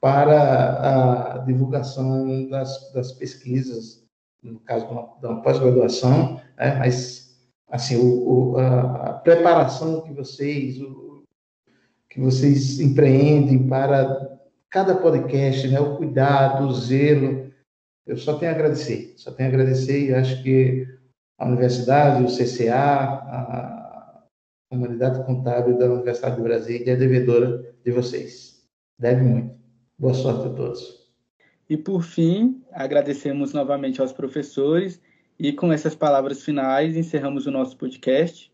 para 0.02 1.36
a 1.36 1.38
divulgação 1.40 2.50
das, 2.50 2.92
das 2.94 3.12
pesquisas, 3.14 4.04
no 4.42 4.60
caso 4.60 4.86
da 5.22 5.36
pós-graduação, 5.36 6.42
né? 6.58 6.76
mas 6.80 7.38
assim 7.70 7.96
o, 7.96 8.54
o, 8.54 8.58
a, 8.58 9.14
preparação 9.24 10.02
que 10.02 10.12
vocês 10.14 10.82
o, 10.82 11.24
que 12.10 12.20
vocês 12.20 12.80
empreendem 12.80 13.68
para 13.68 14.38
cada 14.70 14.96
podcast, 14.96 15.68
né? 15.68 15.80
o 15.80 15.96
cuidado, 15.96 16.66
o 16.66 16.74
zelo, 16.74 17.43
eu 18.06 18.18
só 18.18 18.38
tenho 18.38 18.52
a 18.52 18.56
agradecer, 18.56 19.14
só 19.18 19.32
tenho 19.32 19.50
a 19.50 19.54
agradecer 19.54 20.08
e 20.08 20.14
acho 20.14 20.44
que 20.44 20.88
a 21.38 21.48
universidade, 21.48 22.24
o 22.24 22.28
CCA, 22.28 22.76
a 22.76 24.24
comunidade 24.70 25.26
contábil 25.26 25.78
da 25.78 25.92
Universidade 25.92 26.38
do 26.38 26.44
Brasil 26.44 26.84
é 26.86 26.96
devedora 26.96 27.74
de 27.84 27.92
vocês. 27.92 28.64
Deve 29.00 29.22
muito. 29.22 29.56
Boa 29.98 30.14
sorte 30.14 30.48
a 30.48 30.54
todos. 30.54 31.04
E 31.70 31.78
por 31.78 32.04
fim, 32.04 32.62
agradecemos 32.72 33.54
novamente 33.54 34.02
aos 34.02 34.12
professores 34.12 35.02
e 35.40 35.54
com 35.54 35.72
essas 35.72 35.96
palavras 35.96 36.44
finais 36.44 36.96
encerramos 36.96 37.46
o 37.46 37.52
nosso 37.52 37.78
podcast. 37.78 38.52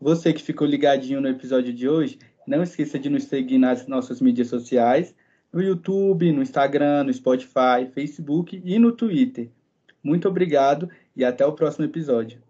Você 0.00 0.32
que 0.32 0.42
ficou 0.42 0.66
ligadinho 0.66 1.20
no 1.20 1.28
episódio 1.28 1.72
de 1.72 1.88
hoje, 1.88 2.18
não 2.46 2.62
esqueça 2.62 2.98
de 2.98 3.08
nos 3.08 3.24
seguir 3.24 3.58
nas 3.58 3.86
nossas 3.86 4.20
mídias 4.20 4.48
sociais, 4.48 5.14
no 5.54 5.62
YouTube, 5.62 6.32
no 6.32 6.42
Instagram, 6.42 7.04
no 7.04 7.14
Spotify, 7.14 7.86
Facebook 7.94 8.60
e 8.64 8.78
no 8.78 8.90
Twitter. 8.90 9.48
Muito 10.02 10.28
obrigado 10.28 10.90
e 11.16 11.24
até 11.24 11.46
o 11.46 11.52
próximo 11.52 11.84
episódio. 11.84 12.43